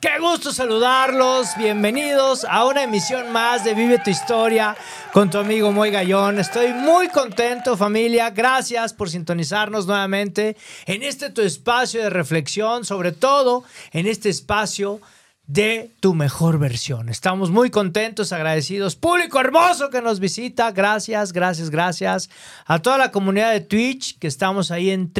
Qué 0.00 0.18
gusto 0.18 0.50
saludarlos. 0.50 1.48
Bienvenidos 1.58 2.46
a 2.48 2.64
una 2.64 2.84
emisión 2.84 3.32
más 3.32 3.64
de 3.64 3.74
Vive 3.74 3.98
tu 3.98 4.08
Historia 4.08 4.74
con 5.12 5.28
tu 5.28 5.36
amigo 5.36 5.72
Moy 5.72 5.90
Gallón. 5.90 6.38
Estoy 6.38 6.72
muy 6.72 7.08
contento, 7.08 7.76
familia. 7.76 8.30
Gracias 8.30 8.94
por 8.94 9.10
sintonizarnos 9.10 9.86
nuevamente 9.86 10.56
en 10.86 11.02
este 11.02 11.28
tu 11.28 11.42
espacio 11.42 12.00
de 12.00 12.08
reflexión, 12.08 12.86
sobre 12.86 13.12
todo 13.12 13.62
en 13.92 14.06
este 14.06 14.30
espacio 14.30 15.02
de 15.46 15.90
tu 16.00 16.14
mejor 16.14 16.58
versión. 16.58 17.10
Estamos 17.10 17.50
muy 17.50 17.68
contentos, 17.68 18.32
agradecidos. 18.32 18.96
Público 18.96 19.38
hermoso 19.38 19.90
que 19.90 20.00
nos 20.00 20.18
visita. 20.18 20.70
Gracias, 20.72 21.34
gracias, 21.34 21.68
gracias. 21.68 22.30
A 22.64 22.78
toda 22.78 22.96
la 22.96 23.10
comunidad 23.10 23.52
de 23.52 23.60
Twitch, 23.60 24.18
que 24.18 24.28
estamos 24.28 24.70
ahí 24.70 24.88
en 24.88 25.12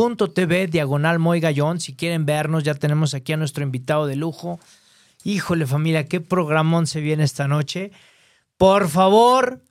www.twitch.tv, 0.00 0.68
diagonal 0.68 1.18
Moy 1.18 1.40
Gallón. 1.40 1.80
Si 1.80 1.94
quieren 1.94 2.24
vernos, 2.24 2.64
ya 2.64 2.74
tenemos 2.74 3.12
aquí 3.14 3.32
a 3.34 3.36
nuestro 3.36 3.62
invitado 3.62 4.06
de 4.06 4.16
lujo. 4.16 4.58
Híjole 5.24 5.66
familia, 5.66 6.06
qué 6.06 6.20
programón 6.20 6.86
se 6.86 7.00
viene 7.00 7.24
esta 7.24 7.46
noche. 7.48 7.92
Por 8.56 8.88
favor, 8.88 9.62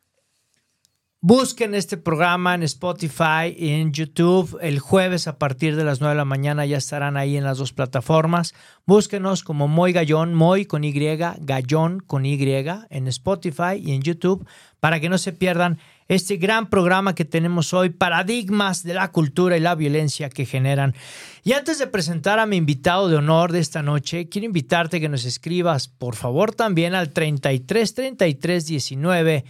Busquen 1.22 1.75
este 1.75 1.97
programa 1.97 2.55
en 2.55 2.63
Spotify 2.63 3.53
y 3.53 3.72
en 3.72 3.91
YouTube. 3.91 4.57
El 4.61 4.80
jueves 4.80 5.27
a 5.27 5.38
partir 5.38 5.75
de 5.75 5.83
las 5.83 6.00
9 6.00 6.13
de 6.13 6.17
la 6.17 6.23
mañana 6.23 6.66
ya 6.66 6.77
estarán 6.77 7.17
ahí 7.17 7.35
en 7.35 7.44
las 7.44 7.57
dos 7.57 7.73
plataformas. 7.73 8.55
Búsquenos 8.85 9.44
como 9.44 9.67
Moy 9.67 9.91
Gallón, 9.91 10.33
Moy 10.33 10.63
con 10.66 10.85
Y, 10.85 10.94
Gallón 10.94 12.00
con 12.00 12.25
Y 12.25 12.41
en 12.41 13.07
Spotify 13.09 13.75
y 13.83 13.91
en 13.91 14.02
YouTube 14.02 14.47
para 14.80 15.02
que 15.02 15.09
no 15.09 15.17
se 15.17 15.33
pierdan 15.33 15.80
este 16.09 16.38
gran 16.38 16.71
programa 16.71 17.13
que 17.13 17.23
tenemos 17.23 17.71
hoy, 17.71 17.91
Paradigmas 17.91 18.83
de 18.83 18.95
la 18.95 19.11
cultura 19.11 19.55
y 19.55 19.59
la 19.59 19.75
violencia 19.75 20.29
que 20.29 20.45
generan. 20.45 20.95
Y 21.43 21.53
antes 21.53 21.77
de 21.77 21.85
presentar 21.85 22.39
a 22.39 22.47
mi 22.47 22.57
invitado 22.57 23.07
de 23.07 23.16
honor 23.16 23.51
de 23.51 23.59
esta 23.59 23.83
noche, 23.83 24.27
quiero 24.27 24.47
invitarte 24.47 24.99
que 24.99 25.07
nos 25.07 25.23
escribas, 25.23 25.88
por 25.88 26.16
favor, 26.16 26.55
también 26.55 26.95
al 26.95 27.11
33 27.11 27.93
33 27.93 28.66
19 28.66 29.45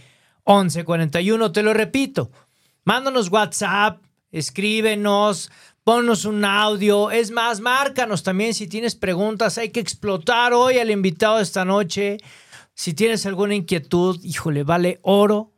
1141. 0.46 1.50
Te 1.50 1.62
lo 1.62 1.72
repito, 1.72 2.30
mándanos 2.84 3.30
WhatsApp, 3.30 4.02
escríbenos, 4.30 5.50
ponnos 5.82 6.26
un 6.26 6.44
audio. 6.44 7.10
Es 7.10 7.30
más, 7.30 7.60
márcanos 7.60 8.22
también 8.22 8.52
si 8.52 8.68
tienes 8.68 8.94
preguntas. 8.94 9.56
Hay 9.56 9.70
que 9.70 9.80
explotar 9.80 10.52
hoy 10.52 10.78
al 10.78 10.90
invitado 10.90 11.38
de 11.38 11.42
esta 11.42 11.64
noche. 11.64 12.18
Si 12.74 12.92
tienes 12.92 13.24
alguna 13.24 13.54
inquietud, 13.54 14.22
híjole, 14.22 14.62
vale 14.62 15.00
oro, 15.02 15.49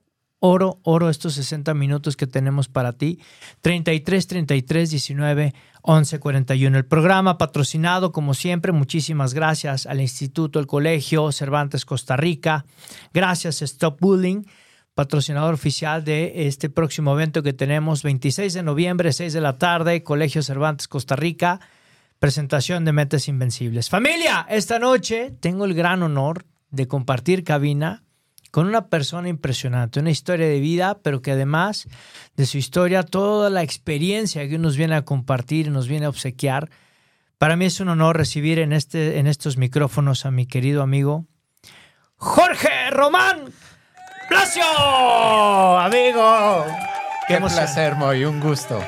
oro, 0.45 0.81
oro 0.83 1.09
estos 1.09 1.35
60 1.35 1.73
minutos 1.73 2.17
que 2.17 2.27
tenemos 2.27 2.69
para 2.69 2.93
ti. 2.93 3.21
33 3.61 4.27
33 4.27 4.91
19 4.91 5.55
11 5.83 6.19
41. 6.19 6.77
El 6.77 6.85
programa 6.85 7.39
patrocinado, 7.39 8.11
como 8.11 8.35
siempre, 8.35 8.73
muchísimas 8.73 9.35
gracias 9.35 9.87
al 9.87 10.01
Instituto, 10.01 10.59
el 10.59 10.67
Colegio 10.67 11.31
Cervantes 11.31 11.85
Costa 11.85 12.17
Rica. 12.17 12.67
Gracias, 13.15 13.63
Stop 13.63 14.01
Bullying 14.01 14.43
patrocinador 14.95 15.55
oficial 15.55 16.05
de 16.05 16.47
este 16.47 16.69
próximo 16.69 17.15
evento 17.15 17.43
que 17.43 17.55
tenemos, 17.55 18.03
26 18.03 18.53
de 18.53 18.63
noviembre, 18.63 19.15
6 19.15 19.33
de 19.33 19.41
la 19.41 19.57
tarde, 19.57 20.03
Colegio 20.03 20.43
Cervantes, 20.43 20.87
Costa 20.87 21.17
Rica, 21.17 21.61
presentación 22.19 22.85
de 22.85 22.93
Mentes 22.93 23.27
Invencibles. 23.27 23.89
Familia, 23.89 24.47
esta 24.51 24.79
noche 24.79 25.35
tengo 25.41 25.65
el 25.65 25.73
gran 25.73 26.03
honor 26.03 26.45
de 26.71 26.89
compartir 26.89 27.43
cabina 27.43 28.03
con 28.53 28.67
una 28.69 28.87
persona 28.87 29.29
impresionante, 29.29 29.99
una 29.99 30.11
historia 30.11 30.47
de 30.47 30.61
vida, 30.61 30.99
pero 31.03 31.23
que 31.23 31.33
además 31.33 31.89
de 32.37 32.47
su 32.47 32.59
historia, 32.59 33.03
toda 33.03 33.51
la 33.51 33.63
experiencia 33.63 34.49
que 34.49 34.59
nos 34.59 34.77
viene 34.77 34.95
a 34.95 35.05
compartir 35.05 35.71
nos 35.71 35.89
viene 35.89 36.07
a 36.07 36.11
obsequiar. 36.11 36.71
Para 37.39 37.57
mí 37.57 37.65
es 37.65 37.81
un 37.81 37.89
honor 37.89 38.17
recibir 38.17 38.61
en, 38.61 38.73
este, 38.73 39.19
en 39.19 39.27
estos 39.27 39.57
micrófonos 39.57 40.27
a 40.27 40.31
mi 40.31 40.47
querido 40.47 40.83
amigo 40.83 41.27
Jorge 42.17 42.91
Román 42.91 43.53
Blasio, 44.29 44.63
amigo. 45.81 46.65
Qué, 47.27 47.39
placer, 47.39 47.97
Moy, 47.97 48.25
un 48.25 48.39
gusto. 48.39 48.83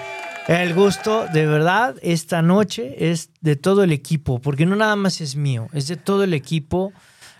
El 0.46 0.74
gusto, 0.74 1.26
de 1.26 1.46
verdad, 1.46 1.96
esta 2.02 2.42
noche 2.42 3.10
es 3.10 3.30
de 3.40 3.56
todo 3.56 3.82
el 3.82 3.92
equipo, 3.92 4.40
porque 4.40 4.66
no 4.66 4.76
nada 4.76 4.94
más 4.94 5.20
es 5.20 5.36
mío, 5.36 5.68
es 5.72 5.88
de 5.88 5.96
todo 5.96 6.24
el 6.24 6.34
equipo. 6.34 6.92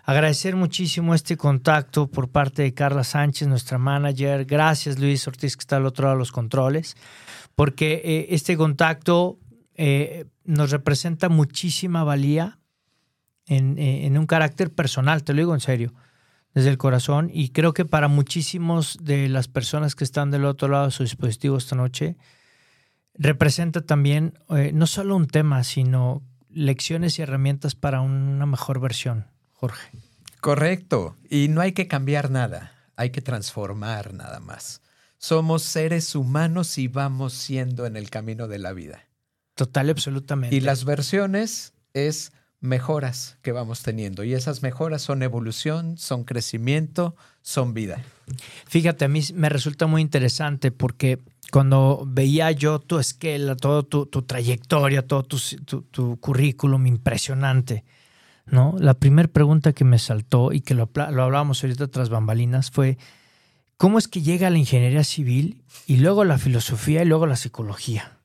Agradecer 0.06 0.54
muchísimo 0.54 1.15
este 1.15 1.38
contacto 1.38 2.09
por 2.09 2.28
parte 2.28 2.60
de 2.60 2.75
Carla 2.75 3.04
Sánchez, 3.04 3.48
nuestra 3.48 3.78
manager. 3.78 4.44
Gracias, 4.44 4.98
Luis 4.98 5.26
Ortiz, 5.26 5.56
que 5.56 5.62
está 5.62 5.76
al 5.76 5.87
otro 5.87 6.04
lado 6.04 6.16
de 6.16 6.19
los 6.19 6.31
controles, 6.31 6.94
porque 7.54 8.03
eh, 8.04 8.26
este 8.31 8.54
contacto 8.59 9.38
eh, 9.76 10.26
nos 10.44 10.70
representa 10.72 11.31
muchísima 11.31 12.04
valía 12.04 12.59
en, 13.47 13.78
eh, 13.78 14.04
en 14.04 14.19
un 14.19 14.26
carácter 14.26 14.70
personal, 14.70 15.25
te 15.25 15.32
lo 15.32 15.38
digo 15.38 15.54
en 15.54 15.60
serio 15.60 15.94
desde 16.53 16.69
el 16.69 16.78
corazón 16.78 17.31
y 17.32 17.48
creo 17.48 17.75
que 17.75 17.84
para 17.84 18.06
muchísimos 18.06 18.98
de 19.03 19.28
las 19.28 19.48
personas 19.48 19.97
que 19.97 20.04
están 20.04 20.31
del 20.31 20.44
otro 20.44 20.69
lado 20.69 20.84
de 20.84 20.91
su 20.93 21.03
dispositivo 21.03 21.56
esta 21.56 21.75
noche, 21.75 22.16
representa 23.14 23.81
también 23.81 24.38
no 24.72 24.87
solo 24.87 25.16
un 25.16 25.26
tema, 25.26 25.64
sino 25.64 26.22
lecciones 26.50 27.19
y 27.19 27.22
herramientas 27.22 27.75
para 27.75 28.03
una 28.03 28.47
mejor 28.47 28.78
versión, 28.78 29.26
Jorge. 29.64 29.98
Correcto, 30.42 31.16
y 31.30 31.48
no 31.48 31.62
hay 31.62 31.72
que 31.72 31.88
cambiar 31.88 32.30
nada, 32.30 32.75
hay 32.97 33.08
que 33.08 33.22
transformar 33.22 34.12
nada 34.12 34.41
más. 34.41 34.82
Somos 35.16 35.62
seres 35.62 36.14
humanos 36.14 36.76
y 36.76 36.86
vamos 36.86 37.32
siendo 37.32 37.86
en 37.86 37.97
el 37.97 38.10
camino 38.10 38.47
de 38.47 38.58
la 38.58 38.75
vida. 38.75 39.06
Total, 39.54 39.88
absolutamente. 39.88 40.54
Y 40.54 40.60
las 40.60 40.84
versiones 40.84 41.72
es 41.94 42.32
mejoras 42.60 43.38
que 43.41 43.52
vamos 43.52 43.82
teniendo. 43.82 44.22
Y 44.22 44.34
esas 44.34 44.62
mejoras 44.62 45.00
son 45.00 45.22
evolución, 45.22 45.96
son 45.96 46.25
crecimiento, 46.25 47.16
son 47.41 47.72
vida. 47.72 48.02
Fíjate, 48.66 49.06
a 49.06 49.08
mí 49.08 49.22
me 49.32 49.48
resulta 49.48 49.86
muy 49.86 50.02
interesante 50.02 50.72
porque 50.72 51.20
cuando 51.50 52.04
veía 52.06 52.50
yo 52.50 52.81
tu 52.81 52.98
esquela, 52.98 53.56
toda 53.56 53.82
tu, 53.82 54.06
trayectoria, 54.06 55.06
todo 55.06 55.22
tu, 55.22 56.19
currículum 56.20 56.86
impresionante, 56.86 57.84
¿no? 58.46 58.75
La 58.79 58.94
primera 58.94 59.29
pregunta 59.29 59.73
que 59.73 59.85
me 59.85 59.99
saltó 59.99 60.52
y 60.52 60.61
que 60.61 60.75
lo, 60.75 60.91
lo 60.94 61.23
hablábamos 61.23 61.62
ahorita 61.62 61.88
tras 61.88 62.08
bambalinas 62.08 62.70
fue, 62.70 62.99
¿cómo 63.76 63.99
es 63.99 64.08
que 64.08 64.23
llega 64.23 64.50
la 64.50 64.58
ingeniería 64.58 65.05
civil 65.05 65.62
y 65.87 65.99
luego 65.99 66.25
la 66.25 66.38
filosofía 66.38 67.02
y 67.02 67.06
luego 67.06 67.26
la 67.26 67.37
psicología? 67.37 68.19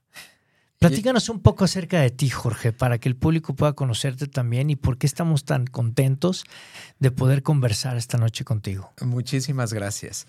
Platícanos 0.80 1.28
un 1.28 1.42
poco 1.42 1.66
acerca 1.66 2.00
de 2.00 2.10
ti, 2.10 2.30
Jorge, 2.30 2.72
para 2.72 3.00
que 3.00 3.10
el 3.10 3.18
público 3.18 3.54
pueda 3.54 3.74
conocerte 3.74 4.28
también 4.28 4.70
y 4.70 4.78
por 4.78 4.98
qué 4.98 5.08
estamos 5.08 5.44
tan 5.44 5.68
contentos 5.68 6.46
de 7.00 7.12
poder 7.12 7.44
conversar 7.44 7.98
esta 7.98 8.18
noche 8.18 8.46
contigo. 8.46 8.94
Muchísimas 9.02 9.74
gracias. 9.74 10.26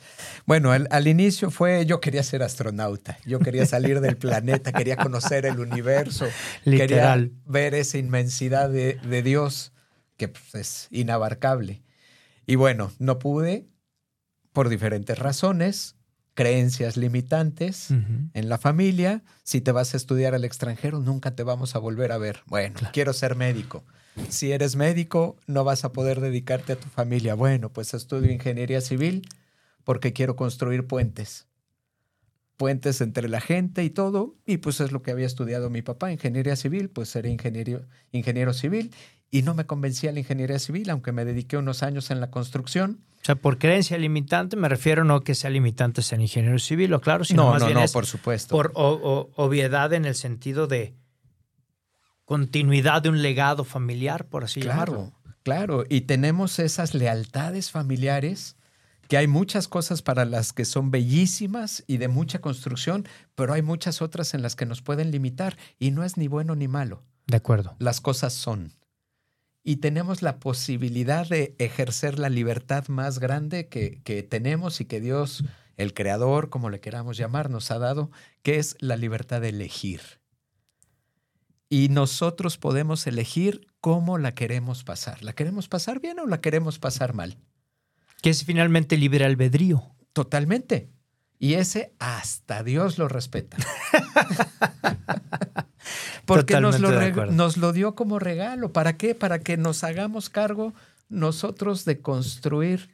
Bueno, 0.46 0.72
al, 0.72 1.06
inicio 1.06 1.52
fue, 1.52 1.86
yo 1.86 2.00
quería 2.00 2.24
ser 2.24 2.42
astronauta, 2.42 3.16
yo 3.24 3.38
quería 3.38 3.64
salir 3.64 4.00
del 4.00 4.16
planeta, 4.18 4.72
quería 4.72 4.96
conocer 4.96 5.46
el 5.46 5.60
universo, 5.60 6.26
Literal. 6.64 7.28
quería 7.28 7.42
ver 7.46 7.74
esa 7.74 7.98
inmensidad 7.98 8.68
de, 8.68 8.94
de 8.94 9.22
Dios 9.22 9.72
que 10.20 10.28
pues, 10.28 10.54
es 10.54 10.88
inabarcable. 10.90 11.82
Y 12.46 12.56
bueno, 12.56 12.92
no 12.98 13.18
pude 13.18 13.70
por 14.52 14.68
diferentes 14.68 15.18
razones 15.18 15.96
creencias 16.34 16.98
limitantes 16.98 17.90
en 17.90 18.48
la 18.50 18.58
familia. 18.58 19.22
Si 19.44 19.62
te 19.62 19.72
vas 19.72 19.94
a 19.94 19.96
estudiar 19.96 20.34
al 20.34 20.44
extranjero, 20.44 21.00
nunca 21.00 21.34
te 21.34 21.42
vamos 21.42 21.74
a 21.74 21.78
volver 21.78 22.12
a 22.12 22.18
ver. 22.18 22.42
Bueno, 22.46 22.78
quiero 22.92 23.14
ser 23.14 23.34
médico. 23.34 23.82
Si 24.28 24.52
eres 24.52 24.76
médico, 24.76 25.36
no 25.46 25.64
vas 25.64 25.84
a 25.84 25.92
poder 25.92 26.20
dedicarte 26.20 26.74
a 26.74 26.76
tu 26.76 26.88
familia. 26.88 27.34
Bueno, 27.34 27.72
pues 27.72 27.94
estudio 27.94 28.30
ingeniería 28.30 28.82
civil 28.82 29.26
porque 29.84 30.12
quiero 30.12 30.36
construir 30.36 30.86
puentes. 30.86 31.46
puentes 32.60 33.00
entre 33.00 33.26
la 33.30 33.40
gente 33.40 33.84
y 33.84 33.88
todo, 33.88 34.36
y 34.44 34.58
pues 34.58 34.80
es 34.80 34.92
lo 34.92 35.00
que 35.00 35.10
había 35.10 35.24
estudiado 35.24 35.70
mi 35.70 35.80
papá, 35.80 36.12
ingeniería 36.12 36.56
civil, 36.56 36.90
pues 36.90 37.08
seré 37.08 37.30
ingeniero, 37.30 37.86
ingeniero 38.12 38.52
civil, 38.52 38.92
y 39.30 39.42
no 39.42 39.54
me 39.54 39.64
convencía 39.66 40.12
la 40.12 40.18
ingeniería 40.20 40.58
civil, 40.58 40.90
aunque 40.90 41.12
me 41.12 41.24
dediqué 41.24 41.56
unos 41.56 41.82
años 41.82 42.10
en 42.10 42.20
la 42.20 42.30
construcción. 42.30 43.00
O 43.22 43.24
sea, 43.24 43.34
por 43.36 43.58
creencia 43.58 43.96
limitante 43.98 44.56
me 44.56 44.68
refiero 44.68 45.04
no 45.04 45.20
que 45.20 45.34
sea 45.34 45.50
limitante 45.50 46.02
ser 46.02 46.20
ingeniero 46.20 46.58
civil, 46.58 46.92
o 46.94 47.00
claro, 47.00 47.24
sino 47.24 47.44
No, 47.44 47.50
más 47.50 47.60
no, 47.60 47.66
bien 47.66 47.78
no, 47.78 47.84
es 47.84 47.92
por 47.92 48.06
supuesto. 48.06 48.54
por 48.56 48.72
o- 48.74 48.92
o- 49.36 49.44
obviedad 49.44 49.92
en 49.92 50.04
el 50.06 50.14
sentido 50.14 50.66
de 50.66 50.94
continuidad 52.24 53.02
de 53.02 53.08
un 53.08 53.22
legado 53.22 53.64
familiar, 53.64 54.26
por 54.28 54.44
así 54.44 54.60
llamarlo. 54.62 55.12
Claro, 55.12 55.36
claro. 55.42 55.84
Y 55.88 56.02
tenemos 56.02 56.58
esas 56.58 56.94
lealtades 56.94 57.70
familiares 57.70 58.56
que 59.08 59.16
hay 59.16 59.26
muchas 59.26 59.66
cosas 59.66 60.02
para 60.02 60.24
las 60.24 60.52
que 60.52 60.64
son 60.64 60.90
bellísimas 60.92 61.82
y 61.88 61.96
de 61.96 62.06
mucha 62.08 62.40
construcción, 62.40 63.06
pero 63.34 63.52
hay 63.52 63.62
muchas 63.62 64.02
otras 64.02 64.34
en 64.34 64.42
las 64.42 64.54
que 64.54 64.66
nos 64.66 64.82
pueden 64.82 65.10
limitar 65.10 65.56
y 65.80 65.90
no 65.90 66.04
es 66.04 66.16
ni 66.16 66.28
bueno 66.28 66.54
ni 66.54 66.68
malo. 66.68 67.02
De 67.26 67.36
acuerdo. 67.36 67.74
Las 67.80 68.00
cosas 68.00 68.32
son. 68.32 68.72
Y 69.62 69.76
tenemos 69.76 70.22
la 70.22 70.38
posibilidad 70.38 71.28
de 71.28 71.54
ejercer 71.58 72.18
la 72.18 72.28
libertad 72.28 72.88
más 72.88 73.18
grande 73.18 73.68
que, 73.68 74.00
que 74.02 74.22
tenemos 74.22 74.80
y 74.80 74.86
que 74.86 75.00
Dios, 75.00 75.44
el 75.76 75.92
Creador, 75.92 76.48
como 76.48 76.70
le 76.70 76.80
queramos 76.80 77.16
llamar, 77.16 77.50
nos 77.50 77.70
ha 77.70 77.78
dado, 77.78 78.10
que 78.42 78.58
es 78.58 78.76
la 78.80 78.96
libertad 78.96 79.40
de 79.40 79.50
elegir. 79.50 80.00
Y 81.68 81.88
nosotros 81.88 82.58
podemos 82.58 83.06
elegir 83.06 83.68
cómo 83.80 84.18
la 84.18 84.34
queremos 84.34 84.82
pasar. 84.82 85.22
¿La 85.22 85.34
queremos 85.34 85.68
pasar 85.68 86.00
bien 86.00 86.18
o 86.18 86.26
la 86.26 86.40
queremos 86.40 86.80
pasar 86.80 87.14
mal? 87.14 87.38
Que 88.22 88.30
es 88.30 88.44
finalmente 88.44 88.96
libre 88.96 89.24
albedrío. 89.24 89.94
Totalmente. 90.12 90.90
Y 91.38 91.54
ese 91.54 91.94
hasta 92.00 92.64
Dios 92.64 92.98
lo 92.98 93.08
respeta. 93.08 93.56
Porque 96.36 96.60
nos 96.60 96.80
lo, 96.80 97.26
nos 97.26 97.56
lo 97.56 97.72
dio 97.72 97.94
como 97.94 98.18
regalo. 98.18 98.72
¿Para 98.72 98.96
qué? 98.96 99.14
Para 99.14 99.40
que 99.40 99.56
nos 99.56 99.84
hagamos 99.84 100.30
cargo 100.30 100.74
nosotros 101.08 101.84
de 101.84 102.00
construir 102.00 102.90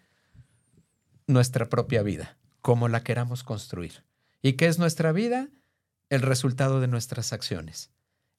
nuestra 1.27 1.69
propia 1.69 2.03
vida, 2.03 2.37
como 2.61 2.89
la 2.89 3.03
queramos 3.03 3.43
construir. 3.43 4.05
¿Y 4.43 4.55
qué 4.55 4.67
es 4.67 4.79
nuestra 4.79 5.13
vida? 5.13 5.49
El 6.09 6.23
resultado 6.23 6.81
de 6.81 6.89
nuestras 6.89 7.33
acciones. 7.33 7.91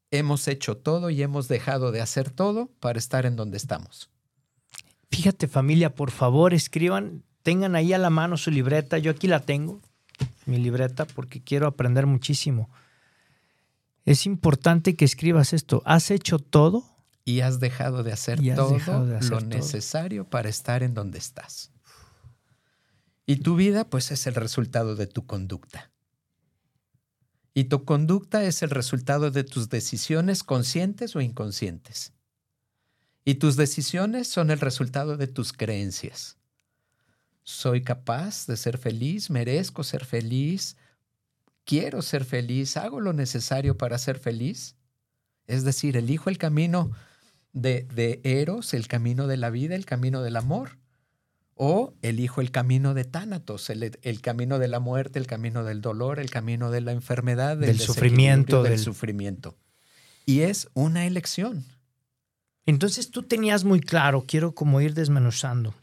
Hemos 0.10 0.48
hecho 0.48 0.78
todo 0.78 1.10
y 1.10 1.22
hemos 1.22 1.48
dejado 1.48 1.92
de 1.92 2.02
hacer 2.02 2.30
todo 2.32 2.72
para 2.80 2.98
estar 2.98 3.26
en 3.26 3.36
donde 3.36 3.58
estamos. 3.58 4.10
Fíjate 5.12 5.48
familia, 5.48 5.96
por 5.96 6.12
favor 6.12 6.54
escriban, 6.54 7.24
tengan 7.44 7.76
ahí 7.76 7.94
a 7.94 7.98
la 7.98 8.10
mano 8.10 8.38
su 8.38 8.52
libreta, 8.52 8.98
yo 8.98 9.12
aquí 9.12 9.28
la 9.28 9.42
tengo, 9.42 9.82
mi 10.46 10.58
libreta, 10.58 11.06
porque 11.06 11.42
quiero 11.42 11.68
aprender 11.68 12.06
muchísimo. 12.06 12.70
Es 14.08 14.26
importante 14.26 14.96
que 14.96 15.06
escribas 15.06 15.54
esto, 15.54 15.84
¿has 15.86 16.10
hecho 16.10 16.40
todo? 16.40 16.98
y 17.28 17.42
has 17.42 17.60
dejado 17.60 18.04
de 18.04 18.14
hacer 18.14 18.40
todo 18.56 18.76
dejado 18.76 19.06
de 19.06 19.18
hacer 19.18 19.32
lo 19.32 19.40
todo. 19.40 19.50
necesario 19.50 20.30
para 20.30 20.48
estar 20.48 20.82
en 20.82 20.94
donde 20.94 21.18
estás. 21.18 21.74
Y 23.26 23.36
tu 23.38 23.58
vida, 23.58 23.90
pues, 23.90 24.12
es 24.12 24.28
el 24.28 24.36
resultado 24.36 24.96
de 24.96 25.08
tu 25.08 25.26
conducta. 25.26 25.92
Y 27.54 27.66
tu 27.66 27.84
conducta 27.84 28.46
es 28.46 28.64
el 28.64 28.70
resultado 28.70 29.30
de 29.30 29.44
tus 29.44 29.68
decisiones 29.68 30.42
conscientes 30.42 31.18
o 31.18 31.22
inconscientes. 31.22 32.14
Y 33.26 33.36
tus 33.36 33.58
decisiones 33.58 34.30
son 34.30 34.50
el 34.50 34.62
resultado 34.62 35.18
de 35.18 35.28
tus 35.28 35.52
creencias. 35.52 36.38
Soy 37.44 37.84
capaz 37.84 38.48
de 38.48 38.56
ser 38.56 38.78
feliz, 38.78 39.30
merezco 39.30 39.84
ser 39.84 40.06
feliz, 40.06 40.78
quiero 41.68 42.02
ser 42.02 42.24
feliz, 42.26 42.78
hago 42.78 43.00
lo 43.02 43.12
necesario 43.14 43.78
para 43.78 43.98
ser 44.00 44.18
feliz. 44.18 44.76
Es 45.46 45.64
decir, 45.64 45.98
elijo 45.98 46.30
el 46.32 46.38
camino 46.40 46.92
de, 47.54 47.84
de 47.94 48.22
Eros, 48.24 48.74
el 48.74 48.88
camino 48.88 49.28
de 49.28 49.38
la 49.38 49.50
vida, 49.52 49.76
el 49.76 49.86
camino 49.86 50.22
del 50.24 50.38
amor. 50.38 50.80
O 51.60 51.94
elijo 52.04 52.40
el 52.42 52.52
camino 52.52 52.94
de 52.94 53.04
Tánatos, 53.04 53.70
el, 53.72 53.98
el 54.02 54.22
camino 54.22 54.60
de 54.60 54.68
la 54.68 54.80
muerte, 54.80 55.18
el 55.20 55.26
camino 55.28 55.64
del 55.64 55.82
dolor, 55.82 56.20
el 56.20 56.30
camino 56.30 56.70
de 56.72 56.82
la 56.82 56.92
enfermedad, 56.92 57.58
Del 57.58 57.80
sufrimiento, 57.80 58.62
del 58.64 58.74
del- 58.74 58.80
sufrimiento. 58.80 59.58
Y 60.26 60.42
es 60.42 60.70
una 60.74 61.06
elección. 61.08 61.66
Entonces 62.66 63.10
tú 63.12 63.24
tenías 63.24 63.64
muy 63.64 63.80
claro, 63.80 64.24
quiero 64.28 64.54
como 64.54 64.82
ir 64.82 64.94
desmenuzando, 64.94 65.74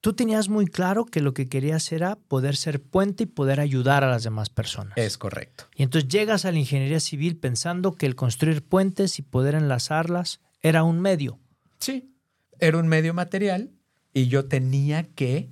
tú 0.00 0.12
tenías 0.12 0.48
muy 0.48 0.66
claro 0.66 1.04
que 1.04 1.20
lo 1.20 1.34
que 1.34 1.48
querías 1.48 1.90
era 1.92 2.16
poder 2.16 2.56
ser 2.56 2.82
puente 2.82 3.24
y 3.24 3.26
poder 3.26 3.60
ayudar 3.60 4.04
a 4.04 4.10
las 4.10 4.22
demás 4.22 4.50
personas. 4.50 4.96
Es 4.96 5.18
correcto. 5.18 5.64
Y 5.74 5.82
entonces 5.82 6.08
llegas 6.08 6.44
a 6.44 6.52
la 6.52 6.58
ingeniería 6.58 7.00
civil 7.00 7.36
pensando 7.36 7.92
que 7.92 8.06
el 8.06 8.14
construir 8.14 8.62
puentes 8.62 9.18
y 9.18 9.22
poder 9.22 9.54
enlazarlas 9.54 10.40
era 10.62 10.84
un 10.84 11.00
medio. 11.00 11.38
Sí, 11.78 12.14
era 12.58 12.78
un 12.78 12.88
medio 12.88 13.14
material 13.14 13.70
y 14.12 14.28
yo 14.28 14.46
tenía 14.46 15.04
que 15.14 15.50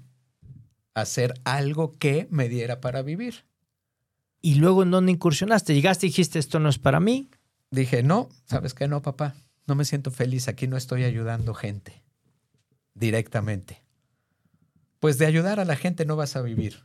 hacer 0.94 1.34
algo 1.44 1.92
que 1.92 2.28
me 2.30 2.48
diera 2.48 2.80
para 2.80 3.02
vivir. 3.02 3.44
Y 4.40 4.56
luego 4.56 4.82
en 4.82 4.90
dónde 4.90 5.12
incursionaste, 5.12 5.74
llegaste 5.74 6.06
y 6.06 6.10
dijiste 6.10 6.38
esto 6.38 6.60
no 6.60 6.68
es 6.68 6.78
para 6.78 7.00
mí. 7.00 7.30
Dije, 7.70 8.02
no, 8.02 8.28
¿sabes 8.46 8.74
qué? 8.74 8.86
No, 8.86 9.02
papá, 9.02 9.34
no 9.66 9.74
me 9.74 9.84
siento 9.84 10.10
feliz, 10.10 10.48
aquí 10.48 10.66
no 10.66 10.76
estoy 10.76 11.04
ayudando 11.04 11.54
gente 11.54 12.02
directamente. 12.94 13.83
Pues 15.04 15.18
de 15.18 15.26
ayudar 15.26 15.60
a 15.60 15.66
la 15.66 15.76
gente 15.76 16.06
no 16.06 16.16
vas 16.16 16.34
a 16.34 16.40
vivir, 16.40 16.82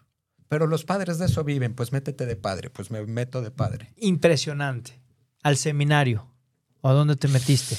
pero 0.49 0.67
los 0.67 0.83
padres 0.83 1.19
de 1.19 1.27
eso 1.27 1.45
viven, 1.45 1.73
pues 1.73 1.93
métete 1.93 2.25
de 2.25 2.35
padre, 2.35 2.69
pues 2.69 2.91
me 2.91 3.01
meto 3.05 3.41
de 3.41 3.49
padre. 3.49 3.93
Impresionante. 3.95 4.99
Al 5.41 5.55
seminario. 5.55 6.27
¿O 6.81 6.89
a 6.89 6.91
dónde 6.91 7.15
te 7.15 7.29
metiste? 7.29 7.77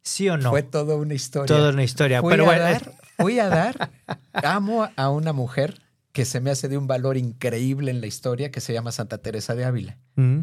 ¿Sí 0.00 0.30
o 0.30 0.38
no? 0.38 0.48
Fue 0.48 0.62
toda 0.62 0.96
una 0.96 1.12
historia. 1.12 1.54
Toda 1.54 1.72
una 1.74 1.82
historia. 1.84 2.22
Fui, 2.22 2.30
Pero 2.30 2.44
a 2.44 2.46
bueno, 2.46 2.62
dar, 2.62 2.92
fui 3.18 3.38
a 3.38 3.48
dar, 3.50 3.90
amo 4.32 4.88
a 4.96 5.10
una 5.10 5.34
mujer 5.34 5.78
que 6.12 6.24
se 6.24 6.40
me 6.40 6.50
hace 6.50 6.68
de 6.68 6.78
un 6.78 6.86
valor 6.86 7.18
increíble 7.18 7.90
en 7.90 8.00
la 8.00 8.06
historia, 8.06 8.50
que 8.50 8.62
se 8.62 8.72
llama 8.72 8.92
Santa 8.92 9.18
Teresa 9.18 9.54
de 9.54 9.66
Ávila, 9.66 9.98
Mm. 10.14 10.38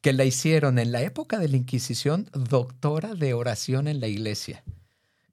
que 0.00 0.12
la 0.12 0.24
hicieron 0.24 0.80
en 0.80 0.90
la 0.90 1.02
época 1.02 1.38
de 1.38 1.46
la 1.46 1.56
Inquisición 1.56 2.28
doctora 2.32 3.14
de 3.14 3.32
oración 3.32 3.86
en 3.86 4.00
la 4.00 4.08
iglesia, 4.08 4.64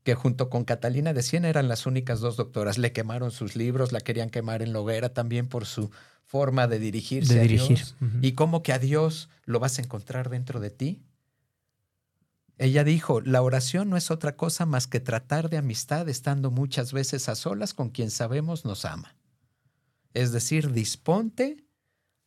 que 0.09 0.15
junto 0.15 0.49
con 0.49 0.65
Catalina 0.65 1.13
de 1.13 1.21
Siena 1.21 1.49
eran 1.49 1.67
las 1.67 1.85
únicas 1.85 2.19
dos 2.19 2.35
doctoras. 2.35 2.79
Le 2.79 2.91
quemaron 2.91 3.29
sus 3.29 3.55
libros, 3.55 3.91
la 3.91 4.01
querían 4.01 4.31
quemar 4.31 4.63
en 4.63 4.73
la 4.73 4.79
hoguera 4.79 5.13
también 5.13 5.47
por 5.47 5.67
su 5.67 5.91
forma 6.25 6.65
de 6.65 6.79
dirigirse 6.79 7.35
De 7.35 7.41
a. 7.41 7.43
Dios. 7.43 7.95
Y 8.19 8.31
cómo 8.31 8.63
que 8.63 8.73
a 8.73 8.79
Dios 8.79 9.29
lo 9.45 9.59
vas 9.59 9.77
a 9.77 9.83
encontrar 9.83 10.31
dentro 10.31 10.59
de 10.59 10.71
ti. 10.71 11.03
Ella 12.57 12.83
dijo, 12.83 13.21
la 13.21 13.43
oración 13.43 13.91
no 13.91 13.97
es 13.97 14.09
otra 14.09 14.35
cosa 14.35 14.65
más 14.65 14.87
que 14.87 14.99
tratar 14.99 15.51
de 15.51 15.57
amistad 15.57 16.09
estando 16.09 16.49
muchas 16.49 16.91
veces 16.91 17.29
a 17.29 17.35
solas 17.35 17.75
con 17.75 17.91
quien 17.91 18.09
sabemos 18.09 18.65
nos 18.65 18.85
ama. 18.85 19.15
Es 20.15 20.31
decir, 20.31 20.71
disponte, 20.71 21.67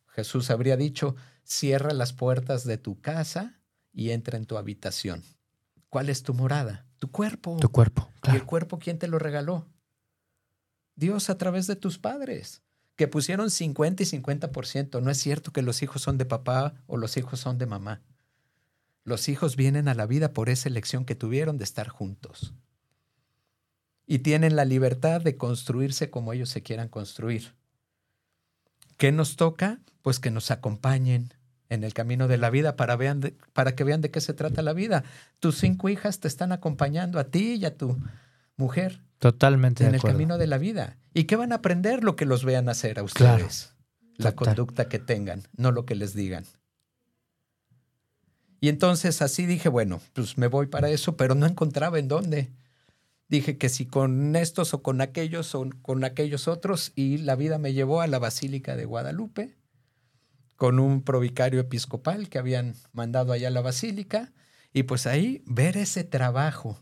Jesús 0.07 0.51
habría 0.51 0.77
dicho, 0.77 1.17
cierra 1.43 1.91
las 1.91 2.13
puertas 2.13 2.63
de 2.63 2.77
tu 2.77 3.01
casa 3.01 3.59
y 3.91 4.11
entra 4.11 4.37
en 4.37 4.45
tu 4.45 4.57
habitación. 4.57 5.21
¿Cuál 5.89 6.07
es 6.07 6.23
tu 6.23 6.33
morada? 6.33 6.85
Tu 7.03 7.11
cuerpo. 7.11 7.57
Tu 7.59 7.69
cuerpo. 7.69 8.09
¿Y 8.31 8.31
el 8.33 8.45
cuerpo 8.45 8.79
quién 8.79 8.97
te 8.97 9.09
lo 9.09 9.19
regaló? 9.19 9.67
Dios 10.95 11.29
a 11.29 11.37
través 11.37 11.67
de 11.67 11.75
tus 11.75 11.99
padres, 11.99 12.61
que 12.95 13.09
pusieron 13.09 13.49
50 13.49 14.03
y 14.03 14.05
50%. 14.05 15.01
No 15.01 15.11
es 15.11 15.17
cierto 15.17 15.51
que 15.51 15.61
los 15.61 15.83
hijos 15.83 16.01
son 16.01 16.17
de 16.17 16.23
papá 16.23 16.75
o 16.87 16.95
los 16.95 17.17
hijos 17.17 17.41
son 17.41 17.57
de 17.57 17.65
mamá. 17.65 18.01
Los 19.03 19.27
hijos 19.27 19.57
vienen 19.57 19.89
a 19.89 19.95
la 19.95 20.05
vida 20.05 20.31
por 20.31 20.47
esa 20.47 20.69
elección 20.69 21.03
que 21.03 21.13
tuvieron 21.13 21.57
de 21.57 21.65
estar 21.65 21.89
juntos. 21.89 22.53
Y 24.07 24.19
tienen 24.19 24.55
la 24.55 24.63
libertad 24.63 25.19
de 25.19 25.35
construirse 25.35 26.09
como 26.09 26.31
ellos 26.31 26.47
se 26.47 26.63
quieran 26.63 26.87
construir. 26.87 27.53
¿Qué 28.95 29.11
nos 29.11 29.35
toca? 29.35 29.81
Pues 30.03 30.21
que 30.21 30.31
nos 30.31 30.51
acompañen 30.51 31.33
en 31.73 31.83
el 31.83 31.93
camino 31.93 32.27
de 32.27 32.37
la 32.37 32.49
vida 32.49 32.75
para, 32.75 32.95
vean 32.95 33.19
de- 33.19 33.35
para 33.53 33.75
que 33.75 33.83
vean 33.83 34.01
de 34.01 34.11
qué 34.11 34.21
se 34.21 34.33
trata 34.33 34.61
la 34.61 34.73
vida. 34.73 35.03
Tus 35.39 35.57
cinco 35.57 35.89
hijas 35.89 36.19
te 36.19 36.27
están 36.27 36.51
acompañando 36.51 37.19
a 37.19 37.25
ti 37.25 37.55
y 37.55 37.65
a 37.65 37.75
tu 37.77 37.97
mujer 38.55 39.01
Totalmente 39.19 39.83
en 39.83 39.91
de 39.91 39.95
el 39.97 39.99
acuerdo. 39.99 40.17
camino 40.17 40.37
de 40.37 40.47
la 40.47 40.57
vida. 40.57 40.97
¿Y 41.13 41.25
qué 41.25 41.35
van 41.35 41.51
a 41.51 41.55
aprender? 41.55 42.03
Lo 42.03 42.15
que 42.15 42.25
los 42.25 42.43
vean 42.45 42.69
hacer 42.69 42.99
a 42.99 43.03
ustedes. 43.03 43.73
La 44.17 44.31
Total. 44.31 44.55
conducta 44.55 44.87
que 44.89 44.99
tengan, 44.99 45.43
no 45.57 45.71
lo 45.71 45.85
que 45.85 45.95
les 45.95 46.13
digan. 46.13 46.45
Y 48.59 48.69
entonces 48.69 49.21
así 49.21 49.45
dije, 49.45 49.67
bueno, 49.69 49.99
pues 50.13 50.37
me 50.37 50.47
voy 50.47 50.67
para 50.67 50.89
eso, 50.89 51.17
pero 51.17 51.35
no 51.35 51.45
encontraba 51.45 51.99
en 51.99 52.07
dónde. 52.07 52.51
Dije 53.27 53.57
que 53.57 53.67
si 53.69 53.85
con 53.85 54.35
estos 54.35 54.73
o 54.73 54.81
con 54.81 55.01
aquellos 55.01 55.53
o 55.55 55.67
con 55.81 56.03
aquellos 56.03 56.47
otros, 56.47 56.91
y 56.95 57.17
la 57.17 57.35
vida 57.35 57.57
me 57.57 57.73
llevó 57.73 57.99
a 58.01 58.07
la 58.07 58.19
Basílica 58.19 58.75
de 58.75 58.85
Guadalupe, 58.85 59.55
con 60.55 60.79
un 60.79 61.01
provicario 61.01 61.59
episcopal 61.59 62.29
que 62.29 62.37
habían 62.39 62.75
mandado 62.93 63.33
allá 63.33 63.47
a 63.49 63.51
la 63.51 63.61
Basílica, 63.61 64.31
y 64.73 64.83
pues 64.83 65.05
ahí 65.07 65.43
ver 65.45 65.77
ese 65.77 66.03
trabajo 66.03 66.79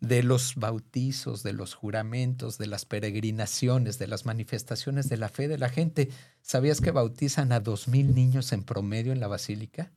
de 0.00 0.22
los 0.22 0.54
bautizos, 0.56 1.42
de 1.42 1.52
los 1.52 1.74
juramentos, 1.74 2.58
de 2.58 2.66
las 2.66 2.84
peregrinaciones, 2.84 3.98
de 3.98 4.06
las 4.06 4.26
manifestaciones 4.26 5.08
de 5.08 5.16
la 5.16 5.28
fe 5.28 5.48
de 5.48 5.58
la 5.58 5.68
gente. 5.68 6.10
¿Sabías 6.42 6.80
que 6.80 6.90
bautizan 6.90 7.50
a 7.52 7.60
dos 7.60 7.88
mil 7.88 8.14
niños 8.14 8.52
en 8.52 8.62
promedio 8.62 9.12
en 9.12 9.20
la 9.20 9.26
basílica? 9.26 9.90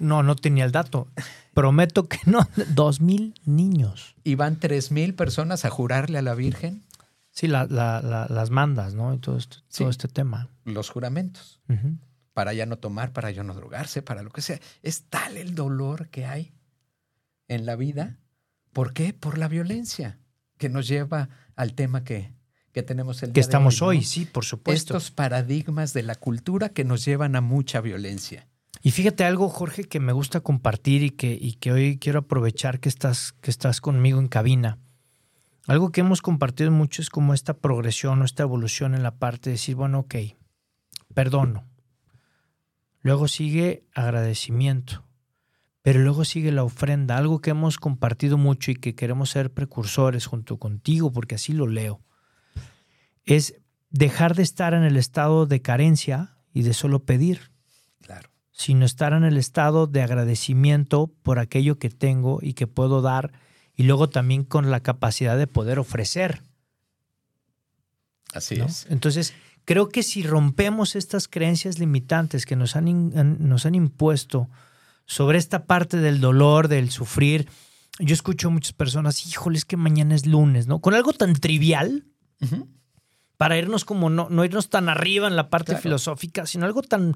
No, 0.00 0.22
no 0.22 0.34
tenía 0.34 0.64
el 0.64 0.72
dato. 0.72 1.08
Prometo 1.54 2.08
que 2.08 2.18
no. 2.26 2.48
Dos 2.74 3.00
mil 3.00 3.34
niños. 3.44 4.16
¿Y 4.24 4.34
van 4.34 4.58
tres 4.58 4.90
mil 4.90 5.14
personas 5.14 5.64
a 5.64 5.70
jurarle 5.70 6.18
a 6.18 6.22
la 6.22 6.34
Virgen? 6.34 6.82
Sí, 7.30 7.46
la, 7.46 7.66
la, 7.66 8.00
la, 8.00 8.26
las 8.28 8.50
mandas, 8.50 8.94
¿no? 8.94 9.12
Y 9.14 9.18
todo, 9.18 9.36
esto, 9.36 9.58
Sí. 9.68 9.80
todo 9.84 9.90
este 9.90 10.08
tema. 10.08 10.48
Los 10.64 10.88
juramentos. 10.88 11.60
Para 12.36 12.52
ya 12.52 12.66
no 12.66 12.76
tomar, 12.76 13.14
para 13.14 13.30
ya 13.30 13.42
no 13.42 13.54
drogarse, 13.54 14.02
para 14.02 14.22
lo 14.22 14.28
que 14.28 14.42
sea. 14.42 14.60
Es 14.82 15.04
tal 15.04 15.38
el 15.38 15.54
dolor 15.54 16.10
que 16.10 16.26
hay 16.26 16.52
en 17.48 17.64
la 17.64 17.76
vida. 17.76 18.18
¿Por 18.74 18.92
qué? 18.92 19.14
Por 19.14 19.38
la 19.38 19.48
violencia 19.48 20.18
que 20.58 20.68
nos 20.68 20.86
lleva 20.86 21.30
al 21.54 21.72
tema 21.72 22.04
que, 22.04 22.34
que 22.72 22.82
tenemos 22.82 23.22
el 23.22 23.30
Que 23.30 23.32
día 23.32 23.40
de 23.40 23.40
estamos 23.40 23.80
¿no? 23.80 23.86
hoy, 23.86 24.04
sí, 24.04 24.26
por 24.26 24.44
supuesto. 24.44 24.98
Estos 24.98 25.10
paradigmas 25.10 25.94
de 25.94 26.02
la 26.02 26.14
cultura 26.14 26.68
que 26.68 26.84
nos 26.84 27.06
llevan 27.06 27.36
a 27.36 27.40
mucha 27.40 27.80
violencia. 27.80 28.46
Y 28.82 28.90
fíjate 28.90 29.24
algo, 29.24 29.48
Jorge, 29.48 29.84
que 29.84 29.98
me 29.98 30.12
gusta 30.12 30.40
compartir 30.40 31.04
y 31.04 31.10
que, 31.12 31.38
y 31.40 31.54
que 31.54 31.72
hoy 31.72 31.96
quiero 31.96 32.18
aprovechar 32.18 32.80
que 32.80 32.90
estás, 32.90 33.32
que 33.40 33.50
estás 33.50 33.80
conmigo 33.80 34.20
en 34.20 34.28
cabina. 34.28 34.76
Algo 35.66 35.90
que 35.90 36.02
hemos 36.02 36.20
compartido 36.20 36.70
mucho 36.70 37.00
es 37.00 37.08
como 37.08 37.32
esta 37.32 37.54
progresión 37.54 38.20
o 38.20 38.26
esta 38.26 38.42
evolución 38.42 38.94
en 38.94 39.02
la 39.02 39.12
parte 39.16 39.48
de 39.48 39.52
decir, 39.52 39.74
bueno, 39.74 40.00
ok, 40.00 40.16
perdono. 41.14 41.64
Luego 43.06 43.28
sigue 43.28 43.84
agradecimiento. 43.94 45.04
Pero 45.82 46.00
luego 46.00 46.24
sigue 46.24 46.50
la 46.50 46.64
ofrenda, 46.64 47.16
algo 47.16 47.40
que 47.40 47.50
hemos 47.50 47.78
compartido 47.78 48.36
mucho 48.36 48.72
y 48.72 48.74
que 48.74 48.96
queremos 48.96 49.30
ser 49.30 49.52
precursores 49.54 50.26
junto 50.26 50.58
contigo, 50.58 51.12
porque 51.12 51.36
así 51.36 51.52
lo 51.52 51.68
leo. 51.68 52.00
Es 53.24 53.60
dejar 53.90 54.34
de 54.34 54.42
estar 54.42 54.74
en 54.74 54.82
el 54.82 54.96
estado 54.96 55.46
de 55.46 55.62
carencia 55.62 56.36
y 56.52 56.62
de 56.62 56.74
solo 56.74 57.04
pedir 57.04 57.52
Claro. 58.02 58.28
sino 58.50 58.84
estar 58.84 59.12
en 59.12 59.22
el 59.22 59.36
estado 59.36 59.86
de 59.86 60.02
agradecimiento 60.02 61.06
por 61.22 61.38
aquello 61.38 61.78
que 61.78 61.90
tengo 61.90 62.40
y 62.42 62.54
que 62.54 62.66
puedo 62.66 63.02
dar, 63.02 63.34
y 63.76 63.84
luego 63.84 64.10
también 64.10 64.42
con 64.42 64.72
la 64.72 64.80
capacidad 64.80 65.38
de 65.38 65.46
poder 65.46 65.78
ofrecer. 65.78 66.42
Así 68.34 68.56
¿no? 68.56 68.64
es. 68.64 68.88
Entonces, 68.90 69.32
creo 69.66 69.90
que 69.90 70.02
si 70.02 70.22
rompemos 70.22 70.96
estas 70.96 71.28
creencias 71.28 71.78
limitantes 71.78 72.46
que 72.46 72.56
nos 72.56 72.74
han, 72.76 73.46
nos 73.46 73.66
han 73.66 73.74
impuesto 73.74 74.48
sobre 75.04 75.36
esta 75.38 75.66
parte 75.66 75.98
del 75.98 76.20
dolor, 76.20 76.68
del 76.68 76.90
sufrir, 76.90 77.46
yo 77.98 78.14
escucho 78.14 78.48
a 78.48 78.50
muchas 78.50 78.72
personas, 78.72 79.26
híjole, 79.26 79.58
es 79.58 79.64
que 79.64 79.76
mañana 79.76 80.14
es 80.14 80.24
lunes, 80.26 80.66
¿no? 80.66 80.80
Con 80.80 80.94
algo 80.94 81.12
tan 81.12 81.34
trivial, 81.34 82.04
para 83.36 83.58
irnos 83.58 83.84
como 83.84 84.08
no, 84.08 84.28
no 84.30 84.44
irnos 84.44 84.70
tan 84.70 84.88
arriba 84.88 85.28
en 85.28 85.36
la 85.36 85.50
parte 85.50 85.72
Claro. 85.72 85.82
filosófica, 85.82 86.46
sino 86.46 86.64
algo 86.66 86.82
tan, 86.82 87.14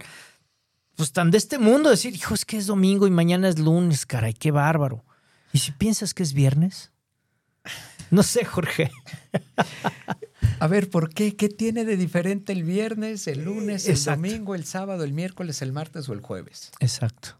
pues 0.97 1.13
tan 1.13 1.31
de 1.31 1.39
este 1.39 1.59
mundo, 1.59 1.89
decir, 1.91 2.15
hijo, 2.15 2.35
es 2.35 2.45
que 2.45 2.57
es 2.59 2.67
domingo 2.67 3.07
y 3.07 3.11
mañana 3.11 3.49
es 3.49 3.59
lunes, 3.59 4.07
caray, 4.07 4.35
qué 4.35 4.51
bárbaro. 4.51 5.05
¿Y 5.53 5.59
si 5.59 5.73
piensas 5.73 6.15
que 6.15 6.23
es 6.23 6.33
viernes? 6.33 6.93
No 8.11 8.23
sé, 8.23 8.45
Jorge. 8.45 8.91
A 10.61 10.67
ver, 10.67 10.91
¿por 10.91 11.11
qué? 11.13 11.37
¿Qué 11.37 11.49
tiene 11.49 11.85
de 11.85 11.97
diferente 11.97 12.53
el 12.53 12.65
viernes, 12.65 13.27
el 13.27 13.45
lunes, 13.45 13.87
el 13.87 13.93
Exacto. 13.93 14.21
domingo, 14.23 14.55
el 14.55 14.65
sábado, 14.65 15.05
el 15.05 15.13
miércoles, 15.13 15.63
el 15.63 15.73
martes 15.73 16.09
o 16.09 16.13
el 16.13 16.21
jueves? 16.21 16.71
Exacto. 16.81 17.37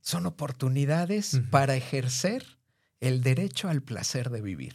Son 0.00 0.26
oportunidades 0.26 1.40
para 1.50 1.76
ejercer 1.76 2.44
el 3.00 3.22
derecho 3.22 3.68
al 3.68 3.82
placer 3.82 4.30
de 4.30 4.40
vivir. 4.42 4.74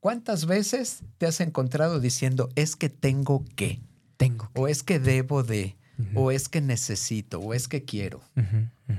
¿Cuántas 0.00 0.46
veces 0.46 1.00
te 1.18 1.26
has 1.26 1.40
encontrado 1.40 2.00
diciendo 2.00 2.48
es 2.56 2.74
que 2.76 2.88
tengo 2.88 3.44
que, 3.56 3.80
Tengo. 4.16 4.50
o 4.54 4.66
es 4.66 4.82
que 4.82 4.98
debo 4.98 5.42
de, 5.42 5.76
o 6.14 6.30
es 6.30 6.48
que 6.48 6.60
necesito, 6.60 7.38
o 7.40 7.52
es 7.52 7.68
que 7.68 7.84
quiero? 7.84 8.22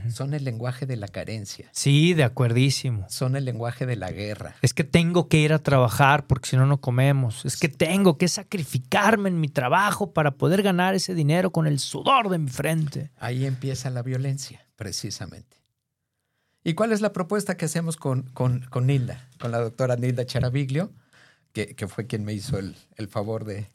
Son 0.10 0.34
el 0.34 0.44
lenguaje 0.44 0.86
de 0.86 0.96
la 0.96 1.08
carencia, 1.08 1.70
Sí, 1.72 2.14
de 2.14 2.24
acuerdísimo. 2.24 3.06
son 3.10 3.36
el 3.36 3.46
lenguaje 3.46 3.86
de 3.86 3.96
la 3.96 4.12
guerra. 4.12 4.56
Es 4.62 4.74
que 4.74 4.84
tengo 4.84 5.28
que 5.28 5.38
ir 5.38 5.54
a 5.54 5.60
trabajar 5.60 6.28
porque 6.28 6.50
si 6.50 6.58
no, 6.58 6.66
no 6.66 6.80
comemos. 6.82 7.46
Es 7.46 7.58
que 7.58 7.70
tengo 7.70 8.18
que 8.18 8.28
sacrificarme 8.28 9.30
en 9.30 9.40
mi 9.40 9.48
trabajo 9.48 10.12
para 10.14 10.32
poder 10.32 10.62
ganar 10.64 10.96
ese 10.96 11.14
dinero 11.16 11.52
con 11.52 11.68
el 11.68 11.80
sudor 11.80 12.30
de 12.30 12.38
mi 12.38 12.50
frente. 12.50 13.12
Ahí 13.18 13.46
empieza 13.46 13.90
la 13.90 14.02
violencia, 14.04 14.66
precisamente. 14.76 15.58
¿Y 16.64 16.74
cuál 16.76 16.92
es 16.92 17.02
la 17.02 17.12
propuesta 17.12 17.58
que 17.58 17.66
hacemos 17.66 17.98
con, 17.98 18.22
con, 18.34 18.62
con 18.70 18.86
Nilda, 18.86 19.28
con 19.40 19.52
la 19.52 19.58
doctora 19.60 19.96
Nilda 19.96 20.26
Charaviglio, 20.26 20.92
que, 21.54 21.76
que 21.76 21.88
fue 21.88 22.06
quien 22.06 22.24
me 22.24 22.34
hizo 22.34 22.60
el, 22.60 22.76
el 22.98 23.08
favor 23.08 23.46
de, 23.46 23.68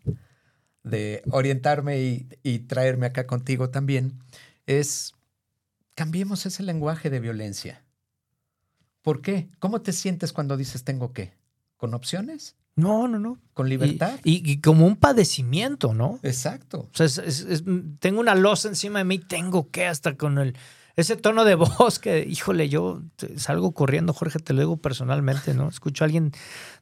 de 0.84 1.22
orientarme 1.32 2.00
y, 2.00 2.28
y 2.44 2.60
traerme 2.60 3.06
acá 3.06 3.26
contigo 3.26 3.70
también? 3.70 4.20
Es, 4.66 5.14
cambiemos 5.96 6.46
ese 6.46 6.62
lenguaje 6.62 7.10
de 7.10 7.18
violencia. 7.18 7.82
¿Por 9.02 9.20
qué? 9.22 9.48
¿Cómo 9.58 9.80
te 9.82 9.92
sientes 9.92 10.32
cuando 10.32 10.56
dices 10.56 10.84
tengo 10.84 11.12
que? 11.12 11.34
¿Con 11.76 11.92
opciones? 11.94 12.56
No, 12.76 13.08
no, 13.08 13.18
no. 13.18 13.40
¿Con 13.54 13.68
libertad? 13.68 14.20
Y, 14.22 14.48
y 14.48 14.60
como 14.60 14.86
un 14.86 14.96
padecimiento, 14.96 15.94
¿no? 15.94 16.20
Exacto. 16.22 16.88
O 16.92 16.96
sea, 16.96 17.06
es- 17.06 17.18
es- 17.18 17.40
es- 17.40 17.64
tengo 17.98 18.20
una 18.20 18.34
losa 18.34 18.68
encima 18.68 18.98
de 19.00 19.04
mí, 19.06 19.18
tengo 19.18 19.70
que 19.70 19.86
hasta 19.86 20.16
con 20.16 20.38
el 20.38 20.56
ese 20.96 21.14
tono 21.16 21.44
de 21.44 21.54
voz 21.88 21.98
que, 21.98 22.24
híjole, 22.26 22.68
yo 22.70 23.02
salgo 23.36 23.72
corriendo, 23.72 24.12
Jorge, 24.14 24.38
te 24.38 24.52
lo 24.54 24.60
digo 24.60 24.76
personalmente, 24.78 25.52
¿no? 25.54 25.68
Escucho 25.68 26.04
a 26.04 26.06
alguien 26.06 26.32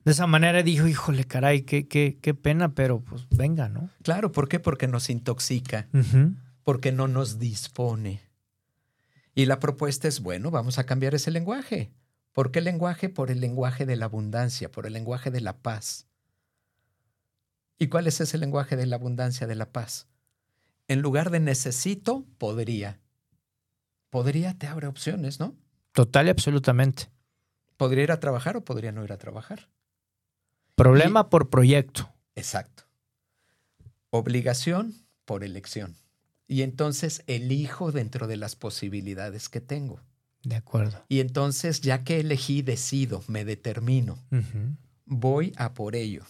de 0.05 0.13
esa 0.13 0.27
manera 0.29 0.61
y 0.61 0.63
digo, 0.65 0.87
híjole, 0.87 1.25
caray, 1.25 1.63
qué, 1.63 1.89
qué, 1.89 2.19
qué 2.23 2.33
pena, 2.35 2.75
pero 2.75 3.01
pues 3.01 3.27
venga, 3.31 3.69
¿no? 3.69 3.91
Claro, 4.03 4.31
¿por 4.33 4.49
qué? 4.49 4.61
Porque 4.61 4.87
nos 4.89 5.11
intoxica. 5.11 5.89
Porque 6.63 6.93
no 6.93 7.09
nos 7.09 7.39
dispone. 7.41 8.21
Y 9.35 9.47
la 9.47 9.59
propuesta 9.59 10.09
es, 10.09 10.21
bueno, 10.21 10.51
vamos 10.51 10.79
a 10.79 10.87
cambiar 10.87 11.15
ese 11.15 11.31
lenguaje. 11.31 11.93
¿Por 12.33 12.51
qué 12.51 12.61
lenguaje? 12.61 13.09
Por 13.09 13.31
el 13.31 13.41
lenguaje 13.41 13.87
de 13.87 13.97
la 13.97 14.07
abundancia, 14.07 14.71
por 14.71 14.87
el 14.87 14.93
lenguaje 14.93 15.31
de 15.31 15.41
la 15.41 15.59
paz. 15.59 16.07
¿Y 17.79 17.89
cuál 17.89 18.07
es 18.07 18.21
ese 18.21 18.39
lenguaje 18.39 18.77
de 18.77 18.87
la 18.87 18.97
abundancia, 18.97 19.47
de 19.47 19.55
la 19.55 19.71
paz? 19.71 20.07
En 20.87 21.01
lugar 21.01 21.31
de 21.31 21.41
necesito, 21.41 22.25
podría. 22.39 23.01
Podría 24.11 24.55
te 24.55 24.67
abre 24.67 24.87
opciones, 24.87 25.41
¿no? 25.41 25.57
Total 25.93 26.27
y 26.27 26.31
absolutamente. 26.31 27.11
Podría 27.77 28.05
ir 28.05 28.13
a 28.13 28.21
trabajar 28.21 28.57
o 28.57 28.65
podría 28.65 28.93
no 28.93 29.03
ir 29.05 29.13
a 29.13 29.19
trabajar. 29.19 29.69
Problema 30.75 31.31
por 31.31 31.51
proyecto. 31.51 32.13
Exacto. 32.35 32.85
Obligación 34.11 34.95
por 35.25 35.45
elección. 35.45 35.97
Y 36.55 36.63
entonces 36.63 37.25
elijo 37.27 37.91
dentro 37.91 38.29
de 38.29 38.37
las 38.37 38.55
posibilidades 38.55 39.49
que 39.49 39.61
tengo. 39.61 40.01
De 40.45 40.55
acuerdo. 40.55 41.05
Y 41.09 41.19
entonces, 41.19 41.81
ya 41.81 42.05
que 42.05 42.21
elegí, 42.21 42.63
decido, 42.63 43.25
me 43.27 43.45
determino, 43.45 44.21
voy 45.05 45.53
a 45.57 45.75
por 45.75 45.97
ello. 45.97 46.23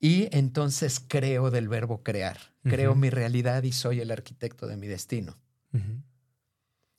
Y 0.00 0.34
entonces 0.34 1.04
creo 1.06 1.50
del 1.50 1.68
verbo 1.68 2.02
crear, 2.02 2.38
creo 2.62 2.94
mi 2.94 3.10
realidad 3.10 3.62
y 3.62 3.72
soy 3.72 4.00
el 4.00 4.10
arquitecto 4.10 4.66
de 4.66 4.78
mi 4.78 4.86
destino. 4.86 5.36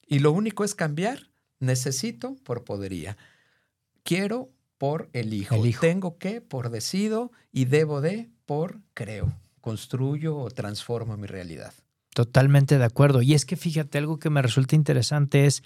Y 0.06 0.20
lo 0.20 0.32
único 0.32 0.64
es 0.64 0.76
cambiar, 0.76 1.32
necesito 1.60 2.36
por 2.44 2.66
podería, 2.66 3.18
quiero 4.04 4.52
por 4.78 5.10
elijo, 5.12 5.56
Elijo. 5.56 5.82
tengo 5.82 6.20
que 6.20 6.40
por 6.40 6.70
decido 6.70 7.32
y 7.52 7.66
debo 7.66 8.00
de 8.00 8.30
por 8.46 8.80
creo, 8.94 9.34
construyo 9.64 10.36
o 10.38 10.52
transformo 10.52 11.16
mi 11.16 11.26
realidad. 11.26 11.74
Totalmente 12.14 12.78
de 12.78 12.84
acuerdo. 12.84 13.22
Y 13.22 13.34
es 13.34 13.46
que 13.46 13.56
fíjate, 13.56 13.98
algo 13.98 14.20
que 14.20 14.30
me 14.30 14.42
resulta 14.42 14.76
interesante 14.76 15.46
es 15.46 15.64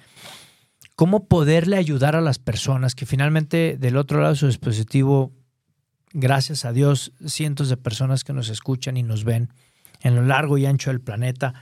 cómo 0.96 1.28
poderle 1.28 1.78
ayudar 1.78 2.16
a 2.16 2.22
las 2.22 2.38
personas 2.38 2.94
que 2.94 3.08
finalmente 3.08 3.76
del 3.76 3.98
otro 3.98 4.20
lado 4.20 4.34
de 4.34 4.40
su 4.40 4.46
dispositivo, 4.46 5.34
gracias 6.14 6.64
a 6.64 6.74
Dios, 6.74 7.12
cientos 7.26 7.70
de 7.70 7.78
personas 7.78 8.24
que 8.24 8.34
nos 8.34 8.50
escuchan 8.50 8.98
y 8.98 9.04
nos 9.04 9.24
ven 9.24 9.50
en 10.02 10.16
lo 10.16 10.22
largo 10.22 10.60
y 10.60 10.68
ancho 10.68 10.92
del 10.92 11.02
planeta, 11.02 11.56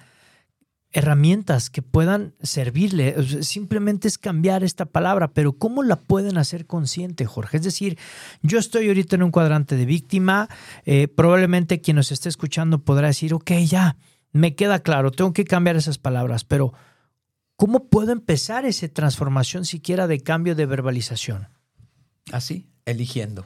herramientas 0.95 1.69
que 1.69 1.81
puedan 1.81 2.33
servirle. 2.41 3.43
Simplemente 3.43 4.07
es 4.07 4.17
cambiar 4.17 4.63
esta 4.63 4.85
palabra, 4.85 5.27
pero 5.27 5.51
¿cómo 5.51 5.83
la 5.83 5.97
pueden 5.97 6.37
hacer 6.37 6.65
consciente, 6.65 7.25
Jorge? 7.25 7.57
Es 7.57 7.63
decir, 7.63 7.97
yo 8.41 8.57
estoy 8.57 8.87
ahorita 8.87 9.17
en 9.17 9.23
un 9.23 9.31
cuadrante 9.31 9.75
de 9.75 9.85
víctima, 9.85 10.47
eh, 10.85 11.09
probablemente 11.09 11.81
quien 11.81 11.97
nos 11.97 12.13
esté 12.13 12.29
escuchando 12.29 12.79
podrá 12.79 13.07
decir, 13.07 13.33
ok, 13.33 13.51
ya, 13.65 13.97
me 14.31 14.55
queda 14.55 14.79
claro, 14.79 15.11
tengo 15.11 15.33
que 15.33 15.43
cambiar 15.43 15.75
esas 15.75 15.97
palabras, 15.97 16.45
pero 16.45 16.71
¿cómo 17.57 17.89
puedo 17.89 18.13
empezar 18.13 18.63
esa 18.63 18.87
transformación 18.87 19.65
siquiera 19.65 20.07
de 20.07 20.21
cambio 20.21 20.55
de 20.55 20.65
verbalización? 20.65 21.49
Así, 22.31 22.69
eligiendo. 22.85 23.45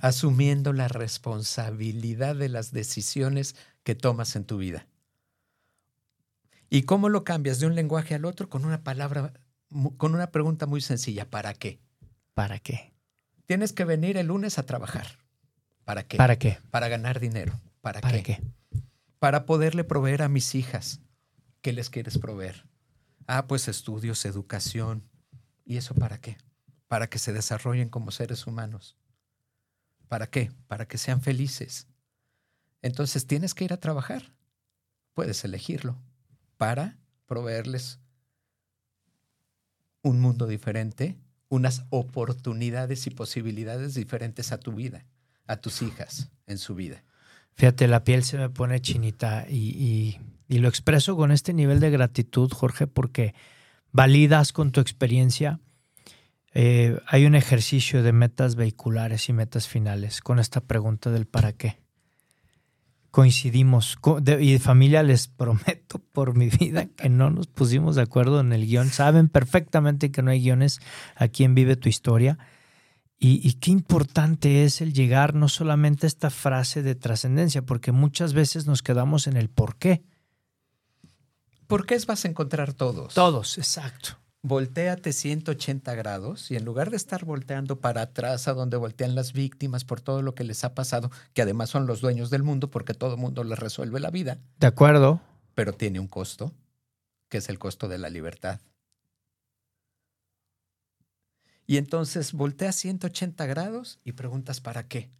Asumiendo 0.00 0.72
la 0.72 0.88
responsabilidad 0.88 2.34
de 2.34 2.48
las 2.48 2.72
decisiones 2.72 3.54
que 3.84 3.94
tomas 3.94 4.34
en 4.34 4.44
tu 4.44 4.58
vida. 4.58 4.88
¿Y 6.68 6.82
cómo 6.82 7.08
lo 7.08 7.24
cambias 7.24 7.60
de 7.60 7.66
un 7.66 7.74
lenguaje 7.74 8.14
al 8.14 8.24
otro? 8.24 8.48
Con 8.48 8.64
una 8.64 8.82
palabra 8.82 9.32
con 9.96 10.14
una 10.14 10.30
pregunta 10.30 10.66
muy 10.66 10.80
sencilla. 10.80 11.28
¿Para 11.28 11.54
qué? 11.54 11.80
¿Para 12.34 12.58
qué? 12.58 12.92
Tienes 13.46 13.72
que 13.72 13.84
venir 13.84 14.16
el 14.16 14.28
lunes 14.28 14.58
a 14.58 14.64
trabajar. 14.64 15.06
¿Para 15.84 16.06
qué? 16.06 16.16
¿Para 16.16 16.38
qué? 16.38 16.58
Para 16.70 16.88
ganar 16.88 17.20
dinero. 17.20 17.60
¿Para, 17.80 18.00
¿Para 18.00 18.22
qué? 18.22 18.40
qué? 18.40 18.42
Para 19.18 19.46
poderle 19.46 19.84
proveer 19.84 20.22
a 20.22 20.28
mis 20.28 20.54
hijas. 20.54 21.00
¿Qué 21.62 21.72
les 21.72 21.90
quieres 21.90 22.18
proveer? 22.18 22.64
Ah, 23.26 23.46
pues 23.46 23.68
estudios, 23.68 24.24
educación. 24.24 25.02
¿Y 25.64 25.76
eso 25.76 25.94
para 25.94 26.20
qué? 26.20 26.36
Para 26.88 27.08
que 27.08 27.18
se 27.18 27.32
desarrollen 27.32 27.88
como 27.88 28.10
seres 28.10 28.46
humanos. 28.46 28.96
¿Para 30.08 30.28
qué? 30.28 30.52
Para 30.68 30.86
que 30.86 30.98
sean 30.98 31.20
felices. 31.20 31.88
Entonces 32.82 33.26
tienes 33.26 33.54
que 33.54 33.64
ir 33.64 33.72
a 33.72 33.80
trabajar. 33.80 34.32
Puedes 35.14 35.44
elegirlo 35.44 35.98
para 36.56 36.98
proveerles 37.26 38.00
un 40.02 40.20
mundo 40.20 40.46
diferente, 40.46 41.16
unas 41.48 41.84
oportunidades 41.90 43.06
y 43.06 43.10
posibilidades 43.10 43.94
diferentes 43.94 44.52
a 44.52 44.58
tu 44.58 44.72
vida, 44.72 45.04
a 45.46 45.56
tus 45.56 45.82
hijas 45.82 46.30
en 46.46 46.58
su 46.58 46.74
vida. 46.74 47.02
Fíjate, 47.54 47.88
la 47.88 48.04
piel 48.04 48.22
se 48.22 48.36
me 48.38 48.50
pone 48.50 48.80
chinita 48.80 49.46
y, 49.48 50.20
y- 50.48 50.58
lo 50.58 50.68
expreso 50.68 51.16
con 51.16 51.32
este 51.32 51.52
nivel 51.52 51.80
de 51.80 51.90
gratitud, 51.90 52.50
Jorge, 52.52 52.86
porque 52.86 53.34
validas 53.90 54.52
con 54.52 54.70
tu 54.70 54.80
experiencia. 54.80 55.58
Eh, 56.54 57.00
hay 57.06 57.26
un 57.26 57.34
ejercicio 57.34 58.02
de 58.04 58.12
metas 58.12 58.54
vehiculares 58.54 59.28
y 59.28 59.32
metas 59.32 59.66
finales 59.66 60.20
con 60.20 60.38
esta 60.38 60.60
pregunta 60.60 61.10
del 61.10 61.26
para 61.26 61.52
qué. 61.52 61.80
Coincidimos. 63.16 63.96
Co- 63.96 64.20
de- 64.20 64.44
y 64.44 64.58
familia, 64.58 65.02
les 65.02 65.26
prometo 65.42 66.00
por 66.12 66.36
mi 66.36 66.50
vida 66.50 66.84
que 66.84 67.08
no 67.08 67.30
nos 67.30 67.46
pusimos 67.46 67.96
de 67.96 68.02
acuerdo 68.02 68.40
en 68.40 68.52
el 68.52 68.66
guion. 68.66 68.90
Saben 68.90 69.30
perfectamente 69.30 70.10
que 70.10 70.20
no 70.20 70.30
hay 70.30 70.42
guiones 70.42 70.80
aquí 71.14 71.42
en 71.44 71.54
Vive 71.54 71.76
tu 71.76 71.88
Historia. 71.88 72.36
Y, 73.18 73.40
y 73.42 73.54
qué 73.54 73.70
importante 73.70 74.64
es 74.64 74.82
el 74.82 74.92
llegar 74.92 75.34
no 75.34 75.48
solamente 75.48 76.04
a 76.04 76.08
esta 76.08 76.28
frase 76.28 76.82
de 76.82 76.94
trascendencia, 76.94 77.62
porque 77.62 77.90
muchas 77.90 78.34
veces 78.34 78.66
nos 78.66 78.82
quedamos 78.82 79.26
en 79.26 79.38
el 79.38 79.48
por 79.48 79.76
qué. 79.76 80.04
¿Por 81.66 81.86
qué 81.86 81.98
vas 82.06 82.26
a 82.26 82.28
encontrar 82.28 82.74
todos? 82.74 83.14
Todos, 83.14 83.56
exacto. 83.56 84.18
Voltéate 84.46 85.12
180 85.12 85.92
grados 85.96 86.52
y 86.52 86.56
en 86.56 86.64
lugar 86.64 86.90
de 86.90 86.96
estar 86.96 87.24
volteando 87.24 87.80
para 87.80 88.02
atrás 88.02 88.46
a 88.46 88.54
donde 88.54 88.76
voltean 88.76 89.16
las 89.16 89.32
víctimas 89.32 89.84
por 89.84 90.00
todo 90.00 90.22
lo 90.22 90.36
que 90.36 90.44
les 90.44 90.62
ha 90.62 90.72
pasado, 90.72 91.10
que 91.34 91.42
además 91.42 91.68
son 91.68 91.88
los 91.88 92.00
dueños 92.00 92.30
del 92.30 92.44
mundo 92.44 92.70
porque 92.70 92.94
todo 92.94 93.14
el 93.14 93.20
mundo 93.20 93.42
les 93.42 93.58
resuelve 93.58 93.98
la 93.98 94.12
vida, 94.12 94.38
De 94.60 94.68
acuerdo. 94.68 95.20
pero 95.56 95.72
tiene 95.72 95.98
un 95.98 96.06
costo, 96.06 96.52
que 97.28 97.38
es 97.38 97.48
el 97.48 97.58
costo 97.58 97.88
de 97.88 97.98
la 97.98 98.08
libertad. 98.08 98.60
Y 101.66 101.78
entonces 101.78 102.32
volteas 102.32 102.76
180 102.76 103.46
grados 103.46 103.98
y 104.04 104.12
preguntas 104.12 104.60
¿para 104.60 104.86
qué? 104.86 105.10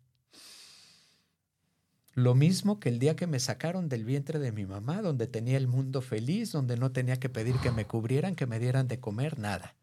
Lo 2.16 2.34
mismo 2.34 2.80
que 2.80 2.88
el 2.88 2.98
día 2.98 3.14
que 3.14 3.26
me 3.26 3.38
sacaron 3.38 3.90
del 3.90 4.06
vientre 4.06 4.38
de 4.38 4.50
mi 4.50 4.64
mamá, 4.64 5.02
donde 5.02 5.26
tenía 5.26 5.58
el 5.58 5.68
mundo 5.68 6.00
feliz, 6.00 6.50
donde 6.50 6.78
no 6.78 6.90
tenía 6.90 7.20
que 7.20 7.28
pedir 7.28 7.56
que 7.58 7.70
me 7.70 7.86
cubrieran, 7.86 8.34
que 8.34 8.46
me 8.46 8.58
dieran 8.58 8.88
de 8.88 8.98
comer, 8.98 9.38
nada. 9.38 9.76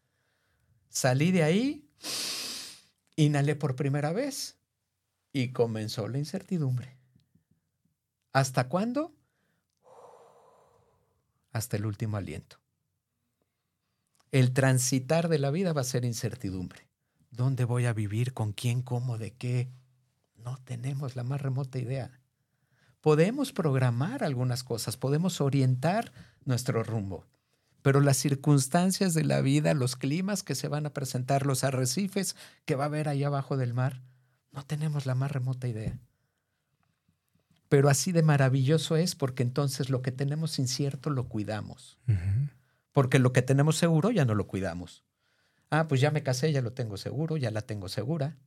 Salí 0.88 1.30
de 1.30 1.44
ahí, 1.44 1.88
inhalé 3.14 3.54
por 3.54 3.76
primera 3.76 4.12
vez 4.12 4.56
y 5.32 5.52
comenzó 5.52 6.08
la 6.08 6.18
incertidumbre. 6.18 6.96
¿Hasta 8.32 8.68
cuándo? 8.68 9.14
Hasta 11.52 11.76
el 11.76 11.86
último 11.86 12.16
aliento. 12.16 12.58
El 14.32 14.52
transitar 14.52 15.28
de 15.28 15.38
la 15.38 15.52
vida 15.52 15.72
va 15.72 15.82
a 15.82 15.84
ser 15.84 16.04
incertidumbre. 16.04 16.88
¿Dónde 17.30 17.64
voy 17.64 17.86
a 17.86 17.92
vivir? 17.92 18.34
¿Con 18.34 18.52
quién? 18.52 18.82
¿Cómo? 18.82 19.18
¿De 19.18 19.30
qué? 19.34 19.70
No 20.34 20.58
tenemos 20.64 21.14
la 21.14 21.22
más 21.22 21.40
remota 21.40 21.78
idea. 21.78 22.20
Podemos 23.04 23.52
programar 23.52 24.24
algunas 24.24 24.64
cosas, 24.64 24.96
podemos 24.96 25.42
orientar 25.42 26.10
nuestro 26.46 26.82
rumbo, 26.82 27.26
pero 27.82 28.00
las 28.00 28.16
circunstancias 28.16 29.12
de 29.12 29.24
la 29.24 29.42
vida, 29.42 29.74
los 29.74 29.94
climas 29.94 30.42
que 30.42 30.54
se 30.54 30.68
van 30.68 30.86
a 30.86 30.94
presentar, 30.94 31.44
los 31.44 31.64
arrecifes 31.64 32.34
que 32.64 32.76
va 32.76 32.84
a 32.84 32.86
haber 32.86 33.10
ahí 33.10 33.22
abajo 33.22 33.58
del 33.58 33.74
mar, 33.74 34.00
no 34.52 34.64
tenemos 34.64 35.04
la 35.04 35.14
más 35.14 35.30
remota 35.30 35.68
idea. 35.68 35.98
Pero 37.68 37.90
así 37.90 38.10
de 38.10 38.22
maravilloso 38.22 38.96
es 38.96 39.14
porque 39.14 39.42
entonces 39.42 39.90
lo 39.90 40.00
que 40.00 40.10
tenemos 40.10 40.58
incierto 40.58 41.10
lo 41.10 41.28
cuidamos. 41.28 41.98
Porque 42.92 43.18
lo 43.18 43.34
que 43.34 43.42
tenemos 43.42 43.76
seguro 43.76 44.12
ya 44.12 44.24
no 44.24 44.34
lo 44.34 44.46
cuidamos. 44.46 45.04
Ah, 45.68 45.88
pues 45.88 46.00
ya 46.00 46.10
me 46.10 46.22
casé, 46.22 46.52
ya 46.52 46.62
lo 46.62 46.72
tengo 46.72 46.96
seguro, 46.96 47.36
ya 47.36 47.50
la 47.50 47.60
tengo 47.60 47.90
segura. 47.90 48.38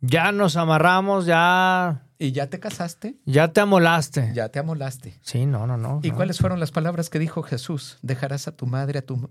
Ya 0.00 0.30
nos 0.32 0.56
amarramos, 0.56 1.26
ya, 1.26 2.06
¿Y 2.18 2.32
ya 2.32 2.48
te 2.48 2.60
casaste? 2.60 3.16
ya 3.24 3.52
te 3.52 3.60
amolaste. 3.60 4.32
Ya 4.34 4.48
te 4.50 4.58
amolaste. 4.58 5.18
Sí, 5.22 5.46
no, 5.46 5.66
no, 5.66 5.76
no. 5.76 6.00
¿Y 6.02 6.10
no. 6.10 6.16
cuáles 6.16 6.38
fueron 6.38 6.60
las 6.60 6.70
palabras 6.70 7.10
que 7.10 7.18
dijo 7.18 7.42
Jesús? 7.42 7.98
Dejarás 8.02 8.48
a 8.48 8.56
tu 8.56 8.66
madre, 8.66 8.98
a 9.00 9.02
tu, 9.02 9.30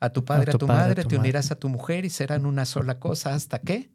a 0.00 0.10
tu 0.10 0.24
padre, 0.24 0.50
a 0.50 0.52
tu, 0.52 0.58
tu 0.58 0.66
padre, 0.66 0.80
a 0.82 0.86
madre, 0.88 1.02
tu 1.02 1.08
te 1.08 1.16
madre. 1.16 1.28
unirás 1.28 1.50
a 1.50 1.56
tu 1.56 1.68
mujer 1.68 2.04
y 2.04 2.10
serán 2.10 2.46
una 2.46 2.64
sola 2.64 2.98
cosa. 2.98 3.34
¿Hasta 3.34 3.60
qué? 3.60 3.92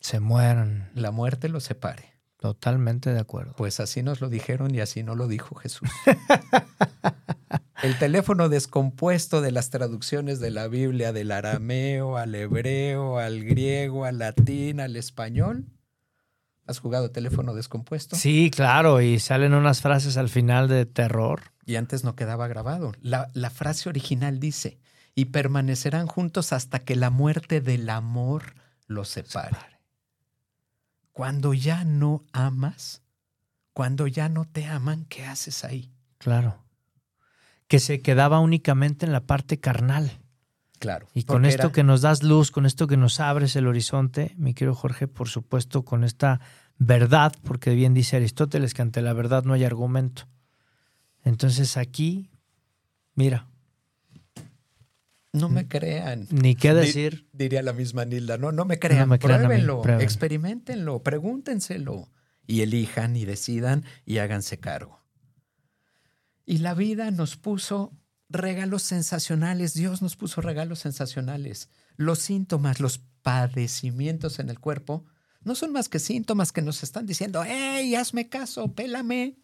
Se 0.00 0.20
mueran. 0.20 0.90
La 0.94 1.10
muerte 1.10 1.48
los 1.48 1.64
separe. 1.64 2.14
Totalmente 2.38 3.10
de 3.12 3.20
acuerdo. 3.20 3.54
Pues 3.56 3.80
así 3.80 4.02
nos 4.02 4.20
lo 4.20 4.28
dijeron 4.28 4.74
y 4.74 4.80
así 4.80 5.02
no 5.02 5.14
lo 5.14 5.28
dijo 5.28 5.54
Jesús. 5.54 5.88
El 7.84 7.98
teléfono 7.98 8.48
descompuesto 8.48 9.42
de 9.42 9.52
las 9.52 9.68
traducciones 9.68 10.40
de 10.40 10.50
la 10.50 10.68
Biblia 10.68 11.12
del 11.12 11.30
arameo 11.30 12.16
al 12.16 12.34
hebreo, 12.34 13.18
al 13.18 13.44
griego, 13.44 14.06
al 14.06 14.20
latín, 14.20 14.80
al 14.80 14.96
español. 14.96 15.66
¿Has 16.66 16.78
jugado 16.78 17.10
teléfono 17.10 17.52
descompuesto? 17.52 18.16
Sí, 18.16 18.50
claro, 18.50 19.02
y 19.02 19.20
salen 19.20 19.52
unas 19.52 19.82
frases 19.82 20.16
al 20.16 20.30
final 20.30 20.66
de 20.66 20.86
terror. 20.86 21.42
Y 21.66 21.76
antes 21.76 22.04
no 22.04 22.16
quedaba 22.16 22.48
grabado. 22.48 22.92
La, 23.02 23.28
la 23.34 23.50
frase 23.50 23.90
original 23.90 24.40
dice, 24.40 24.78
y 25.14 25.26
permanecerán 25.26 26.06
juntos 26.06 26.54
hasta 26.54 26.78
que 26.78 26.96
la 26.96 27.10
muerte 27.10 27.60
del 27.60 27.90
amor 27.90 28.54
los 28.86 29.10
separe. 29.10 29.58
Cuando 31.12 31.52
ya 31.52 31.84
no 31.84 32.24
amas, 32.32 33.02
cuando 33.74 34.06
ya 34.06 34.30
no 34.30 34.46
te 34.46 34.64
aman, 34.64 35.04
¿qué 35.04 35.26
haces 35.26 35.64
ahí? 35.64 35.92
Claro. 36.16 36.63
Que 37.74 37.80
se 37.80 38.00
quedaba 38.00 38.40
únicamente 38.40 39.04
en 39.06 39.12
la 39.12 39.26
parte 39.26 39.58
carnal. 39.58 40.20
Claro. 40.78 41.06
Y 41.14 41.24
con 41.24 41.44
esto 41.44 41.62
era- 41.64 41.72
que 41.72 41.82
nos 41.82 42.02
das 42.02 42.22
luz, 42.22 42.50
con 42.50 42.66
esto 42.66 42.86
que 42.86 42.96
nos 42.96 43.20
abres 43.20 43.56
el 43.56 43.66
horizonte, 43.66 44.34
mi 44.36 44.54
querido 44.54 44.74
Jorge, 44.74 45.08
por 45.08 45.28
supuesto, 45.28 45.84
con 45.84 46.04
esta 46.04 46.40
verdad, 46.78 47.32
porque 47.44 47.74
bien 47.74 47.94
dice 47.94 48.16
Aristóteles 48.16 48.74
que 48.74 48.82
ante 48.82 49.00
la 49.02 49.12
verdad 49.12 49.44
no 49.44 49.52
hay 49.54 49.64
argumento. 49.64 50.28
Entonces 51.24 51.76
aquí, 51.76 52.30
mira, 53.14 53.48
No 55.32 55.48
me 55.48 55.66
crean. 55.66 56.28
ni 56.30 56.54
qué 56.54 56.72
Di- 56.74 56.80
decir. 56.80 57.26
diría 57.32 57.62
la 57.62 57.72
misma 57.72 58.04
Nilda. 58.04 58.38
No, 58.38 58.52
no 58.52 58.64
me 58.64 58.78
crean. 58.78 59.08
me 59.08 59.18
crean 59.18 59.40
mí, 59.42 59.46
pruébenlo. 59.48 60.00
experimentenlo, 60.00 61.02
pregúntenselo. 61.02 62.08
Y 62.46 62.60
elijan 62.60 63.16
y 63.16 63.24
decidan 63.24 63.84
y 64.04 64.18
háganse 64.18 64.58
cargo. 64.58 65.03
Y 66.46 66.58
la 66.58 66.74
vida 66.74 67.10
nos 67.10 67.36
puso 67.36 67.92
regalos 68.28 68.82
sensacionales. 68.82 69.74
Dios 69.74 70.02
nos 70.02 70.16
puso 70.16 70.40
regalos 70.40 70.80
sensacionales. 70.80 71.68
Los 71.96 72.18
síntomas, 72.18 72.80
los 72.80 72.98
padecimientos 73.22 74.38
en 74.38 74.50
el 74.50 74.60
cuerpo, 74.60 75.04
no 75.42 75.54
son 75.54 75.72
más 75.72 75.88
que 75.88 75.98
síntomas 75.98 76.52
que 76.52 76.62
nos 76.62 76.82
están 76.82 77.06
diciendo, 77.06 77.44
¡Ey, 77.44 77.94
hazme 77.94 78.28
caso, 78.28 78.72
pélame! 78.74 79.36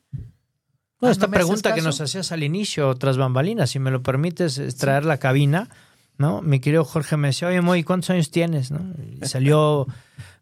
No, 1.00 1.08
Ah, 1.08 1.10
esta 1.12 1.26
¿no 1.26 1.30
me 1.30 1.36
haces 1.38 1.46
pregunta 1.46 1.74
que 1.74 1.82
nos 1.82 2.00
hacías 2.00 2.30
al 2.32 2.42
inicio, 2.42 2.94
tras 2.96 3.16
bambalinas, 3.16 3.70
si 3.70 3.78
me 3.78 3.90
lo 3.90 4.02
permites, 4.02 4.58
es 4.58 4.76
traer 4.76 5.06
la 5.06 5.16
cabina, 5.18 5.70
¿no? 6.18 6.42
Mi 6.42 6.60
querido 6.60 6.84
Jorge 6.84 7.16
me 7.16 7.28
decía, 7.28 7.48
oye, 7.48 7.62
Moy, 7.62 7.84
¿cuántos 7.84 8.10
años 8.10 8.30
tienes? 8.30 8.70
¿no? 8.70 8.92
Y 9.02 9.26
salió 9.26 9.86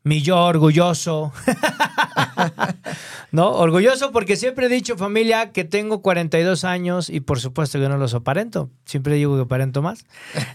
mi 0.04 0.22
yo 0.22 0.42
orgulloso. 0.44 1.32
¿No? 3.32 3.50
Orgulloso 3.50 4.11
porque 4.12 4.37
siempre 4.37 4.66
he 4.66 4.68
dicho, 4.68 4.96
familia, 4.96 5.52
que 5.52 5.64
tengo 5.64 6.00
42 6.02 6.64
años 6.64 7.11
y 7.11 7.20
por 7.20 7.40
supuesto 7.40 7.78
que 7.78 7.88
no 7.88 7.98
los 7.98 8.14
aparento. 8.14 8.70
Siempre 8.84 9.14
digo 9.14 9.37
que 9.37 9.42
aparento 9.42 9.82
más. 9.82 10.04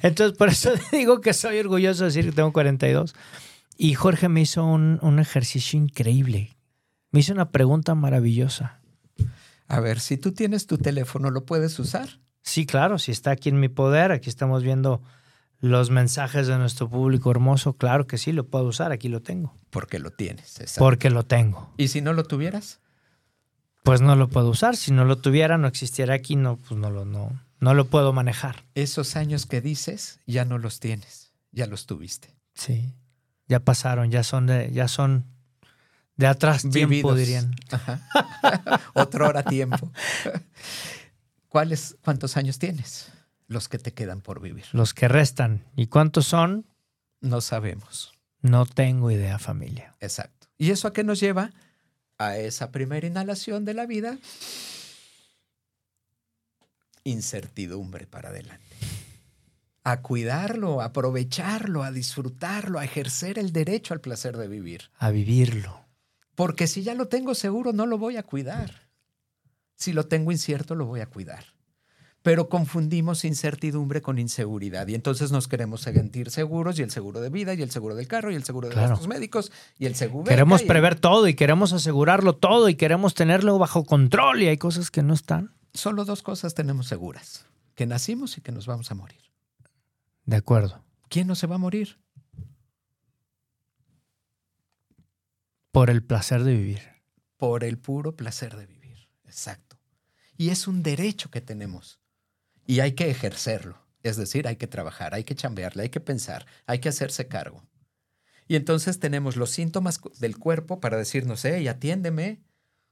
Entonces, 0.02 0.38
por 0.38 0.50
eso 0.50 0.72
digo 0.92 1.22
que 1.22 1.34
soy 1.34 1.60
orgulloso 1.60 2.04
de 2.04 2.10
decir 2.10 2.26
que 2.26 2.32
tengo 2.32 2.52
42. 2.52 3.16
Y 3.78 3.94
Jorge 3.94 4.30
me 4.30 4.42
hizo 4.42 4.66
un, 4.66 5.00
un 5.02 5.20
ejercicio 5.20 5.78
increíble. 5.80 6.56
Me 7.12 7.20
hizo 7.20 7.34
una 7.34 7.52
pregunta 7.52 7.96
maravillosa. 7.96 8.80
A 9.68 9.80
ver, 9.80 10.00
si 10.00 10.18
tú 10.18 10.34
tienes 10.34 10.68
tu 10.68 10.78
teléfono, 10.78 11.30
¿lo 11.30 11.46
puedes 11.46 11.78
usar? 11.80 12.20
Sí, 12.42 12.66
claro, 12.66 13.00
si 13.00 13.12
está 13.12 13.32
aquí 13.32 13.50
en 13.50 13.60
mi 13.60 13.70
poder, 13.70 14.12
aquí 14.12 14.30
estamos 14.30 14.64
viendo 14.64 15.02
los 15.64 15.92
mensajes 15.92 16.46
de 16.48 16.58
nuestro 16.58 16.90
público 16.90 17.32
hermoso, 17.32 17.78
claro 17.78 18.06
que 18.06 18.18
sí, 18.18 18.34
lo 18.34 18.46
puedo 18.50 18.66
usar, 18.66 18.92
aquí 18.92 19.08
lo 19.08 19.22
tengo, 19.22 19.56
Porque 19.70 19.98
lo 19.98 20.12
tienes. 20.12 20.60
exacto. 20.60 20.80
porque 20.80 21.10
lo 21.10 21.24
tengo. 21.26 21.74
¿Y 21.78 21.88
si 21.88 22.02
no 22.02 22.12
lo 22.12 22.26
tuvieras? 22.26 22.82
Pues 23.84 24.02
no 24.02 24.18
lo 24.18 24.28
puedo 24.28 24.50
usar, 24.50 24.76
si 24.76 24.92
no 24.92 25.06
lo 25.06 25.20
tuviera, 25.20 25.58
no 25.58 25.68
existiera 25.70 26.16
aquí, 26.16 26.36
no, 26.36 26.58
pues 26.58 26.78
no 26.78 26.90
lo, 26.90 27.06
no, 27.06 27.40
No 27.62 27.74
lo 27.74 27.86
puedo 27.86 28.12
manejar. 28.12 28.66
Esos 28.76 29.16
años 29.16 29.46
que 29.46 29.62
dices 29.62 30.20
ya 30.26 30.44
no 30.44 30.58
los 30.58 30.82
tienes, 30.82 31.32
ya 31.54 31.66
los 31.66 31.86
tuviste. 31.86 32.36
Sí. 32.56 32.94
Ya 33.48 33.62
pasaron, 33.62 34.12
ya 34.12 34.24
son 34.24 34.48
de, 34.48 34.70
ya 34.74 34.90
son 34.90 35.26
de 36.18 36.28
atrás 36.28 36.64
tiempo, 36.64 36.90
Vividos. 36.90 37.18
dirían. 37.18 37.56
Ajá. 37.72 38.02
Otro 38.96 39.30
hora 39.30 39.44
tiempo. 39.44 39.94
¿Cuáles, 41.48 41.96
¿Cuántos 42.04 42.36
años 42.36 42.60
tienes? 42.60 43.13
Los 43.54 43.70
que 43.70 43.78
te 43.78 43.94
quedan 43.94 44.22
por 44.22 44.42
vivir. 44.42 44.66
Los 44.72 44.96
que 44.96 45.08
restan. 45.08 45.64
¿Y 45.76 45.86
cuántos 45.86 46.26
son? 46.26 46.66
No 47.22 47.40
sabemos. 47.40 48.12
No 48.42 48.66
tengo 48.66 49.12
idea, 49.12 49.38
familia. 49.38 49.96
Exacto. 50.00 50.48
¿Y 50.58 50.72
eso 50.72 50.88
a 50.88 50.94
qué 50.94 51.04
nos 51.04 51.20
lleva? 51.20 51.52
A 52.18 52.36
esa 52.38 52.72
primera 52.72 53.06
inhalación 53.06 53.64
de 53.64 53.76
la 53.76 53.86
vida. 53.86 54.18
Incertidumbre 57.04 58.08
para 58.08 58.30
adelante. 58.30 58.76
A 59.84 60.02
cuidarlo, 60.02 60.82
a 60.82 60.86
aprovecharlo, 60.86 61.84
a 61.84 61.92
disfrutarlo, 61.92 62.80
a 62.80 62.86
ejercer 62.86 63.38
el 63.38 63.54
derecho 63.54 63.94
al 63.94 64.02
placer 64.02 64.36
de 64.36 64.48
vivir. 64.48 64.90
A 64.98 65.12
vivirlo. 65.12 65.86
Porque 66.34 66.66
si 66.66 66.82
ya 66.82 66.96
lo 66.96 67.08
tengo 67.08 67.36
seguro, 67.36 67.72
no 67.72 67.86
lo 67.86 68.00
voy 68.00 68.18
a 68.18 68.24
cuidar. 68.24 68.90
Si 69.76 69.94
lo 69.94 70.08
tengo 70.08 70.32
incierto, 70.32 70.74
lo 70.74 70.88
voy 70.88 71.02
a 71.02 71.06
cuidar. 71.06 71.54
Pero 72.24 72.48
confundimos 72.50 73.26
incertidumbre 73.26 74.02
con 74.02 74.18
inseguridad 74.18 74.88
y 74.88 74.96
entonces 74.96 75.32
nos 75.34 75.48
queremos 75.50 75.82
sentir 75.82 76.32
seguros 76.32 76.80
y 76.80 76.82
el 76.82 76.90
seguro 76.90 77.20
de 77.20 77.30
vida 77.30 77.54
y 77.54 77.62
el 77.62 77.70
seguro 77.70 77.96
del 77.96 78.08
carro 78.08 78.32
y 78.32 78.36
el 78.36 78.46
seguro 78.46 78.70
de 78.70 78.74
Claro. 78.76 78.90
gastos 78.92 79.08
médicos 79.10 79.52
y 79.78 79.86
el 79.88 79.96
seguro. 79.96 80.24
Queremos 80.30 80.62
el- 80.62 80.68
prever 80.68 80.98
todo 81.00 81.28
y 81.28 81.34
queremos 81.36 81.74
asegurarlo 81.74 82.36
todo 82.38 82.70
y 82.70 82.76
queremos 82.76 83.14
tenerlo 83.14 83.58
bajo 83.60 83.84
control 83.84 84.42
y 84.42 84.48
hay 84.48 84.58
cosas 84.58 84.90
que 84.90 85.04
no 85.04 85.14
están. 85.14 85.54
Solo 85.74 86.06
dos 86.06 86.22
cosas 86.24 86.54
tenemos 86.54 86.88
seguras: 86.88 87.46
que 87.76 87.86
nacimos 87.86 88.38
y 88.38 88.42
que 88.42 88.54
nos 88.54 88.68
vamos 88.68 88.90
a 88.90 88.96
morir. 88.96 89.20
De 90.26 90.38
acuerdo. 90.38 90.82
¿Quién 91.10 91.28
no 91.28 91.36
se 91.36 91.46
va 91.48 91.56
a 91.56 91.60
morir? 91.60 91.98
Por 95.72 95.90
el 95.90 96.04
placer 96.04 96.44
de 96.44 96.54
vivir. 96.56 96.82
Por 97.38 97.64
el 97.66 97.78
puro 97.78 98.16
placer 98.16 98.56
de 98.56 98.66
vivir. 98.66 99.10
Exacto. 99.26 99.78
Y 100.38 100.50
es 100.50 100.68
un 100.68 100.84
derecho 100.84 101.30
que 101.30 101.42
tenemos. 101.42 102.00
Y 102.66 102.80
hay 102.80 102.94
que 102.94 103.10
ejercerlo. 103.10 103.78
Es 104.04 104.18
decir, 104.18 104.48
hay 104.48 104.58
que 104.58 104.68
trabajar, 104.68 105.14
hay 105.14 105.24
que 105.24 105.36
chambearle, 105.36 105.84
hay 105.84 105.90
que 105.90 106.00
pensar, 106.02 106.46
hay 106.66 106.80
que 106.80 106.90
hacerse 106.90 107.28
cargo. 107.28 107.64
Y 108.48 108.56
entonces 108.58 109.00
tenemos 109.00 109.38
los 109.38 109.50
síntomas 109.52 110.02
del 110.20 110.38
cuerpo 110.38 110.80
para 110.82 110.98
decirnos, 110.98 111.46
hey, 111.46 111.68
atiéndeme, 111.68 112.42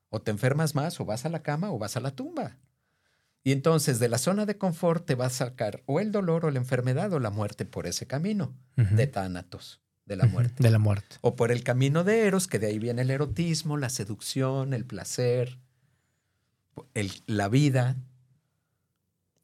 o 0.09 0.21
te 0.21 0.31
enfermas 0.31 0.75
más, 0.75 0.99
o 0.99 1.05
vas 1.05 1.25
a 1.25 1.29
la 1.29 1.43
cama, 1.43 1.71
o 1.71 1.77
vas 1.77 1.97
a 1.97 1.99
la 1.99 2.11
tumba. 2.11 2.57
Y 3.43 3.51
entonces 3.51 3.99
de 3.99 4.07
la 4.07 4.17
zona 4.17 4.45
de 4.45 4.57
confort 4.57 5.05
te 5.05 5.15
va 5.15 5.25
a 5.25 5.29
sacar 5.29 5.83
o 5.85 5.99
el 5.99 6.11
dolor, 6.11 6.45
o 6.45 6.51
la 6.51 6.59
enfermedad, 6.59 7.11
o 7.11 7.19
la 7.19 7.29
muerte 7.31 7.65
por 7.65 7.87
ese 7.87 8.07
camino 8.07 8.53
de 8.75 9.07
tánatos, 9.07 9.81
de 10.05 10.15
la 10.15 10.25
muerte. 10.27 10.63
De 10.63 10.69
la 10.69 10.79
muerte. 10.79 11.17
O 11.21 11.35
por 11.35 11.51
el 11.51 11.63
camino 11.63 12.03
de 12.03 12.27
Eros, 12.27 12.47
que 12.47 12.59
de 12.59 12.67
ahí 12.67 12.79
viene 12.79 13.01
el 13.01 13.09
erotismo, 13.11 13.77
la 13.77 13.89
seducción, 13.89 14.73
el 14.73 14.85
placer, 14.85 15.59
el- 16.93 17.23
la 17.25 17.47
vida. 17.49 17.97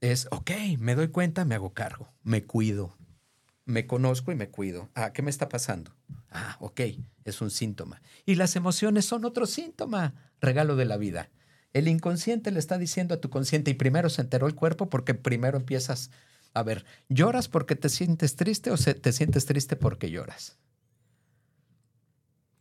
Es, 0.02 0.28
ok, 0.32 0.52
me 0.78 0.96
doy 0.96 1.08
cuenta, 1.10 1.44
me 1.46 1.56
hago 1.56 1.74
cargo, 1.74 2.14
me 2.24 2.44
cuido, 2.44 2.96
me 3.66 3.88
conozco 3.88 4.32
y 4.32 4.36
me 4.36 4.50
cuido. 4.50 4.90
Ah, 4.94 5.12
¿qué 5.12 5.22
me 5.22 5.30
está 5.32 5.50
pasando? 5.50 5.92
Ah, 6.30 6.56
ok, 6.60 6.82
es 7.26 7.42
un 7.42 7.50
síntoma. 7.50 8.02
Y 8.26 8.36
las 8.36 8.56
emociones 8.56 9.06
son 9.06 9.26
otro 9.26 9.46
síntoma, 9.48 10.14
regalo 10.40 10.76
de 10.76 10.86
la 10.86 10.98
vida. 10.98 11.30
El 11.74 11.88
inconsciente 11.88 12.52
le 12.52 12.60
está 12.60 12.78
diciendo 12.78 13.16
a 13.16 13.22
tu 13.22 13.30
consciente, 13.30 13.72
y 13.72 13.74
primero 13.74 14.10
se 14.10 14.22
enteró 14.22 14.48
el 14.48 14.56
cuerpo 14.56 14.90
porque 14.90 15.16
primero 15.16 15.58
empiezas 15.58 16.12
a 16.54 16.64
ver, 16.64 16.86
¿lloras 17.10 17.48
porque 17.50 17.76
te 17.76 17.90
sientes 17.90 18.36
triste 18.36 18.72
o 18.72 18.78
se- 18.78 18.96
te 18.96 19.12
sientes 19.12 19.46
triste 19.46 19.76
porque 19.76 20.10
lloras? 20.10 20.58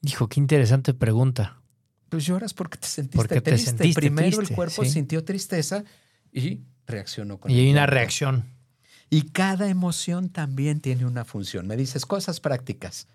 Dijo, 0.00 0.28
qué 0.28 0.40
interesante 0.40 0.92
pregunta. 0.94 1.62
Pues 2.08 2.24
lloras 2.26 2.54
porque 2.54 2.78
te 2.78 2.86
sentiste 2.86 3.16
Porque 3.16 3.40
te 3.40 3.50
triste. 3.52 3.70
sentiste 3.70 4.00
Primero 4.00 4.28
triste, 4.36 4.52
el 4.52 4.56
cuerpo 4.56 4.84
sí. 4.84 4.90
sintió 4.90 5.24
tristeza 5.24 5.84
y 6.32 6.60
reaccionó 6.86 7.38
con 7.38 7.50
Y 7.50 7.58
hay 7.60 7.70
una 7.70 7.86
reacción. 7.86 8.44
Y 9.08 9.30
cada 9.30 9.68
emoción 9.68 10.30
también 10.30 10.80
tiene 10.80 11.06
una 11.06 11.24
función. 11.24 11.66
Me 11.66 11.76
dices 11.76 12.06
cosas 12.06 12.40
prácticas. 12.40 13.06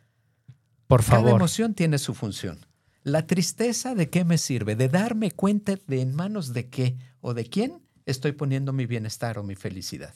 Por 0.88 1.03
Cada 1.03 1.17
favor. 1.17 1.36
emoción 1.36 1.73
tiene 1.73 1.97
su 1.97 2.13
función. 2.13 2.65
La 3.03 3.25
tristeza 3.25 3.95
de 3.95 4.10
qué 4.10 4.25
me 4.25 4.38
sirve? 4.38 4.75
De 4.75 4.88
darme 4.88 5.31
cuenta 5.31 5.75
de 5.88 6.01
en 6.01 6.13
manos 6.13 6.53
de 6.53 6.69
qué 6.69 6.97
o 7.19 7.34
de 7.34 7.45
quién 7.45 7.81
estoy 8.05 8.34
poniendo 8.34 8.73
mi 8.73 8.86
bienestar 8.86 9.38
o 9.38 9.43
mi 9.43 9.55
felicidad. 9.55 10.13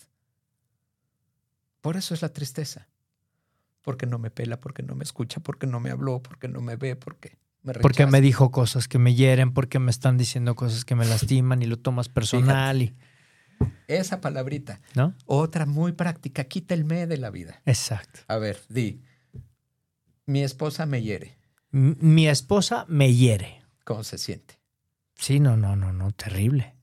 Por 1.81 1.97
eso 1.97 2.13
es 2.13 2.21
la 2.21 2.29
tristeza. 2.29 2.87
Porque 3.81 4.05
no 4.05 4.17
me 4.17 4.31
pela, 4.31 4.59
porque 4.59 4.81
no 4.81 4.95
me 4.95 5.03
escucha, 5.03 5.39
porque 5.39 5.67
no 5.67 5.79
me 5.79 5.91
habló, 5.91 6.21
porque 6.21 6.47
no 6.47 6.61
me 6.61 6.75
ve, 6.75 6.95
porque 6.95 7.37
me 7.61 7.73
rechaza. 7.73 7.81
Porque 7.81 8.05
me 8.07 8.21
dijo 8.21 8.51
cosas 8.51 8.87
que 8.87 8.97
me 8.97 9.13
hieren, 9.13 9.53
porque 9.53 9.79
me 9.79 9.91
están 9.91 10.17
diciendo 10.17 10.55
cosas 10.55 10.85
que 10.85 10.95
me 10.95 11.05
lastiman 11.05 11.61
y 11.61 11.65
lo 11.65 11.77
tomas 11.77 12.09
personal 12.09 12.81
y, 12.81 12.95
Esa 13.87 14.19
palabrita. 14.21 14.81
¿no? 14.95 15.13
Otra 15.25 15.65
muy 15.65 15.91
práctica, 15.91 16.45
quita 16.45 16.73
el 16.73 16.85
me 16.85 17.05
de 17.07 17.17
la 17.17 17.29
vida. 17.29 17.61
Exacto. 17.65 18.21
A 18.27 18.37
ver, 18.37 18.59
di. 18.69 19.01
Mi 20.25 20.41
esposa 20.43 20.85
me 20.85 21.01
hiere. 21.03 21.37
M- 21.71 21.95
Mi 21.99 22.27
esposa 22.27 22.85
me 22.87 23.13
hiere. 23.13 23.61
¿Cómo 23.83 24.03
se 24.03 24.17
siente? 24.17 24.59
Sí, 25.15 25.39
no, 25.39 25.55
no, 25.55 25.75
no, 25.75 25.93
no, 25.93 26.11
terrible. 26.11 26.75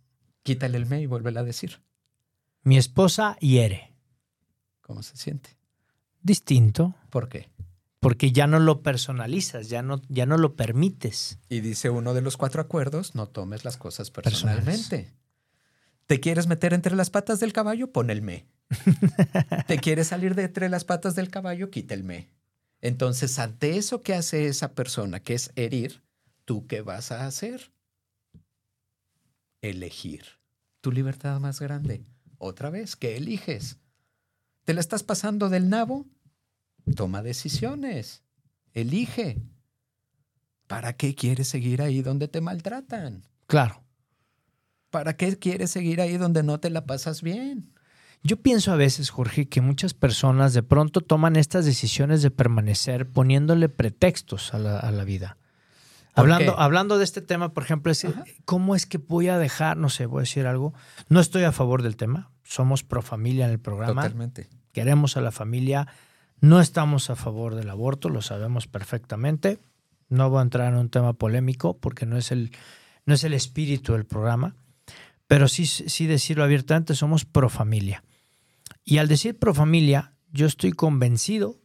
Quítale 0.45 0.77
el 0.79 0.87
me 0.87 1.01
y 1.01 1.07
vuélvela 1.07 1.41
a 1.41 1.45
decir. 1.45 1.83
Mi 2.63 2.77
esposa 2.79 3.37
hiere. 3.41 3.93
¿Cómo 4.81 5.03
se 5.03 5.17
siente? 5.17 5.57
Distinto, 6.23 6.95
¿Por 7.11 7.29
qué? 7.29 7.49
porque 7.99 8.33
ya 8.33 8.47
no 8.49 8.59
lo 8.59 8.83
personalizas, 8.83 9.69
ya 9.69 9.81
no, 9.83 10.03
ya 10.09 10.27
no 10.27 10.37
lo 10.37 10.57
permites. 10.57 11.39
Y 11.49 11.61
dice 11.61 11.89
uno 11.91 12.15
de 12.15 12.21
los 12.21 12.37
cuatro 12.37 12.61
acuerdos, 12.61 13.15
no 13.15 13.29
tomes 13.29 13.65
las 13.65 13.77
cosas 13.77 14.11
Personales. 14.11 14.89
¿Te 16.13 16.21
quieres 16.21 16.47
meter 16.47 16.75
entre 16.75 16.95
las 16.95 17.09
patas 17.09 17.41
del 17.41 17.55
caballo? 17.55 17.91
Pon 17.91 18.11
el 18.11 18.21
me. 18.21 18.45
¿Te 19.67 19.79
quieres 19.79 20.09
salir 20.09 20.35
de 20.35 20.43
entre 20.43 20.69
las 20.69 20.85
patas 20.85 21.15
del 21.15 21.31
caballo? 21.31 21.71
Quita 21.71 21.95
el 21.95 22.05
me. 22.05 22.29
Entonces, 22.83 23.39
ante 23.39 23.79
eso 23.79 24.03
que 24.03 24.13
hace 24.13 24.47
esa 24.47 24.75
persona, 24.75 25.21
que 25.21 25.33
es 25.33 25.53
herir, 25.57 26.03
¿tú 26.45 26.67
qué 26.67 26.83
vas 26.83 27.13
a 27.13 27.27
hacer? 27.27 27.73
Elegir. 29.63 30.27
Tu 30.83 30.93
libertad 30.93 31.41
más 31.41 31.61
grande. 31.61 32.05
Otra 32.37 32.69
vez, 32.69 32.95
¿qué 32.95 33.17
eliges? 33.17 33.79
¿Te 34.67 34.75
la 34.75 34.81
estás 34.81 35.03
pasando 35.03 35.49
del 35.49 35.71
nabo? 35.71 36.05
Toma 36.95 37.23
decisiones. 37.23 38.23
Elige. 38.75 39.41
¿Para 40.67 40.93
qué 40.93 41.15
quieres 41.15 41.49
seguir 41.49 41.81
ahí 41.81 42.03
donde 42.03 42.29
te 42.29 42.43
maltratan? 42.43 43.25
Claro. 43.47 43.82
¿Para 44.93 45.17
qué 45.17 45.39
quieres 45.39 45.71
seguir 45.71 46.03
ahí 46.03 46.19
donde 46.19 46.43
no 46.43 46.61
te 46.61 46.69
la 46.69 46.85
pasas 46.85 47.23
bien? 47.23 47.73
Yo 48.23 48.37
pienso 48.37 48.73
a 48.73 48.77
veces, 48.77 49.09
Jorge, 49.09 49.49
que 49.49 49.63
muchas 49.63 49.95
personas 49.95 50.53
de 50.53 50.63
pronto 50.63 51.01
toman 51.01 51.37
estas 51.37 51.65
decisiones 51.65 52.21
de 52.21 52.31
permanecer 52.31 53.09
poniéndole 53.11 53.71
pretextos 53.71 54.53
a 54.53 54.59
la, 54.59 54.79
a 54.79 54.93
la 54.93 55.05
vida. 55.05 55.39
¿Por 56.15 56.25
Hablando, 56.25 56.61
hablando 56.61 56.99
de 56.99 57.05
este 57.05 57.23
tema, 57.23 57.55
por 57.55 57.63
ejemplo, 57.63 57.91
es, 57.91 58.05
Ajá. 58.05 58.23
¿cómo 58.45 58.77
es 58.77 58.85
que 58.85 58.99
voy 58.99 59.29
a 59.29 59.39
dejar, 59.39 59.79
no 59.79 59.89
sé, 59.89 60.05
voy 60.05 60.19
a 60.19 60.29
decir 60.29 60.47
algo? 60.47 60.75
No 61.09 61.21
estoy 61.21 61.45
a 61.45 61.53
favor 61.53 61.83
del 61.83 61.97
tema, 61.97 62.31
somos 62.43 62.85
pro 62.85 63.01
familia 63.01 63.47
en 63.47 63.53
el 63.53 63.61
programa, 63.61 64.03
Totalmente. 64.03 64.51
queremos 64.73 65.17
a 65.17 65.23
la 65.23 65.33
familia, 65.33 65.89
no 66.43 66.61
estamos 66.61 67.09
a 67.09 67.17
favor 67.17 67.55
del 67.55 67.71
aborto, 67.71 68.11
lo 68.11 68.21
sabemos 68.21 68.67
perfectamente. 68.67 69.59
No 70.11 70.29
voy 70.29 70.41
a 70.41 70.43
entrar 70.43 70.71
en 70.71 70.79
un 70.79 70.91
tema 70.91 71.15
polémico 71.15 71.79
porque 71.79 72.05
no 72.05 72.19
es 72.19 72.31
el, 72.31 72.53
no 73.07 73.15
es 73.15 73.25
el 73.25 73.33
espíritu 73.33 73.95
del 73.95 74.05
programa, 74.05 74.55
pero 75.33 75.49
sí, 75.49 75.65
sí 75.65 76.07
decirlo 76.07 76.45
abiertamente, 76.45 76.95
somos 76.95 77.25
pro 77.25 77.49
familia. 77.49 78.05
Y 78.85 78.99
al 78.99 79.09
decir 79.09 79.39
pro 79.39 79.55
familia, 79.55 80.13
yo 80.31 80.45
estoy 80.45 80.73
convencido 80.73 81.59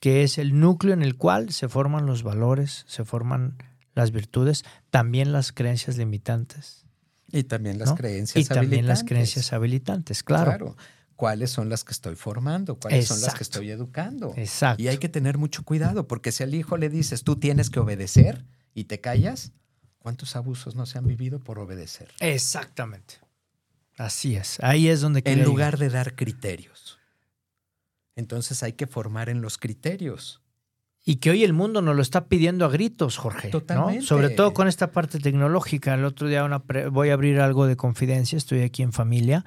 que 0.00 0.24
es 0.24 0.38
el 0.38 0.58
núcleo 0.58 0.92
en 0.92 1.04
el 1.04 1.16
cual 1.16 1.52
se 1.52 1.68
forman 1.68 2.04
los 2.04 2.24
valores, 2.24 2.84
se 2.88 3.04
forman 3.04 3.58
las 3.94 4.10
virtudes, 4.10 4.64
también 4.90 5.30
las 5.30 5.52
creencias 5.52 5.98
limitantes. 5.98 6.84
Y 7.30 7.44
también 7.44 7.78
las 7.78 7.90
¿no? 7.90 7.94
creencias 7.94 8.44
Y 8.44 8.48
también 8.48 8.88
las 8.88 9.02
habilitantes. 9.02 9.08
creencias 9.08 9.52
habilitantes, 9.52 10.22
claro. 10.24 10.76
¿Cuáles 11.14 11.50
son 11.50 11.68
las 11.68 11.84
que 11.84 11.92
estoy 11.92 12.16
formando? 12.16 12.80
¿Cuáles 12.80 13.06
son 13.06 13.20
las 13.20 13.34
que 13.36 13.44
estoy 13.44 13.70
educando? 13.70 14.34
Exacto. 14.36 14.82
Y 14.82 14.88
hay 14.88 14.98
que 14.98 15.08
tener 15.08 15.38
mucho 15.38 15.62
cuidado, 15.62 16.08
porque 16.08 16.32
si 16.32 16.42
al 16.42 16.52
hijo 16.56 16.76
le 16.76 16.88
dices, 16.88 17.22
tú 17.22 17.36
tienes 17.36 17.70
que 17.70 17.78
obedecer 17.78 18.44
y 18.74 18.86
te 18.86 19.00
callas, 19.00 19.52
¿cuántos 20.04 20.36
abusos 20.36 20.74
no 20.74 20.84
se 20.84 20.98
han 20.98 21.06
vivido 21.06 21.38
por 21.38 21.58
obedecer? 21.58 22.10
Exactamente. 22.20 23.14
Así 23.96 24.36
es. 24.36 24.58
Ahí 24.62 24.88
es 24.88 25.00
donde 25.00 25.22
En 25.24 25.42
lugar 25.44 25.78
de 25.78 25.88
dar 25.88 26.14
criterios. 26.14 26.98
Entonces 28.14 28.62
hay 28.62 28.74
que 28.74 28.86
formar 28.86 29.30
en 29.30 29.40
los 29.40 29.56
criterios. 29.56 30.42
Y 31.06 31.16
que 31.16 31.30
hoy 31.30 31.42
el 31.42 31.54
mundo 31.54 31.80
nos 31.80 31.96
lo 31.96 32.02
está 32.02 32.26
pidiendo 32.26 32.66
a 32.66 32.68
gritos, 32.68 33.16
Jorge. 33.16 33.48
¿no? 33.48 33.52
Totalmente. 33.52 34.02
Sobre 34.04 34.28
todo 34.28 34.52
con 34.52 34.68
esta 34.68 34.92
parte 34.92 35.18
tecnológica. 35.20 35.94
El 35.94 36.04
otro 36.04 36.28
día 36.28 36.44
una 36.44 36.62
pre- 36.64 36.88
voy 36.88 37.08
a 37.08 37.14
abrir 37.14 37.40
algo 37.40 37.66
de 37.66 37.76
confidencia, 37.76 38.36
estoy 38.36 38.60
aquí 38.60 38.82
en 38.82 38.92
familia. 38.92 39.42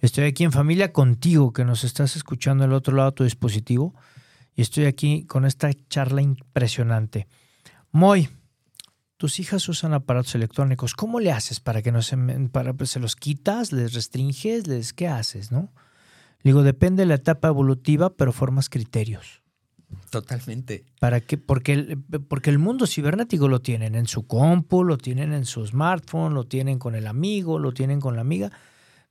Estoy 0.00 0.24
aquí 0.24 0.42
en 0.42 0.50
familia 0.50 0.92
contigo 0.92 1.52
que 1.52 1.64
nos 1.64 1.84
estás 1.84 2.16
escuchando 2.16 2.64
al 2.64 2.72
otro 2.72 2.96
lado 2.96 3.12
de 3.12 3.14
tu 3.14 3.22
dispositivo 3.24 3.94
y 4.56 4.62
estoy 4.62 4.86
aquí 4.86 5.24
con 5.26 5.44
esta 5.44 5.70
charla 5.88 6.22
impresionante. 6.22 7.28
Moy, 7.92 8.28
tus 9.22 9.38
hijas 9.38 9.68
usan 9.68 9.94
aparatos 9.94 10.34
electrónicos. 10.34 10.94
¿Cómo 10.94 11.20
le 11.20 11.30
haces 11.30 11.60
para 11.60 11.80
que 11.80 11.92
no 11.92 12.02
se, 12.02 12.16
para, 12.50 12.74
pues, 12.74 12.90
se 12.90 12.98
los 12.98 13.14
quitas, 13.14 13.70
les 13.70 13.92
restringes, 13.92 14.66
les 14.66 14.92
qué 14.92 15.06
haces, 15.06 15.52
no? 15.52 15.72
Digo, 16.42 16.64
depende 16.64 17.02
de 17.02 17.06
la 17.06 17.14
etapa 17.14 17.46
evolutiva, 17.46 18.16
pero 18.16 18.32
formas 18.32 18.68
criterios. 18.68 19.40
Totalmente. 20.10 20.86
¿Para 20.98 21.20
qué? 21.20 21.38
Porque 21.38 21.72
el, 21.72 22.02
porque 22.02 22.50
el 22.50 22.58
mundo 22.58 22.84
cibernético 22.88 23.46
lo 23.46 23.62
tienen 23.62 23.94
en 23.94 24.08
su 24.08 24.26
compu, 24.26 24.82
lo 24.82 24.98
tienen 24.98 25.32
en 25.32 25.44
su 25.44 25.64
smartphone, 25.64 26.34
lo 26.34 26.48
tienen 26.48 26.80
con 26.80 26.96
el 26.96 27.06
amigo, 27.06 27.60
lo 27.60 27.72
tienen 27.72 28.00
con 28.00 28.16
la 28.16 28.22
amiga, 28.22 28.50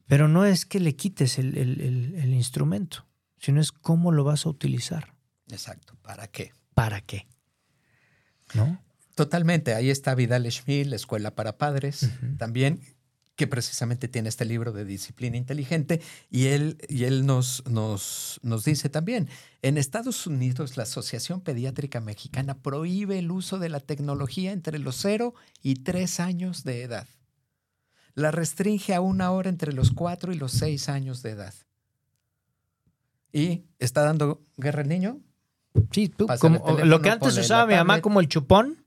pero 0.08 0.28
no 0.28 0.44
es 0.44 0.66
que 0.66 0.82
le 0.82 0.98
quites 0.98 1.40
el, 1.40 1.58
el, 1.58 1.80
el 2.18 2.34
instrumento, 2.34 3.08
sino 3.40 3.62
es 3.62 3.72
cómo 3.72 4.12
lo 4.12 4.26
vas 4.26 4.46
a 4.46 4.50
utilizar. 4.50 5.14
Exacto. 5.50 5.96
¿Para 6.02 6.28
qué? 6.28 6.52
¿Para 6.74 7.00
qué? 7.00 7.30
¿No? 8.54 8.78
Totalmente. 9.22 9.76
Ahí 9.76 9.92
está 9.92 10.16
Vidal 10.16 10.52
Schmil, 10.52 10.90
la 10.90 10.96
Escuela 10.96 11.36
para 11.36 11.56
Padres, 11.56 12.10
también, 12.40 12.82
que 13.36 13.46
precisamente 13.46 14.08
tiene 14.08 14.30
este 14.30 14.46
libro 14.46 14.72
de 14.72 14.84
disciplina 14.84 15.38
inteligente. 15.38 16.02
Y 16.32 16.48
él, 16.48 16.80
y 16.90 17.04
él 17.04 17.28
nos, 17.28 17.64
nos, 17.70 18.40
nos 18.42 18.66
dice 18.66 18.90
también, 18.90 19.30
en 19.62 19.78
Estados 19.78 20.26
Unidos 20.26 20.76
la 20.76 20.84
Asociación 20.84 21.40
Pediátrica 21.42 22.02
Mexicana 22.02 22.56
prohíbe 22.64 23.20
el 23.20 23.30
uso 23.30 23.60
de 23.60 23.70
la 23.70 23.80
tecnología 23.80 24.54
entre 24.54 24.80
los 24.80 24.96
0 24.96 25.36
y 25.62 25.76
3 25.76 26.20
años 26.20 26.64
de 26.64 26.82
edad. 26.82 27.08
La 28.16 28.32
restringe 28.32 28.96
a 28.96 29.02
una 29.02 29.30
hora 29.30 29.52
entre 29.52 29.72
los 29.72 29.92
4 29.92 30.34
y 30.34 30.36
los 30.36 30.54
6 30.54 30.90
años 30.90 31.22
de 31.22 31.30
edad. 31.30 31.54
¿Y 33.32 33.66
está 33.78 34.02
dando 34.02 34.42
guerra 34.58 34.82
el 34.82 34.90
niño? 34.90 35.20
Sí, 35.92 36.10
tú, 36.10 36.26
como, 36.40 36.80
lo 36.84 37.02
que 37.04 37.12
antes 37.12 37.38
usaba 37.38 37.68
mi 37.68 37.76
mamá 37.76 38.02
como 38.02 38.20
el 38.20 38.28
chupón. 38.28 38.82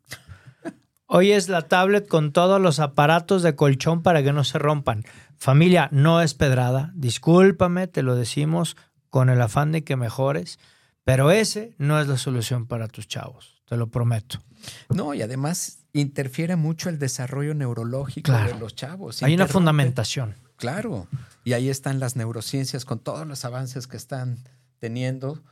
Hoy 1.06 1.32
es 1.32 1.48
la 1.48 1.62
tablet 1.68 2.08
con 2.08 2.32
todos 2.32 2.60
los 2.60 2.80
aparatos 2.80 3.42
de 3.42 3.54
colchón 3.54 4.02
para 4.02 4.22
que 4.22 4.32
no 4.32 4.42
se 4.42 4.58
rompan. 4.58 5.04
Familia, 5.36 5.88
no 5.92 6.22
es 6.22 6.32
pedrada. 6.32 6.92
Discúlpame, 6.94 7.88
te 7.88 8.02
lo 8.02 8.14
decimos 8.16 8.76
con 9.10 9.28
el 9.28 9.40
afán 9.42 9.70
de 9.70 9.84
que 9.84 9.96
mejores, 9.96 10.58
pero 11.04 11.30
ese 11.30 11.74
no 11.76 12.00
es 12.00 12.08
la 12.08 12.16
solución 12.16 12.66
para 12.66 12.88
tus 12.88 13.06
chavos, 13.06 13.62
te 13.66 13.76
lo 13.76 13.88
prometo. 13.88 14.42
No, 14.88 15.12
y 15.12 15.20
además 15.20 15.84
interfiere 15.92 16.56
mucho 16.56 16.88
el 16.88 16.98
desarrollo 16.98 17.54
neurológico 17.54 18.32
de 18.32 18.58
los 18.58 18.74
chavos. 18.74 19.22
Hay 19.22 19.34
una 19.34 19.46
fundamentación. 19.46 20.34
Claro, 20.56 21.06
y 21.44 21.52
ahí 21.52 21.68
están 21.68 22.00
las 22.00 22.16
neurociencias 22.16 22.86
con 22.86 22.98
todos 22.98 23.26
los 23.26 23.44
avances 23.44 23.86
que 23.86 23.98
están 23.98 24.38
teniendo 24.78 25.42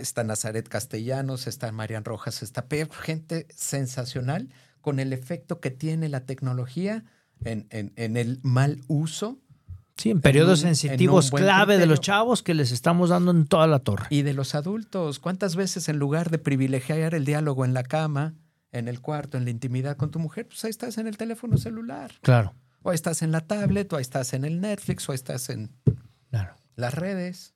está 0.00 0.24
Nazaret 0.24 0.68
Castellanos, 0.68 1.46
está 1.46 1.70
Marian 1.72 2.04
Rojas, 2.04 2.42
está 2.42 2.66
gente 3.02 3.46
sensacional 3.54 4.48
con 4.80 5.00
el 5.00 5.12
efecto 5.12 5.60
que 5.60 5.70
tiene 5.70 6.08
la 6.08 6.20
tecnología 6.26 7.04
en, 7.44 7.66
el 7.96 8.40
mal 8.42 8.80
uso. 8.88 9.38
Sí, 9.96 10.10
en 10.10 10.20
periodos 10.20 10.60
sensitivos 10.60 11.30
clave 11.30 11.76
de 11.76 11.86
los 11.86 12.00
chavos 12.00 12.42
que 12.42 12.54
les 12.54 12.72
estamos 12.72 13.10
dando 13.10 13.30
en 13.30 13.46
toda 13.46 13.66
la 13.66 13.80
torre. 13.80 14.06
Y 14.10 14.22
de 14.22 14.32
los 14.32 14.54
adultos. 14.54 15.18
¿Cuántas 15.18 15.56
veces 15.56 15.88
en 15.88 15.98
lugar 15.98 16.30
de 16.30 16.38
privilegiar 16.38 17.14
el 17.14 17.24
diálogo 17.24 17.64
en 17.64 17.74
la 17.74 17.82
cama, 17.82 18.34
en 18.72 18.88
el 18.88 19.00
cuarto, 19.00 19.36
en 19.36 19.44
la 19.44 19.50
intimidad 19.50 19.96
con 19.96 20.10
tu 20.10 20.18
mujer, 20.18 20.46
pues 20.46 20.64
ahí 20.64 20.70
estás 20.70 20.96
en 20.98 21.06
el 21.06 21.16
teléfono 21.16 21.58
celular? 21.58 22.12
Claro. 22.22 22.54
O 22.82 22.90
ahí 22.90 22.94
estás 22.94 23.20
en 23.20 23.30
la 23.30 23.42
tablet, 23.42 23.92
o 23.92 23.96
ahí 23.96 24.02
estás 24.02 24.32
en 24.32 24.44
el 24.44 24.60
Netflix, 24.60 25.06
o 25.08 25.12
ahí 25.12 25.16
estás 25.16 25.50
en 25.50 25.70
las 26.76 26.94
redes. 26.94 27.54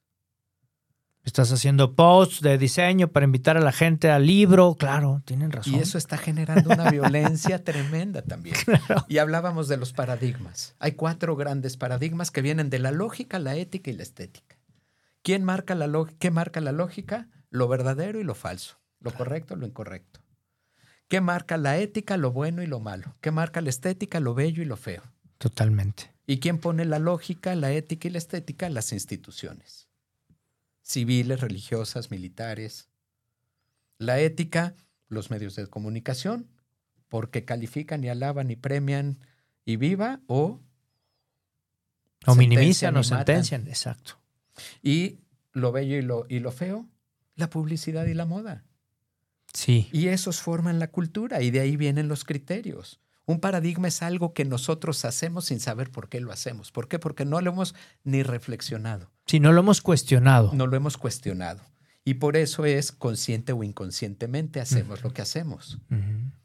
Estás 1.25 1.51
haciendo 1.53 1.95
posts 1.95 2.43
de 2.43 2.59
diseño 2.59 3.09
para 3.09 3.25
invitar 3.25 3.57
a 3.57 3.61
la 3.61 3.73
gente 3.73 4.11
al 4.11 4.27
libro, 4.27 4.77
claro, 4.79 5.23
tienen 5.25 5.53
razón. 5.53 5.73
Y 5.73 5.79
eso 5.79 5.97
está 5.97 6.19
generando 6.19 6.69
una 6.69 6.91
violencia 6.91 7.65
tremenda 7.65 8.21
también. 8.21 8.57
Y 9.09 9.17
hablábamos 9.19 9.67
de 9.69 9.79
los 9.79 9.95
paradigmas. 9.95 10.77
Hay 10.79 10.93
cuatro 10.93 11.35
grandes 11.35 11.79
paradigmas 11.79 12.31
que 12.31 12.43
vienen 12.43 12.69
de 12.69 12.79
la 12.79 12.91
lógica, 12.91 13.39
la 13.39 13.57
ética 13.57 13.91
y 13.91 13.95
la 13.95 14.03
estética. 14.03 14.59
¿Quién 15.23 15.45
marca 15.45 15.75
la 15.75 15.91
¿Qué 16.19 16.31
marca 16.31 16.61
la 16.61 16.73
lógica? 16.73 17.29
Lo 17.49 17.69
verdadero 17.69 18.21
y 18.21 18.25
lo 18.25 18.35
falso, 18.35 18.79
lo 19.01 19.15
correcto 19.15 19.55
y 19.55 19.61
lo 19.61 19.67
incorrecto. 19.67 20.21
¿Qué 21.09 21.23
marca 21.23 21.57
la 21.57 21.79
ética? 21.79 22.19
Lo 22.19 22.33
bueno 22.33 22.63
y 22.63 22.67
lo 22.67 22.81
malo. 22.81 23.17
¿Qué 23.23 23.31
marca 23.31 23.63
la 23.63 23.71
estética? 23.71 24.21
Lo 24.21 24.35
bello 24.35 24.63
y 24.63 24.67
lo 24.67 24.77
feo. 24.77 25.03
Totalmente. 25.39 26.13
¿Y 26.27 26.39
quién 26.39 26.59
pone 26.59 26.85
la 26.85 26.99
lógica, 26.99 27.55
la 27.55 27.73
ética 27.73 28.09
y 28.09 28.11
la 28.11 28.19
estética? 28.19 28.69
Las 28.69 28.93
instituciones 28.93 29.84
civiles, 30.85 31.40
religiosas, 31.40 32.12
militares. 32.12 32.88
La 33.99 34.20
ética, 34.20 34.77
los 35.09 35.31
medios 35.31 35.57
de 35.57 35.66
comunicación, 35.66 36.49
porque 37.09 37.44
califican 37.44 38.05
y 38.05 38.09
alaban 38.09 38.51
y 38.51 38.57
premian 38.57 39.18
y 39.64 39.77
viva 39.77 40.20
o... 40.29 40.61
O 42.27 42.35
minimizan 42.35 42.97
o 42.97 43.03
sentencian, 43.03 43.66
exacto. 43.66 44.18
Y 44.83 45.18
lo 45.53 45.73
bello 45.73 45.97
y 45.97 46.03
lo, 46.03 46.25
y 46.29 46.38
lo 46.38 46.53
feo, 46.53 46.88
la 47.35 47.51
publicidad 47.51 48.07
y 48.07 48.14
la 48.14 48.25
moda. 48.25 48.64
Sí. 49.53 49.88
Y 49.92 50.09
esos 50.09 50.40
forman 50.40 50.79
la 50.79 50.90
cultura 50.90 51.42
y 51.42 51.51
de 51.51 51.61
ahí 51.61 51.77
vienen 51.77 52.09
los 52.09 52.25
criterios. 52.25 53.01
Un 53.27 53.40
paradigma 53.40 53.88
es 53.88 54.03
algo 54.03 54.33
que 54.33 54.44
nosotros 54.44 55.05
hacemos 55.05 55.47
sin 55.47 55.61
saber 55.61 55.90
por 55.90 56.09
qué 56.09 56.20
lo 56.20 56.33
hacemos. 56.33 56.73
¿Por 56.73 56.88
qué? 56.88 56.99
Porque 56.99 57.25
no 57.25 57.40
lo 57.40 57.51
hemos 57.51 57.75
ni 58.05 58.23
reflexionado. 58.23 59.13
Si 59.27 59.41
no 59.41 59.53
lo 59.53 59.61
hemos 59.61 59.81
cuestionado. 59.81 60.51
No 60.53 60.67
lo 60.67 60.77
hemos 60.77 60.97
cuestionado. 60.97 61.61
Y 62.05 62.15
por 62.15 62.37
eso 62.37 62.67
es 62.67 62.93
consciente 62.93 63.53
o 63.53 63.63
inconscientemente 63.65 64.61
hacemos 64.61 65.03
lo 65.03 65.13
que 65.13 65.23
hacemos. 65.23 65.79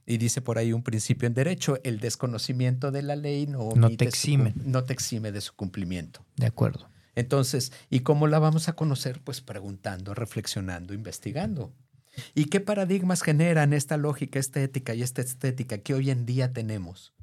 Y 0.05 0.17
dice 0.17 0.41
por 0.41 0.57
ahí 0.57 0.71
un 0.71 0.83
principio 0.83 1.27
en 1.27 1.33
derecho, 1.33 1.79
el 1.83 1.99
desconocimiento 1.99 2.91
de 2.91 3.01
la 3.03 3.17
ley 3.17 3.45
no, 3.45 3.69
no 3.75 3.89
te 3.95 4.05
exime. 4.05 4.53
no 4.63 4.85
te 4.85 4.93
exime 4.93 5.31
de 5.33 5.41
su 5.41 5.53
cumplimiento. 5.53 6.25
De 6.37 6.45
acuerdo. 6.45 6.89
Entonces, 7.15 7.73
¿y 7.89 7.99
cómo 7.99 8.27
la 8.27 8.39
vamos 8.39 8.69
a 8.69 8.73
conocer? 8.73 9.19
Pues 9.21 9.41
preguntando, 9.41 10.13
reflexionando, 10.13 10.93
investigando. 10.93 11.73
¿Y 12.33 12.45
qué 12.45 12.61
paradigmas 12.61 13.21
generan 13.21 13.73
esta 13.73 13.97
lógica, 13.97 14.39
esta 14.39 14.61
ética 14.61 14.95
y 14.95 15.01
esta 15.01 15.21
estética 15.21 15.79
que 15.79 15.93
hoy 15.93 16.09
en 16.09 16.25
día 16.25 16.53
tenemos? 16.53 17.13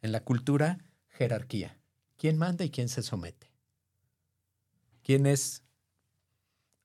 En 0.00 0.12
la 0.12 0.20
cultura, 0.20 0.78
jerarquía. 1.08 1.78
¿Quién 2.16 2.38
manda 2.38 2.64
y 2.64 2.70
quién 2.70 2.88
se 2.88 3.02
somete? 3.02 3.53
¿Quién 5.04 5.26
es 5.26 5.62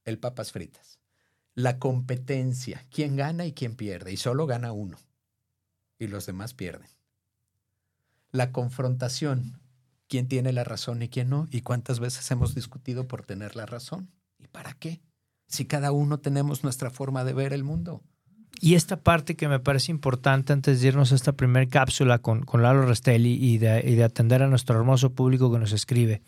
el 0.05 0.19
papas 0.19 0.51
fritas? 0.51 0.99
La 1.55 1.79
competencia. 1.79 2.85
¿Quién 2.91 3.15
gana 3.15 3.47
y 3.47 3.53
quién 3.53 3.75
pierde? 3.75 4.13
Y 4.13 4.17
solo 4.17 4.45
gana 4.45 4.71
uno. 4.71 4.99
Y 5.97 6.05
los 6.05 6.27
demás 6.27 6.53
pierden. 6.53 6.89
La 8.31 8.51
confrontación. 8.51 9.59
¿Quién 10.07 10.27
tiene 10.27 10.53
la 10.53 10.63
razón 10.63 11.01
y 11.01 11.09
quién 11.09 11.29
no? 11.29 11.47
¿Y 11.49 11.61
cuántas 11.61 11.99
veces 11.99 12.29
hemos 12.29 12.53
discutido 12.53 13.07
por 13.07 13.25
tener 13.25 13.55
la 13.55 13.65
razón? 13.65 14.11
¿Y 14.37 14.47
para 14.47 14.73
qué? 14.73 15.01
si 15.49 15.65
cada 15.65 15.91
uno 15.91 16.19
tenemos 16.19 16.63
nuestra 16.63 16.91
forma 16.91 17.25
de 17.25 17.33
ver 17.33 17.51
el 17.51 17.63
mundo. 17.63 18.01
Y 18.61 18.75
esta 18.75 19.01
parte 19.01 19.35
que 19.35 19.47
me 19.47 19.59
parece 19.59 19.91
importante 19.91 20.53
antes 20.53 20.79
de 20.81 20.87
irnos 20.87 21.11
a 21.11 21.15
esta 21.15 21.33
primera 21.33 21.65
cápsula 21.67 22.19
con, 22.19 22.43
con 22.43 22.61
Lalo 22.61 22.85
Restelli 22.85 23.33
y 23.33 23.57
de, 23.57 24.03
atender 24.03 24.43
a 24.43 24.47
nuestro 24.47 24.77
hermoso 24.77 25.13
público 25.13 25.51
que 25.51 25.59
nos 25.59 25.71
escribe. 25.71 26.21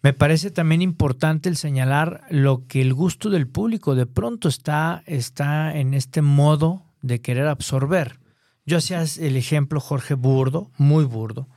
Me 0.00 0.12
parece 0.12 0.50
también 0.50 0.80
importante 0.80 1.48
el 1.48 1.56
señalar 1.56 2.22
lo 2.30 2.66
que 2.66 2.80
el 2.80 2.94
gusto 2.94 3.30
del 3.30 3.48
público 3.48 3.96
de 3.96 4.06
pronto 4.06 4.48
está, 4.48 5.02
está 5.06 5.76
en 5.76 5.92
este 5.92 6.22
modo 6.22 6.84
de 7.02 7.20
querer 7.20 7.48
absorber. 7.48 8.20
Yo 8.64 8.78
hacía 8.78 9.02
el 9.02 9.36
ejemplo 9.36 9.80
Jorge 9.80 10.14
burdo, 10.14 10.70
muy 10.76 11.04
burdo, 11.04 11.48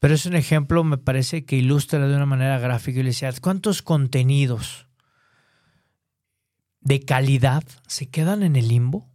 pero 0.00 0.14
es 0.14 0.26
un 0.26 0.34
ejemplo, 0.34 0.82
me 0.82 0.98
parece 0.98 1.44
que 1.44 1.56
ilustra 1.56 2.06
de 2.06 2.16
una 2.16 2.26
manera 2.26 2.58
gráfica 2.58 3.00
y 3.00 3.02
le 3.04 3.10
decía, 3.10 3.32
¿cuántos 3.40 3.82
contenidos 3.82 4.86
de 6.80 7.00
calidad 7.00 7.64
se 7.86 8.08
quedan 8.10 8.42
en 8.42 8.56
el 8.56 8.68
limbo? 8.68 9.08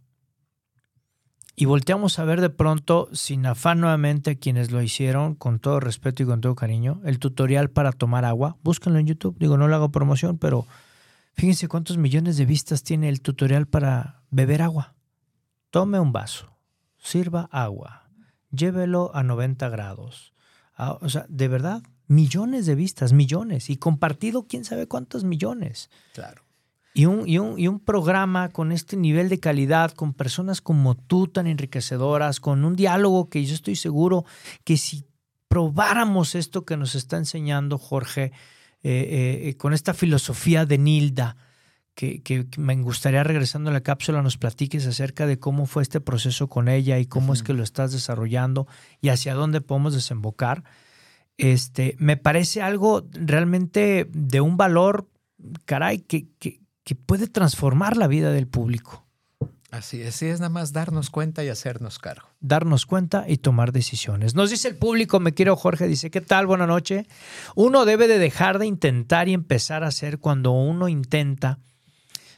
Y 1.56 1.64
volteamos 1.66 2.18
a 2.18 2.24
ver 2.24 2.40
de 2.40 2.50
pronto, 2.50 3.08
sin 3.12 3.44
afán 3.44 3.80
nuevamente 3.80 4.38
quienes 4.38 4.70
lo 4.70 4.80
hicieron, 4.80 5.34
con 5.34 5.58
todo 5.58 5.80
respeto 5.80 6.22
y 6.22 6.26
con 6.26 6.40
todo 6.40 6.54
cariño, 6.54 7.00
el 7.04 7.18
tutorial 7.18 7.70
para 7.70 7.92
tomar 7.92 8.24
agua. 8.24 8.56
Búsquenlo 8.62 8.98
en 8.98 9.06
YouTube. 9.06 9.36
Digo, 9.38 9.58
no 9.58 9.68
le 9.68 9.74
hago 9.74 9.90
promoción, 9.90 10.38
pero 10.38 10.66
fíjense 11.34 11.68
cuántos 11.68 11.98
millones 11.98 12.36
de 12.36 12.46
vistas 12.46 12.82
tiene 12.82 13.08
el 13.08 13.20
tutorial 13.20 13.66
para 13.66 14.22
beber 14.30 14.62
agua. 14.62 14.94
Tome 15.70 16.00
un 16.00 16.12
vaso, 16.12 16.56
sirva 16.98 17.48
agua, 17.52 18.08
llévelo 18.50 19.10
a 19.14 19.22
90 19.22 19.68
grados. 19.68 20.32
Ah, 20.74 20.98
o 21.00 21.08
sea, 21.08 21.26
de 21.28 21.48
verdad, 21.48 21.82
millones 22.06 22.66
de 22.66 22.74
vistas, 22.74 23.12
millones. 23.12 23.70
Y 23.70 23.76
compartido, 23.76 24.46
quién 24.48 24.64
sabe 24.64 24.86
cuántos 24.86 25.24
millones. 25.24 25.90
Claro. 26.14 26.42
Y 26.92 27.06
un, 27.06 27.28
y, 27.28 27.38
un, 27.38 27.78
programa 27.78 28.48
con 28.48 28.72
este 28.72 28.96
nivel 28.96 29.28
de 29.28 29.38
calidad, 29.38 29.92
con 29.92 30.12
personas 30.12 30.60
como 30.60 30.96
tú 30.96 31.28
tan 31.28 31.46
enriquecedoras, 31.46 32.40
con 32.40 32.64
un 32.64 32.74
diálogo 32.74 33.28
que 33.28 33.44
yo 33.44 33.54
estoy 33.54 33.76
seguro 33.76 34.24
que 34.64 34.76
si 34.76 35.04
probáramos 35.46 36.34
esto 36.34 36.64
que 36.64 36.76
nos 36.76 36.96
está 36.96 37.16
enseñando 37.16 37.78
Jorge 37.78 38.32
eh, 38.82 39.42
eh, 39.44 39.56
con 39.56 39.72
esta 39.72 39.94
filosofía 39.94 40.66
de 40.66 40.78
Nilda, 40.78 41.36
que, 41.94 42.22
que, 42.22 42.46
me 42.56 42.74
gustaría 42.76 43.22
regresando 43.22 43.70
a 43.70 43.72
la 43.72 43.82
cápsula 43.82 44.22
nos 44.22 44.38
platiques 44.38 44.86
acerca 44.86 45.26
de 45.26 45.38
cómo 45.38 45.66
fue 45.66 45.82
este 45.82 46.00
proceso 46.00 46.48
con 46.48 46.68
ella 46.68 46.98
y 46.98 47.06
cómo 47.06 47.34
es 47.34 47.42
que 47.42 47.52
lo 47.52 47.62
estás 47.62 47.92
desarrollando 47.92 48.66
y 49.00 49.10
hacia 49.10 49.34
dónde 49.34 49.60
podemos 49.60 49.92
desembocar. 49.92 50.64
Este, 51.36 51.96
me 51.98 52.16
parece 52.16 52.62
algo 52.62 53.06
realmente 53.12 54.06
de 54.12 54.40
un 54.40 54.56
valor, 54.56 55.08
caray, 55.64 55.98
que, 55.98 56.28
que, 56.38 56.59
que 56.90 56.96
puede 56.96 57.28
transformar 57.28 57.96
la 57.96 58.08
vida 58.08 58.32
del 58.32 58.48
público. 58.48 59.06
Así 59.70 60.02
es, 60.02 60.22
es 60.22 60.40
nada 60.40 60.50
más 60.50 60.72
darnos 60.72 61.08
cuenta 61.08 61.44
y 61.44 61.48
hacernos 61.48 62.00
cargo. 62.00 62.26
Darnos 62.40 62.84
cuenta 62.84 63.26
y 63.28 63.36
tomar 63.36 63.70
decisiones. 63.70 64.34
Nos 64.34 64.50
dice 64.50 64.66
el 64.66 64.74
público, 64.74 65.20
me 65.20 65.32
quiero 65.32 65.54
Jorge, 65.54 65.86
dice, 65.86 66.10
¿qué 66.10 66.20
tal? 66.20 66.48
Buenas 66.48 66.66
noches. 66.66 67.06
Uno 67.54 67.84
debe 67.84 68.08
de 68.08 68.18
dejar 68.18 68.58
de 68.58 68.66
intentar 68.66 69.28
y 69.28 69.34
empezar 69.34 69.84
a 69.84 69.86
hacer 69.86 70.18
cuando 70.18 70.50
uno 70.50 70.88
intenta, 70.88 71.60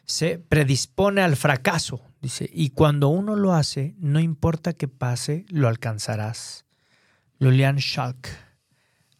se 0.04 0.38
predispone 0.38 1.22
al 1.22 1.36
fracaso, 1.36 2.02
dice, 2.20 2.50
y 2.52 2.68
cuando 2.68 3.08
uno 3.08 3.36
lo 3.36 3.54
hace, 3.54 3.94
no 4.00 4.20
importa 4.20 4.74
qué 4.74 4.86
pase, 4.86 5.46
lo 5.48 5.66
alcanzarás. 5.68 6.66
Lulian 7.38 7.80
Schalk. 7.80 8.28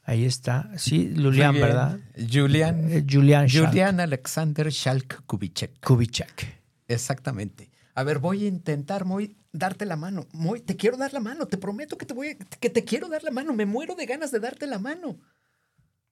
Ahí 0.05 0.25
está. 0.25 0.71
Sí, 0.79 1.09
Lulian, 1.09 1.55
¿verdad? 1.55 2.01
Julian. 2.31 2.91
Eh, 2.91 3.07
Julian. 3.09 3.49
Julian 3.49 4.01
Alexander 4.01 4.71
Schalk 4.73 5.25
Kubitschek. 5.27 5.81
Kubitschek. 5.81 6.63
Exactamente. 6.89 7.71
A 7.95 8.03
ver, 8.03 8.19
voy 8.19 8.45
a 8.45 8.49
intentar, 8.49 9.05
muy 9.05 9.37
darte 9.53 9.87
la 9.87 9.97
mano. 9.97 10.27
Muy, 10.33 10.61
te 10.61 10.77
quiero 10.77 10.97
dar 10.97 11.13
la 11.13 11.21
mano. 11.21 11.47
Te 11.47 11.57
prometo 11.57 11.97
que 11.97 12.07
te 12.07 12.15
voy, 12.15 12.37
que 12.37 12.71
te 12.71 12.85
quiero 12.85 13.09
dar 13.09 13.23
la 13.23 13.31
mano. 13.31 13.53
Me 13.53 13.67
muero 13.67 13.95
de 13.95 14.07
ganas 14.07 14.33
de 14.33 14.41
darte 14.41 14.67
la 14.67 14.79
mano. 14.79 15.21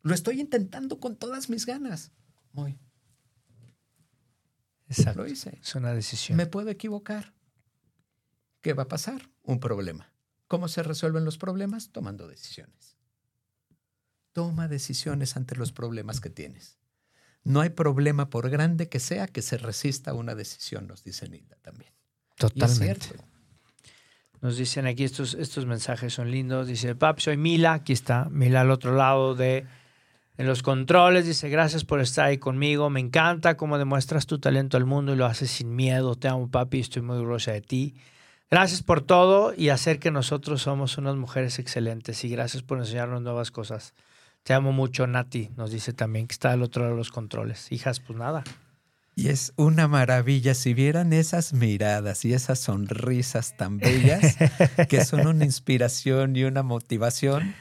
Lo 0.03 0.14
estoy 0.14 0.40
intentando 0.40 1.00
con 1.00 1.16
todas 1.16 1.50
mis 1.50 1.66
ganas. 1.66 2.12
Muy. 2.53 2.79
Exacto. 4.88 5.22
Lo 5.22 5.29
hice. 5.29 5.59
Es 5.62 5.74
una 5.74 5.92
decisión. 5.92 6.37
Me 6.37 6.46
puedo 6.46 6.70
equivocar. 6.70 7.33
¿Qué 8.61 8.72
va 8.72 8.85
a 8.85 8.88
pasar? 8.88 9.31
Un 9.42 9.59
problema. 9.59 10.12
¿Cómo 10.46 10.68
se 10.68 10.83
resuelven 10.83 11.24
los 11.24 11.38
problemas? 11.38 11.90
Tomando 11.90 12.29
decisiones. 12.29 12.89
Toma 14.33 14.69
decisiones 14.69 15.37
ante 15.37 15.57
los 15.57 15.73
problemas 15.73 16.21
que 16.21 16.31
tienes. 16.31 16.79
No 17.43 17.61
hay 17.61 17.71
problema 17.71 18.31
por 18.31 18.51
grande 18.51 18.88
que 18.88 19.01
sea 19.01 19.27
que 19.27 19.43
se 19.43 19.57
resista 19.57 20.11
a 20.11 20.14
una 20.14 20.35
decisión, 20.35 20.87
nos 20.87 21.05
dice 21.05 21.29
Nilda 21.29 21.57
también. 21.62 21.93
Totalmente. 22.37 23.09
Nos 24.40 24.57
dicen 24.57 24.87
aquí 24.87 25.05
estos, 25.05 25.35
estos 25.35 25.66
mensajes 25.66 26.14
son 26.14 26.31
lindos. 26.31 26.66
Dice, 26.66 26.95
Pap, 26.95 27.19
soy 27.19 27.37
Mila, 27.37 27.75
aquí 27.75 27.93
está, 27.93 28.27
Mila 28.31 28.62
al 28.62 28.71
otro 28.71 28.95
lado 28.95 29.35
de 29.35 29.66
en 30.38 30.47
los 30.47 30.62
controles. 30.62 31.27
Dice, 31.27 31.51
gracias 31.51 31.85
por 31.85 32.01
estar 32.01 32.25
ahí 32.27 32.38
conmigo. 32.38 32.88
Me 32.88 33.01
encanta 33.01 33.59
cómo 33.59 33.77
demuestras 33.77 34.27
tu 34.27 34.38
talento 34.38 34.79
al 34.79 34.87
mundo 34.87 35.12
y 35.12 35.16
lo 35.16 35.27
haces 35.27 35.51
sin 35.51 35.77
miedo. 35.77 36.14
Te 36.14 36.29
amo, 36.29 36.51
papi, 36.51 36.81
estoy 36.81 37.03
muy 37.03 37.19
orgullosa 37.19 37.53
de 37.53 37.61
ti. 37.61 37.95
Gracias 38.51 38.83
por 38.83 39.03
todo 39.03 39.53
y 39.55 39.69
hacer 39.69 39.99
que 39.99 40.11
nosotros 40.11 40.62
somos 40.62 40.97
unas 40.97 41.16
mujeres 41.16 41.59
excelentes. 41.59 42.25
Y 42.25 42.31
gracias 42.31 42.62
por 42.62 42.79
enseñarnos 42.79 43.21
nuevas 43.21 43.51
cosas. 43.51 43.93
Te 44.42 44.55
amo 44.55 44.72
mucho, 44.72 45.07
Nati, 45.07 45.50
nos 45.57 45.70
dice 45.70 45.92
también 45.92 46.26
que 46.26 46.33
está 46.33 46.53
al 46.53 46.62
otro 46.62 46.83
lado 46.83 46.94
de 46.94 46.98
los 46.98 47.11
controles. 47.11 47.70
Hijas, 47.70 48.00
pues 48.00 48.18
nada. 48.18 48.42
Y 49.14 49.29
es 49.29 49.53
una 49.57 49.87
maravilla 49.87 50.55
si 50.55 50.72
vieran 50.72 51.12
esas 51.12 51.53
miradas 51.53 52.24
y 52.24 52.33
esas 52.33 52.59
sonrisas 52.59 53.57
tan 53.57 53.79
bellas 53.79 54.37
que 54.88 55.05
son 55.05 55.26
una 55.26 55.44
inspiración 55.46 56.37
y 56.37 56.44
una 56.44 56.62
motivación. 56.62 57.55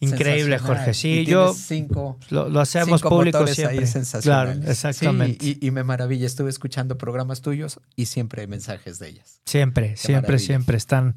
Increíble, 0.00 0.58
Jorge. 0.58 0.94
Sí, 0.94 1.26
yo 1.26 1.52
cinco, 1.52 2.18
lo, 2.30 2.48
lo 2.48 2.60
hacemos 2.60 3.02
público 3.02 3.46
siempre. 3.46 3.80
Ahí. 3.80 4.20
Claro, 4.22 4.52
exactamente. 4.66 5.44
Sí, 5.44 5.58
y, 5.60 5.66
y, 5.66 5.70
me 5.70 5.84
maravilla. 5.84 6.26
Estuve 6.26 6.48
escuchando 6.48 6.96
programas 6.96 7.42
tuyos 7.42 7.80
y 7.96 8.06
siempre 8.06 8.40
hay 8.40 8.46
mensajes 8.46 8.98
de 8.98 9.08
ellas. 9.08 9.42
Siempre, 9.44 9.90
Qué 9.90 9.96
siempre, 9.96 10.22
maravilla. 10.22 10.46
siempre 10.46 10.76
están. 10.78 11.14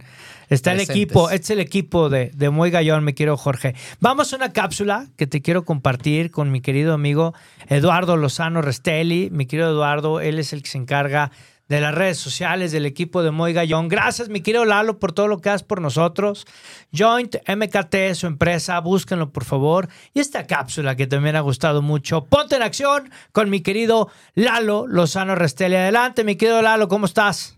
Está 0.50 0.72
Presentes. 0.72 0.96
el 0.96 1.02
equipo, 1.02 1.30
este 1.30 1.46
es 1.46 1.50
el 1.52 1.60
equipo 1.62 2.10
de, 2.10 2.32
de 2.36 2.50
Muy 2.50 2.72
Gallón, 2.72 3.06
me 3.06 3.14
quiero 3.14 3.38
Jorge. 3.38 3.74
Vamos 4.02 4.34
a 4.34 4.36
una 4.36 4.52
cápsula 4.52 5.08
que 5.16 5.28
te 5.28 5.42
quiero 5.42 5.64
compartir 5.64 6.30
con 6.30 6.52
mi 6.52 6.60
querido 6.60 6.94
amigo 6.94 7.34
Eduardo 7.70 8.18
Lozano 8.18 8.62
Restelli. 8.62 9.30
Mi 9.32 9.46
querido 9.46 9.70
Eduardo, 9.70 10.20
él 10.20 10.40
es 10.40 10.52
el 10.52 10.62
que 10.62 10.70
se 10.70 10.78
encarga 10.78 11.32
de 11.70 11.80
las 11.80 11.96
redes 11.96 12.18
sociales, 12.18 12.72
del 12.72 12.86
equipo 12.86 13.24
de 13.24 13.32
Moy 13.32 13.54
Gallón. 13.54 13.88
Gracias, 13.88 14.30
mi 14.30 14.42
querido 14.42 14.66
Lalo, 14.66 15.00
por 15.00 15.14
todo 15.14 15.28
lo 15.28 15.40
que 15.40 15.50
haces 15.50 15.64
por 15.64 15.82
nosotros. 15.82 16.46
Joint 16.92 17.36
MKT, 17.48 18.14
su 18.16 18.28
empresa, 18.28 18.80
búsquenlo 18.80 19.32
por 19.32 19.46
favor. 19.46 19.88
Y 20.14 20.20
esta 20.20 20.46
cápsula 20.46 20.96
que 20.96 21.08
también 21.08 21.36
ha 21.36 21.42
gustado 21.42 21.82
mucho. 21.82 22.26
Ponte 22.26 22.56
en 22.56 22.64
acción 22.64 23.10
con 23.32 23.50
mi 23.50 23.62
querido 23.62 24.10
Lalo 24.36 24.88
Lozano 24.88 25.36
Restelli. 25.36 25.76
Adelante, 25.76 26.24
mi 26.24 26.36
querido 26.36 26.62
Lalo, 26.62 26.88
¿cómo 26.88 27.06
estás? 27.06 27.58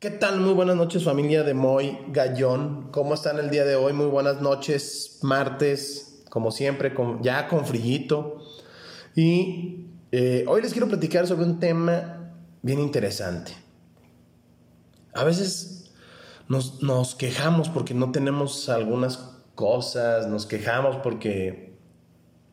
¿Qué 0.00 0.10
tal? 0.10 0.40
Muy 0.40 0.54
buenas 0.54 0.76
noches, 0.76 1.04
familia 1.04 1.42
de 1.42 1.54
Moy 1.54 1.98
Gallón. 2.08 2.90
¿Cómo 2.92 3.14
están 3.14 3.38
el 3.40 3.50
día 3.50 3.64
de 3.64 3.74
hoy? 3.74 3.92
Muy 3.92 4.06
buenas 4.06 4.40
noches, 4.40 5.18
martes, 5.22 6.22
como 6.30 6.52
siempre, 6.52 6.94
con, 6.94 7.20
ya 7.22 7.48
con 7.48 7.66
frillito. 7.66 8.38
Y 9.16 9.86
eh, 10.12 10.44
hoy 10.46 10.62
les 10.62 10.72
quiero 10.72 10.86
platicar 10.86 11.26
sobre 11.26 11.44
un 11.44 11.58
tema 11.58 12.17
bien 12.62 12.80
interesante. 12.80 13.52
A 15.14 15.24
veces 15.24 15.92
nos, 16.48 16.82
nos, 16.82 17.14
quejamos 17.14 17.68
porque 17.68 17.94
no 17.94 18.12
tenemos 18.12 18.68
algunas 18.68 19.16
cosas, 19.54 20.28
nos 20.28 20.46
quejamos 20.46 20.96
porque 20.96 21.76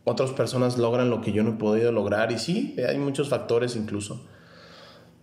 otras 0.04 0.32
personas 0.32 0.78
logran 0.78 1.10
lo 1.10 1.22
que 1.22 1.32
yo 1.32 1.44
no 1.44 1.52
he 1.52 1.58
podido 1.58 1.92
lograr 1.92 2.32
y 2.32 2.40
sí, 2.40 2.76
hay 2.88 2.98
muchos 2.98 3.30
factores 3.30 3.76
incluso. 3.76 4.26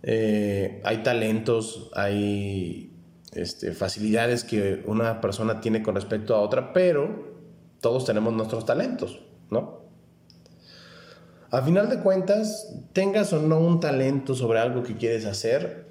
Eh, 0.03 0.81
hay 0.83 1.03
talentos, 1.03 1.89
hay 1.95 2.93
este, 3.31 3.71
facilidades 3.71 4.43
que 4.43 4.83
una 4.85 5.21
persona 5.21 5.61
tiene 5.61 5.81
con 5.81 5.95
respecto 5.95 6.35
a 6.35 6.41
otra, 6.41 6.73
pero 6.73 7.33
todos 7.79 8.05
tenemos 8.05 8.33
nuestros 8.33 8.65
talentos, 8.65 9.21
¿no? 9.49 9.82
A 11.53 11.61
final 11.61 11.87
de 11.87 11.99
cuentas, 11.99 12.73
tengas 12.93 13.31
o 13.31 13.39
no 13.39 13.59
un 13.59 13.79
talento 13.79 14.33
sobre 14.33 14.57
algo 14.57 14.81
que 14.81 14.97
quieres 14.97 15.23
hacer, 15.25 15.85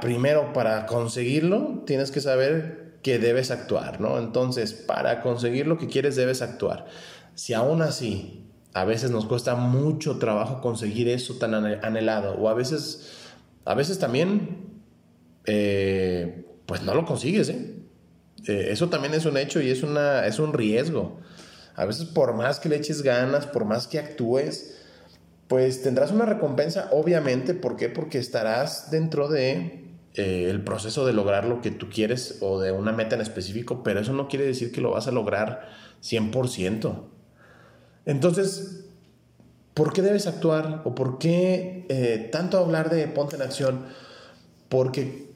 primero 0.00 0.52
para 0.52 0.86
conseguirlo 0.86 1.82
tienes 1.84 2.12
que 2.12 2.20
saber 2.20 3.00
que 3.02 3.18
debes 3.18 3.50
actuar, 3.50 4.00
¿no? 4.00 4.20
Entonces, 4.20 4.72
para 4.72 5.20
conseguir 5.20 5.66
lo 5.66 5.78
que 5.78 5.88
quieres 5.88 6.14
debes 6.14 6.42
actuar. 6.42 6.86
Si 7.34 7.54
aún 7.54 7.82
así 7.82 8.46
a 8.72 8.84
veces 8.84 9.10
nos 9.10 9.26
cuesta 9.26 9.56
mucho 9.56 10.20
trabajo 10.20 10.60
conseguir 10.60 11.08
eso 11.08 11.34
tan 11.34 11.54
anhelado, 11.54 12.36
o 12.36 12.48
a 12.48 12.54
veces, 12.54 13.10
a 13.64 13.74
veces 13.74 13.98
también, 13.98 14.80
eh, 15.46 16.46
pues 16.66 16.82
no 16.82 16.94
lo 16.94 17.04
consigues, 17.04 17.48
¿eh? 17.48 17.74
¿eh? 18.46 18.68
Eso 18.70 18.88
también 18.90 19.12
es 19.14 19.26
un 19.26 19.38
hecho 19.38 19.60
y 19.60 19.70
es, 19.70 19.82
una, 19.82 20.24
es 20.24 20.38
un 20.38 20.52
riesgo. 20.52 21.18
A 21.78 21.84
veces 21.84 22.06
por 22.06 22.34
más 22.34 22.58
que 22.58 22.68
le 22.68 22.74
eches 22.74 23.02
ganas, 23.02 23.46
por 23.46 23.64
más 23.64 23.86
que 23.86 24.00
actúes, 24.00 24.74
pues 25.46 25.80
tendrás 25.80 26.10
una 26.10 26.26
recompensa, 26.26 26.88
obviamente. 26.90 27.54
¿Por 27.54 27.76
qué? 27.76 27.88
Porque 27.88 28.18
estarás 28.18 28.90
dentro 28.90 29.28
de 29.28 29.84
eh, 30.14 30.48
el 30.50 30.64
proceso 30.64 31.06
de 31.06 31.12
lograr 31.12 31.44
lo 31.44 31.62
que 31.62 31.70
tú 31.70 31.88
quieres 31.88 32.38
o 32.40 32.58
de 32.58 32.72
una 32.72 32.90
meta 32.90 33.14
en 33.14 33.20
específico, 33.20 33.84
pero 33.84 34.00
eso 34.00 34.12
no 34.12 34.26
quiere 34.26 34.44
decir 34.44 34.72
que 34.72 34.80
lo 34.80 34.90
vas 34.90 35.06
a 35.06 35.12
lograr 35.12 35.68
100%. 36.02 37.04
Entonces, 38.06 38.86
¿por 39.72 39.92
qué 39.92 40.02
debes 40.02 40.26
actuar? 40.26 40.82
¿O 40.84 40.96
por 40.96 41.18
qué 41.18 41.86
eh, 41.88 42.28
tanto 42.32 42.58
hablar 42.58 42.90
de 42.90 43.06
ponte 43.06 43.36
en 43.36 43.42
acción? 43.42 43.86
Porque 44.68 45.28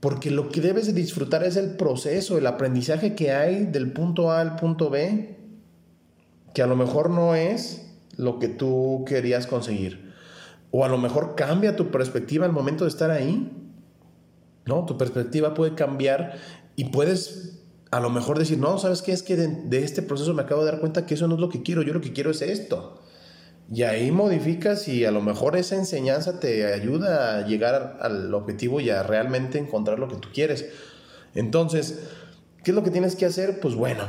porque 0.00 0.30
lo 0.30 0.48
que 0.48 0.60
debes 0.62 0.86
de 0.86 0.94
disfrutar 0.94 1.44
es 1.44 1.56
el 1.56 1.76
proceso, 1.76 2.38
el 2.38 2.46
aprendizaje 2.46 3.14
que 3.14 3.32
hay 3.32 3.66
del 3.66 3.92
punto 3.92 4.30
A 4.30 4.40
al 4.40 4.56
punto 4.56 4.88
B, 4.88 5.39
que 6.54 6.62
a 6.62 6.66
lo 6.66 6.76
mejor 6.76 7.10
no 7.10 7.34
es 7.34 7.86
lo 8.16 8.38
que 8.38 8.48
tú 8.48 9.04
querías 9.06 9.46
conseguir. 9.46 10.12
O 10.70 10.84
a 10.84 10.88
lo 10.88 10.98
mejor 10.98 11.34
cambia 11.34 11.76
tu 11.76 11.90
perspectiva 11.90 12.46
al 12.46 12.52
momento 12.52 12.84
de 12.84 12.90
estar 12.90 13.10
ahí. 13.10 13.50
¿No? 14.66 14.84
Tu 14.84 14.96
perspectiva 14.96 15.54
puede 15.54 15.74
cambiar 15.74 16.36
y 16.76 16.84
puedes 16.86 17.60
a 17.90 17.98
lo 17.98 18.08
mejor 18.08 18.38
decir, 18.38 18.58
no, 18.58 18.78
¿sabes 18.78 19.02
qué? 19.02 19.12
Es 19.12 19.24
que 19.24 19.36
de, 19.36 19.48
de, 19.48 19.82
este 19.82 20.02
proceso 20.02 20.32
me 20.32 20.42
acabo 20.42 20.64
de 20.64 20.70
dar 20.70 20.80
cuenta 20.80 21.06
que 21.06 21.14
eso 21.14 21.26
no 21.26 21.34
es 21.34 21.40
lo 21.40 21.48
que 21.48 21.62
quiero, 21.62 21.82
yo 21.82 21.92
lo 21.92 22.00
que 22.00 22.12
quiero 22.12 22.30
es 22.30 22.40
esto. 22.40 23.00
Y 23.72 23.82
ahí 23.82 24.10
modificas 24.10 24.88
y 24.88 25.04
a 25.04 25.10
lo 25.10 25.20
mejor 25.22 25.56
esa 25.56 25.76
enseñanza 25.76 26.40
te 26.40 26.72
ayuda 26.72 27.38
a 27.38 27.46
llegar 27.46 27.98
al 28.00 28.32
objetivo 28.34 28.80
y 28.80 28.90
a 28.90 29.02
realmente 29.02 29.58
encontrar 29.58 29.98
lo 29.98 30.08
que 30.08 30.16
tú 30.16 30.28
quieres. 30.32 30.66
Entonces, 31.34 32.00
¿qué 32.64 32.72
es 32.72 32.74
lo 32.74 32.82
que 32.82 32.90
tienes 32.90 33.14
que 33.14 33.26
hacer? 33.26 33.60
Pues 33.60 33.74
bueno, 33.74 34.04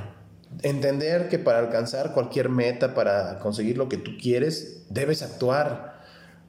entender 0.64 1.30
que 1.30 1.40
para 1.40 1.60
alcanzar 1.60 2.14
cualquier 2.14 2.50
meta, 2.50 2.94
para 2.94 3.40
conseguir 3.40 3.78
lo 3.78 3.90
que 3.90 3.98
tú 3.98 4.12
quieres, 4.22 4.86
debes 4.90 5.22
actuar. 5.22 6.02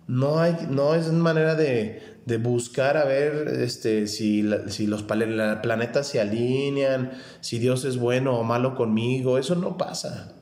No, 0.06 0.40
hay, 0.40 0.66
no 0.68 0.94
es 0.94 1.10
manera 1.12 1.54
de, 1.54 2.18
de 2.26 2.36
buscar 2.38 2.96
a 2.96 3.04
ver 3.04 3.48
este, 3.60 4.06
si, 4.06 4.48
si 4.68 4.86
los 4.86 5.02
planetas 5.02 6.06
se 6.06 6.20
alinean, 6.20 7.12
si 7.40 7.58
Dios 7.58 7.84
es 7.84 7.96
bueno 7.98 8.38
o 8.38 8.44
malo 8.44 8.74
conmigo. 8.74 9.38
Eso 9.38 9.54
no 9.54 9.76
pasa. 9.76 10.34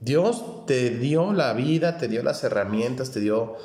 Dios 0.00 0.66
te 0.66 0.90
dio 0.90 1.32
la 1.32 1.52
vida, 1.52 1.96
te 1.96 2.08
dio 2.08 2.22
las 2.22 2.42
herramientas, 2.42 3.12
te 3.12 3.20
dio 3.20 3.56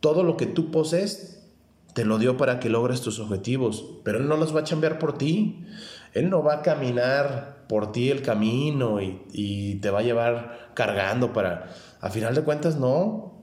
todo 0.00 0.22
lo 0.22 0.36
que 0.36 0.46
tú 0.46 0.70
posees, 0.70 1.46
te 1.94 2.04
lo 2.04 2.18
dio 2.18 2.36
para 2.36 2.60
que 2.60 2.70
logres 2.70 3.00
tus 3.00 3.18
objetivos, 3.18 3.84
pero 4.04 4.18
Él 4.18 4.28
no 4.28 4.36
los 4.36 4.54
va 4.54 4.60
a 4.60 4.64
cambiar 4.64 4.98
por 4.98 5.18
ti. 5.18 5.66
Él 6.12 6.30
no 6.30 6.42
va 6.42 6.54
a 6.54 6.62
caminar 6.62 7.64
por 7.68 7.92
ti 7.92 8.10
el 8.10 8.22
camino 8.22 9.00
y, 9.00 9.22
y 9.32 9.76
te 9.76 9.90
va 9.90 10.00
a 10.00 10.02
llevar 10.02 10.70
cargando 10.74 11.32
para... 11.32 11.70
A 12.00 12.10
final 12.10 12.34
de 12.34 12.42
cuentas, 12.42 12.76
no. 12.76 13.42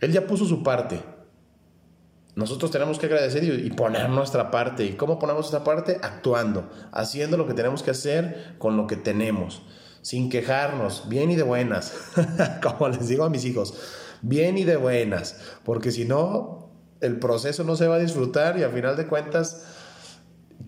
Él 0.00 0.12
ya 0.12 0.26
puso 0.26 0.44
su 0.44 0.62
parte. 0.62 1.02
Nosotros 2.38 2.70
tenemos 2.70 3.00
que 3.00 3.06
agradecer 3.06 3.42
y, 3.42 3.68
poner 3.70 4.08
nuestra 4.10 4.52
parte. 4.52 4.84
¿Y 4.84 4.92
cómo 4.92 5.18
ponemos 5.18 5.46
esta 5.46 5.64
parte? 5.64 5.98
Actuando, 6.02 6.70
haciendo 6.92 7.36
lo 7.36 7.48
que 7.48 7.54
tenemos 7.54 7.82
que 7.82 7.90
hacer 7.90 8.54
con 8.58 8.76
lo 8.76 8.86
que 8.86 8.94
tenemos, 8.94 9.62
sin 10.02 10.30
quejarnos, 10.30 11.08
bien 11.08 11.32
y 11.32 11.34
de 11.34 11.42
buenas, 11.42 12.12
como 12.62 12.90
les 12.90 13.08
digo 13.08 13.24
a 13.24 13.28
mis 13.28 13.44
hijos, 13.44 13.74
bien 14.22 14.56
y 14.56 14.62
de 14.62 14.76
buenas, 14.76 15.40
porque 15.64 15.90
si 15.90 16.04
no, 16.04 16.70
el 17.00 17.18
proceso 17.18 17.64
no 17.64 17.74
se 17.74 17.88
va 17.88 17.96
a 17.96 17.98
disfrutar 17.98 18.56
y 18.56 18.62
al 18.62 18.70
final 18.70 18.96
de 18.96 19.08
cuentas, 19.08 19.66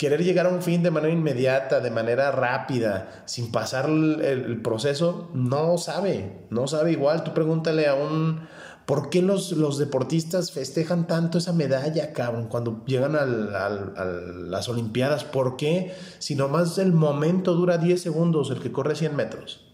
querer 0.01 0.25
llegar 0.25 0.47
a 0.47 0.49
un 0.49 0.63
fin 0.63 0.83
de 0.83 0.91
manera 0.91 1.13
inmediata, 1.13 1.81
de 1.81 1.91
manera 1.91 2.33
rápida, 2.33 3.23
sin 3.27 3.53
pasar 3.53 3.85
el, 3.85 4.63
proceso, 4.63 5.29
no 5.35 5.77
sabe, 5.77 6.47
no 6.49 6.67
sabe 6.67 6.93
igual. 6.93 7.23
Tú 7.23 7.35
pregúntale 7.35 7.87
a 7.87 7.95
un 7.95 8.49
¿Por 8.87 9.11
qué 9.11 9.21
los, 9.21 9.53
los 9.53 9.77
deportistas 9.77 10.53
festejan 10.53 11.07
tanto 11.07 11.37
esa 11.37 11.53
medalla, 11.53 12.15
cabrón, 12.15 12.49
cuando 12.49 12.83
llegan 12.87 13.15
a 13.15 13.27
las 13.27 14.69
Olimpiadas? 14.71 15.23
¿Por 15.23 15.59
qué? 15.59 15.95
Si 16.19 16.35
nomás 16.35 16.79
el 16.79 16.95
momento 16.95 17.53
dura 17.53 17.77
10 17.77 18.01
segundos, 18.01 18.51
el 18.51 18.59
que 18.59 18.73
corre 18.73 18.97
100 18.97 19.15
metros. 19.15 19.71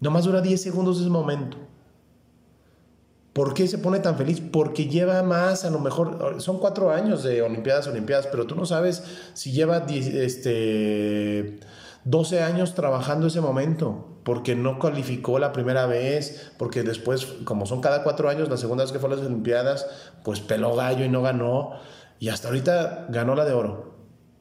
Nomás 0.00 0.24
dura 0.24 0.40
10 0.40 0.60
segundos 0.60 1.00
ese 1.00 1.10
momento. 1.10 1.58
¿Por 3.36 3.52
qué 3.52 3.68
se 3.68 3.76
pone 3.76 3.98
tan 3.98 4.16
feliz? 4.16 4.40
Porque 4.40 4.86
lleva 4.86 5.22
más, 5.22 5.66
a 5.66 5.70
lo 5.70 5.78
mejor, 5.78 6.40
son 6.40 6.58
cuatro 6.58 6.90
años 6.90 7.22
de 7.22 7.42
Olimpiadas, 7.42 7.86
Olimpiadas, 7.86 8.28
pero 8.28 8.46
tú 8.46 8.54
no 8.54 8.64
sabes 8.64 9.02
si 9.34 9.52
lleva 9.52 9.84
este, 9.90 11.60
12 12.04 12.42
años 12.42 12.74
trabajando 12.74 13.26
ese 13.26 13.42
momento 13.42 14.20
porque 14.24 14.56
no 14.56 14.78
calificó 14.78 15.38
la 15.38 15.52
primera 15.52 15.84
vez, 15.84 16.50
porque 16.56 16.82
después, 16.82 17.26
como 17.44 17.66
son 17.66 17.82
cada 17.82 18.02
cuatro 18.04 18.30
años, 18.30 18.48
la 18.48 18.56
segunda 18.56 18.84
vez 18.84 18.92
que 18.92 19.00
fue 19.00 19.12
a 19.12 19.16
las 19.16 19.26
Olimpiadas, 19.26 19.86
pues 20.24 20.40
peló 20.40 20.74
gallo 20.74 21.04
y 21.04 21.10
no 21.10 21.20
ganó, 21.20 21.72
y 22.18 22.30
hasta 22.30 22.48
ahorita 22.48 23.08
ganó 23.10 23.34
la 23.34 23.44
de 23.44 23.52
oro. 23.52 23.95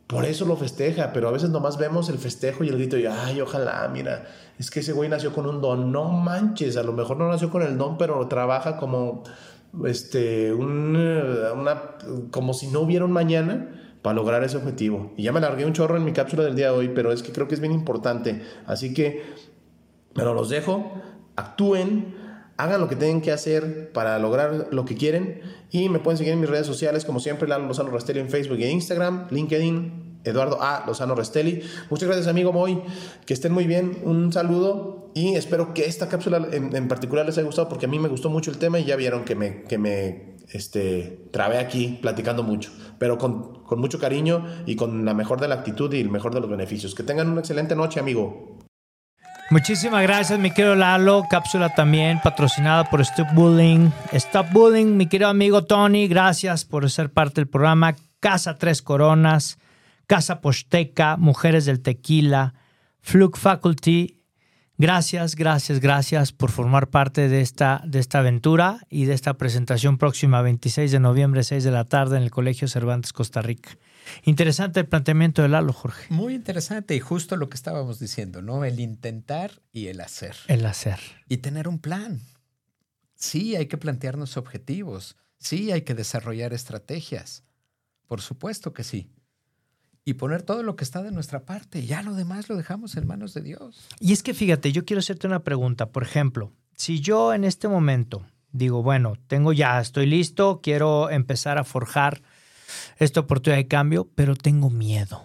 Por 0.08 0.26
eso 0.26 0.45
lo 0.45 0.56
festeja, 0.56 1.14
pero 1.14 1.28
a 1.28 1.32
veces 1.32 1.49
nomás 1.49 1.78
vemos 1.78 2.10
el 2.10 2.20
festejo 2.20 2.64
y 2.64 2.70
el 2.70 2.76
grito 2.76 2.97
y, 2.97 3.08
ay, 3.08 3.41
ojalá, 3.41 3.89
mira, 3.91 4.26
es 4.60 4.70
que 4.70 4.82
ese 4.82 4.93
güey 4.93 5.10
nació 5.10 5.34
con 5.34 5.47
un 5.47 5.62
don. 5.62 5.91
No 5.91 6.10
manches, 6.10 6.78
a 6.78 6.84
lo 6.84 6.93
mejor 6.93 7.18
no 7.18 7.28
nació 7.28 7.49
con 7.49 7.64
el 7.64 7.78
don, 7.78 7.97
pero 7.97 8.28
trabaja 8.28 8.78
como, 8.78 9.24
este, 9.86 10.53
una, 10.53 11.95
como 12.30 12.53
si 12.53 12.68
no 12.68 12.82
hubiera 12.82 13.06
un 13.06 13.12
mañana 13.12 13.97
para 14.03 14.16
lograr 14.16 14.43
ese 14.43 14.58
objetivo. 14.58 15.14
Y 15.18 15.24
ya 15.24 15.32
me 15.32 15.39
alargué 15.39 15.66
un 15.66 15.74
chorro 15.74 15.97
en 15.97 16.06
mi 16.06 16.14
cápsula 16.14 16.43
del 16.43 16.56
día 16.56 16.68
de 16.68 16.78
hoy, 16.78 16.89
pero 16.89 17.12
es 17.12 17.24
que 17.24 17.32
creo 17.32 17.47
que 17.47 17.56
es 17.56 17.62
bien 17.62 17.74
importante. 17.74 18.43
Así 18.68 18.93
que 18.93 19.24
pero 20.16 20.34
los 20.34 20.49
dejo, 20.49 20.93
actúen, 21.36 22.16
hagan 22.58 22.80
lo 22.82 22.88
que 22.88 22.95
tienen 22.95 23.22
que 23.22 23.32
hacer 23.32 23.91
para 23.91 24.18
lograr 24.20 24.68
lo 24.72 24.86
que 24.86 24.95
quieren 24.95 25.41
y 25.72 25.89
me 25.89 25.99
pueden 25.99 26.18
seguir 26.18 26.34
en 26.34 26.39
mis 26.39 26.49
redes 26.49 26.68
sociales 26.68 27.06
como 27.06 27.20
siempre, 27.20 27.47
Lalo 27.47 27.68
Lozano 27.68 27.89
Restelli 27.89 28.20
en 28.20 28.30
Facebook 28.30 28.60
e 28.60 28.70
Instagram, 28.70 29.28
LinkedIn, 29.30 30.22
Eduardo 30.24 30.62
A. 30.62 30.84
Lozano 30.88 31.16
Restelli. 31.16 31.62
Muchas 31.89 32.08
gracias 32.08 32.28
amigo 32.28 32.51
Moy, 32.51 32.82
que 33.26 33.34
estén 33.34 33.51
muy 33.51 33.68
bien, 33.68 33.99
un 34.03 34.32
saludo 34.32 35.12
y 35.14 35.36
espero 35.36 35.74
que 35.74 35.86
esta 35.86 36.10
cápsula 36.10 36.47
en, 36.51 36.88
particular 36.88 37.26
les 37.26 37.38
haya 37.38 37.45
gustado 37.45 37.70
porque 37.70 37.86
a 37.86 37.89
mí 37.89 37.99
me 37.99 38.10
gustó 38.10 38.30
mucho 38.30 38.51
el 38.51 38.58
tema 38.58 38.80
y 38.80 38.86
ya 38.86 38.95
vieron 38.95 39.24
que 39.24 39.36
me, 39.36 39.64
que 39.64 39.78
me 39.78 40.36
este, 40.51 41.28
trabé 41.32 41.58
aquí 41.58 41.99
platicando 42.01 42.43
mucho, 42.43 42.72
pero 42.99 43.18
con, 43.18 43.64
con 43.64 43.80
mucho 43.80 43.99
cariño 43.99 44.45
y 44.66 44.76
con 44.76 45.06
la 45.06 45.14
mejor 45.14 45.39
de 45.39 45.47
la 45.47 45.56
actitud 45.56 45.91
y 45.93 45.99
el 45.99 46.10
mejor 46.10 46.34
de 46.34 46.41
los 46.41 46.49
beneficios. 46.49 46.95
Que 46.95 47.03
tengan 47.03 47.30
una 47.30 47.39
excelente 47.39 47.76
noche 47.76 47.99
amigo. 47.99 48.64
Muchísimas 49.52 50.02
gracias, 50.02 50.39
mi 50.39 50.50
querido 50.50 50.76
Lalo. 50.76 51.24
Cápsula 51.30 51.70
también 51.70 52.20
patrocinada 52.24 52.89
por 52.89 53.02
Stop 53.02 53.32
Bullying. 53.34 53.91
Stop 54.12 54.52
Bullying, 54.52 54.98
mi 54.98 55.08
querido 55.08 55.30
amigo 55.30 55.64
Tony, 55.64 56.08
gracias 56.08 56.66
por 56.66 56.89
ser 56.89 57.12
parte 57.12 57.41
del 57.41 57.48
programa. 57.48 57.96
Casa 58.20 58.58
Tres 58.58 58.82
Coronas, 58.82 59.60
Casa 60.08 60.41
Posteca, 60.41 61.16
Mujeres 61.18 61.66
del 61.66 61.82
Tequila, 61.82 62.56
Fluke 63.02 63.38
Faculty. 63.38 64.24
Gracias, 64.80 65.36
gracias, 65.36 65.80
gracias 65.80 66.32
por 66.32 66.50
formar 66.50 66.89
parte 66.89 67.30
de 67.30 67.41
esta, 67.41 67.84
de 67.86 68.00
esta 68.00 68.20
aventura 68.20 68.80
y 68.89 69.06
de 69.06 69.14
esta 69.14 69.36
presentación 69.36 70.00
próxima 70.00 70.41
26 70.41 70.91
de 70.91 71.00
noviembre, 71.00 71.43
6 71.43 71.64
de 71.64 71.72
la 71.72 71.86
tarde 71.86 72.18
en 72.18 72.24
el 72.24 72.32
Colegio 72.32 72.68
Cervantes, 72.68 73.14
Costa 73.14 73.43
Rica. 73.43 73.78
Interesante 74.24 74.80
el 74.80 74.88
planteamiento 74.88 75.41
de 75.41 75.49
Lalo, 75.49 75.74
Jorge. 75.74 76.14
Muy 76.14 76.34
interesante 76.34 76.95
y 76.95 76.99
justo 76.99 77.38
lo 77.38 77.49
que 77.49 77.56
estábamos 77.56 77.99
diciendo, 77.99 78.41
¿no? 78.41 78.66
El 78.66 78.80
intentar 78.80 79.62
y 79.72 79.88
el 79.88 80.01
hacer. 80.01 80.36
El 80.47 80.66
hacer. 80.66 80.99
Y 81.28 81.38
tener 81.38 81.68
un 81.68 81.80
plan. 81.80 82.22
Sí, 83.16 83.56
hay 83.56 83.68
que 83.68 83.78
plantearnos 83.78 84.38
objetivos. 84.38 85.18
Sí, 85.38 85.72
hay 85.72 85.82
que 85.82 85.95
desarrollar 85.95 86.53
estrategias. 86.53 87.43
Por 88.08 88.22
supuesto 88.22 88.74
que 88.74 88.84
sí. 88.84 89.10
Y 90.03 90.16
poner 90.16 90.43
todo 90.43 90.62
lo 90.62 90.76
que 90.76 90.84
está 90.84 91.01
de 91.01 91.12
nuestra 91.12 91.45
parte. 91.45 91.86
Ya 91.86 92.03
lo 92.03 92.14
demás 92.14 92.49
lo 92.49 92.56
dejamos 92.56 92.95
en 92.95 93.08
manos 93.08 93.34
de 93.34 93.41
Dios. 93.41 93.88
Y 93.99 94.14
es 94.14 94.22
que 94.22 94.34
fíjate, 94.34 94.72
yo 94.72 94.86
quiero 94.86 94.99
hacerte 94.99 95.26
una 95.26 95.43
pregunta. 95.43 95.88
Por 95.91 96.03
ejemplo, 96.03 96.53
si 96.76 96.99
yo 96.99 97.34
en 97.34 97.43
este 97.43 97.68
momento 97.68 98.26
digo, 98.51 98.84
bueno, 98.84 99.16
tengo 99.28 99.51
ya, 99.51 99.80
estoy 99.82 100.06
listo, 100.06 100.62
quiero 100.62 101.10
empezar 101.10 101.58
a 101.58 101.64
forjar 101.64 102.22
esta 102.98 103.22
oportunidad 103.22 103.58
de 103.58 103.68
cambio, 103.68 104.10
pero 104.16 104.36
tengo 104.36 104.70
miedo. 104.70 105.24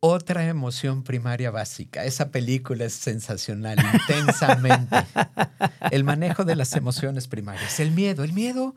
Otra 0.00 0.46
emoción 0.46 1.02
primaria 1.02 1.50
básica. 1.50 2.04
Esa 2.04 2.30
película 2.30 2.84
es 2.84 2.92
sensacional, 2.92 3.78
intensamente. 3.94 4.96
El 5.90 6.04
manejo 6.04 6.44
de 6.44 6.56
las 6.56 6.74
emociones 6.74 7.26
primarias. 7.26 7.80
El 7.80 7.90
miedo. 7.90 8.22
El 8.22 8.34
miedo 8.34 8.76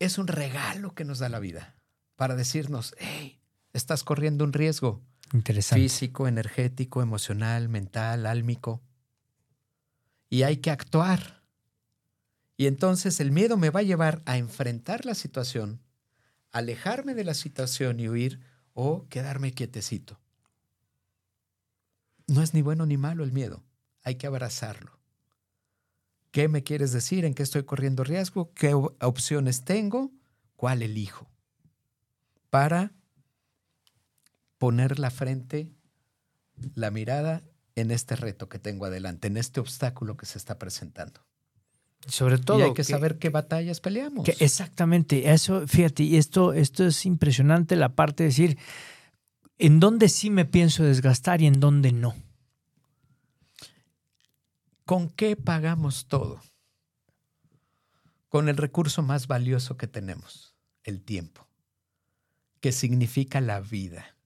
es 0.00 0.18
un 0.18 0.26
regalo 0.26 0.94
que 0.94 1.04
nos 1.04 1.20
da 1.20 1.28
la 1.28 1.38
vida 1.38 1.76
para 2.16 2.34
decirnos, 2.34 2.94
hey, 2.98 3.40
estás 3.72 4.02
corriendo 4.02 4.44
un 4.44 4.52
riesgo. 4.52 5.00
Interesante. 5.32 5.82
Físico, 5.82 6.28
energético, 6.28 7.02
emocional, 7.02 7.68
mental, 7.68 8.26
álmico. 8.26 8.82
Y 10.28 10.42
hay 10.42 10.56
que 10.56 10.70
actuar. 10.70 11.33
Y 12.56 12.66
entonces 12.66 13.20
el 13.20 13.32
miedo 13.32 13.56
me 13.56 13.70
va 13.70 13.80
a 13.80 13.84
llevar 13.84 14.22
a 14.26 14.38
enfrentar 14.38 15.04
la 15.04 15.14
situación, 15.14 15.80
alejarme 16.52 17.14
de 17.14 17.24
la 17.24 17.34
situación 17.34 17.98
y 17.98 18.08
huir 18.08 18.40
o 18.74 19.08
quedarme 19.08 19.52
quietecito. 19.52 20.20
No 22.26 22.42
es 22.42 22.54
ni 22.54 22.62
bueno 22.62 22.86
ni 22.86 22.96
malo 22.96 23.24
el 23.24 23.32
miedo, 23.32 23.64
hay 24.02 24.14
que 24.16 24.26
abrazarlo. 24.26 24.98
¿Qué 26.30 26.48
me 26.48 26.62
quieres 26.64 26.92
decir? 26.92 27.24
¿En 27.24 27.34
qué 27.34 27.42
estoy 27.42 27.64
corriendo 27.64 28.02
riesgo? 28.02 28.52
¿Qué 28.54 28.74
opciones 28.74 29.64
tengo? 29.64 30.12
¿Cuál 30.56 30.82
elijo? 30.82 31.28
Para 32.50 32.92
poner 34.58 34.98
la 34.98 35.10
frente, 35.10 35.70
la 36.74 36.90
mirada 36.90 37.44
en 37.76 37.90
este 37.90 38.16
reto 38.16 38.48
que 38.48 38.58
tengo 38.58 38.86
adelante, 38.86 39.28
en 39.28 39.36
este 39.36 39.60
obstáculo 39.60 40.16
que 40.16 40.26
se 40.26 40.38
está 40.38 40.58
presentando. 40.58 41.20
Sobre 42.06 42.38
todo. 42.38 42.58
Y 42.58 42.62
hay 42.62 42.74
que, 42.74 42.84
saber 42.84 43.18
qué 43.18 43.30
batallas 43.30 43.80
peleamos. 43.80 44.28
exactamente. 44.40 45.32
Eso, 45.32 45.66
fíjate, 45.66 46.02
y 46.02 46.16
esto, 46.16 46.52
esto 46.52 46.86
es 46.86 47.06
impresionante, 47.06 47.76
la 47.76 47.94
parte 47.94 48.24
de 48.24 48.28
decir 48.28 48.58
en 49.58 49.80
dónde 49.80 50.08
sí 50.08 50.30
me 50.30 50.44
pienso 50.44 50.84
desgastar 50.84 51.40
y 51.40 51.46
en 51.46 51.60
dónde 51.60 51.92
no. 51.92 52.14
¿Con 54.84 55.08
qué 55.08 55.36
pagamos 55.36 56.06
todo? 56.08 56.40
Con 58.28 58.48
el 58.48 58.56
recurso 58.56 59.02
más 59.02 59.26
valioso 59.26 59.76
que 59.76 59.86
tenemos, 59.86 60.54
el 60.82 61.02
tiempo, 61.02 61.48
que 62.60 62.72
significa 62.72 63.40
la 63.40 63.60
vida. 63.60 64.16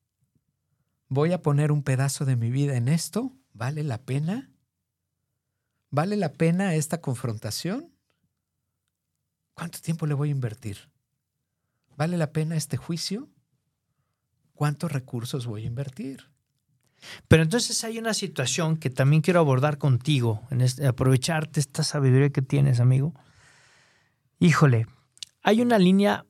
¿Voy 1.08 1.32
a 1.32 1.42
poner 1.42 1.70
un 1.72 1.82
pedazo 1.82 2.24
de 2.24 2.36
mi 2.36 2.50
vida 2.50 2.76
en 2.76 2.88
esto? 2.88 3.32
¿Vale 3.52 3.84
la 3.84 3.98
pena? 3.98 4.50
¿Vale 5.90 6.16
la 6.16 6.32
pena 6.32 6.74
esta 6.74 7.00
confrontación? 7.00 7.90
¿Cuánto 9.54 9.80
tiempo 9.80 10.06
le 10.06 10.14
voy 10.14 10.28
a 10.28 10.32
invertir? 10.32 10.90
¿Vale 11.96 12.16
la 12.16 12.30
pena 12.30 12.56
este 12.56 12.76
juicio? 12.76 13.28
¿Cuántos 14.54 14.92
recursos 14.92 15.46
voy 15.46 15.64
a 15.64 15.66
invertir? 15.66 16.30
Pero 17.26 17.42
entonces 17.42 17.82
hay 17.84 17.98
una 17.98 18.12
situación 18.12 18.76
que 18.76 18.90
también 18.90 19.22
quiero 19.22 19.40
abordar 19.40 19.78
contigo, 19.78 20.46
en 20.50 20.60
este, 20.60 20.86
aprovecharte 20.86 21.60
esta 21.60 21.82
sabiduría 21.82 22.30
que 22.30 22.42
tienes, 22.42 22.80
amigo. 22.80 23.14
Híjole, 24.40 24.86
hay 25.42 25.60
una 25.60 25.78
línea 25.78 26.26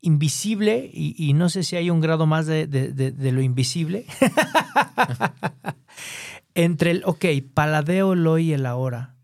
invisible 0.00 0.90
y, 0.92 1.34
no 1.34 1.50
sé 1.50 1.62
si 1.62 1.76
hay 1.76 1.90
un 1.90 2.00
grado 2.00 2.26
más 2.26 2.46
de, 2.46 2.66
de 2.66 3.32
lo 3.32 3.42
invisible 3.42 4.06
entre 6.54 6.90
el, 6.92 7.02
ok, 7.04 7.24
paladeo 7.54 8.12
el 8.14 8.26
hoy 8.26 8.50
y 8.50 8.52
el 8.52 8.66
ahora. 8.66 9.16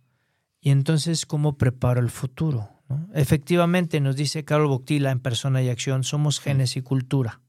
Y 0.60 0.70
entonces, 0.70 1.26
¿cómo 1.26 1.56
preparo 1.56 2.00
el 2.00 2.10
futuro? 2.10 2.70
Efectivamente, 3.14 4.00
nos 4.00 4.16
dice 4.16 4.44
Carol 4.44 4.68
Boctila 4.68 5.10
en 5.10 5.20
Persona 5.20 5.62
y 5.62 5.68
Acción, 5.68 6.04
somos 6.04 6.40
genes 6.40 6.76
y 6.76 6.82
cultura. 6.82 7.40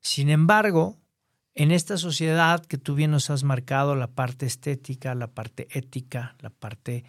Sin 0.00 0.30
embargo, 0.30 0.98
en 1.54 1.72
esta 1.72 1.98
sociedad 1.98 2.64
que 2.64 2.78
tú 2.78 2.94
bien 2.94 3.10
nos 3.10 3.28
has 3.28 3.44
marcado, 3.44 3.96
la 3.96 4.08
parte 4.08 4.46
estética, 4.46 5.14
la 5.14 5.28
parte 5.28 5.68
ética, 5.72 6.36
la 6.40 6.50
parte 6.50 7.04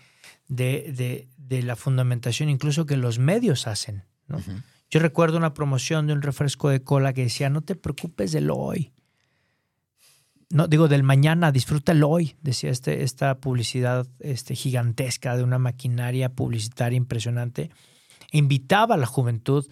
de, 0.47 1.27
la 1.49 1.75
fundamentación, 1.75 2.49
incluso 2.49 2.85
que 2.85 2.97
los 2.97 3.19
medios 3.19 3.67
hacen. 3.67 4.03
Yo 4.89 4.99
recuerdo 4.99 5.37
una 5.37 5.53
promoción 5.53 6.07
de 6.07 6.13
un 6.13 6.21
refresco 6.21 6.69
de 6.69 6.83
cola 6.83 7.13
que 7.13 7.23
decía, 7.23 7.49
no 7.49 7.61
te 7.61 7.75
preocupes 7.75 8.31
del 8.33 8.49
hoy, 8.49 8.91
no 10.51 10.67
digo 10.67 10.87
del 10.87 11.03
mañana, 11.03 11.51
disfrútalo 11.51 12.09
hoy, 12.09 12.35
decía 12.41 12.69
este, 12.69 13.03
esta 13.03 13.39
publicidad 13.39 14.07
este, 14.19 14.55
gigantesca 14.55 15.35
de 15.35 15.43
una 15.43 15.57
maquinaria 15.57 16.29
publicitaria 16.29 16.97
impresionante. 16.97 17.69
Invitaba 18.31 18.95
a 18.95 18.97
la 18.97 19.05
juventud 19.05 19.67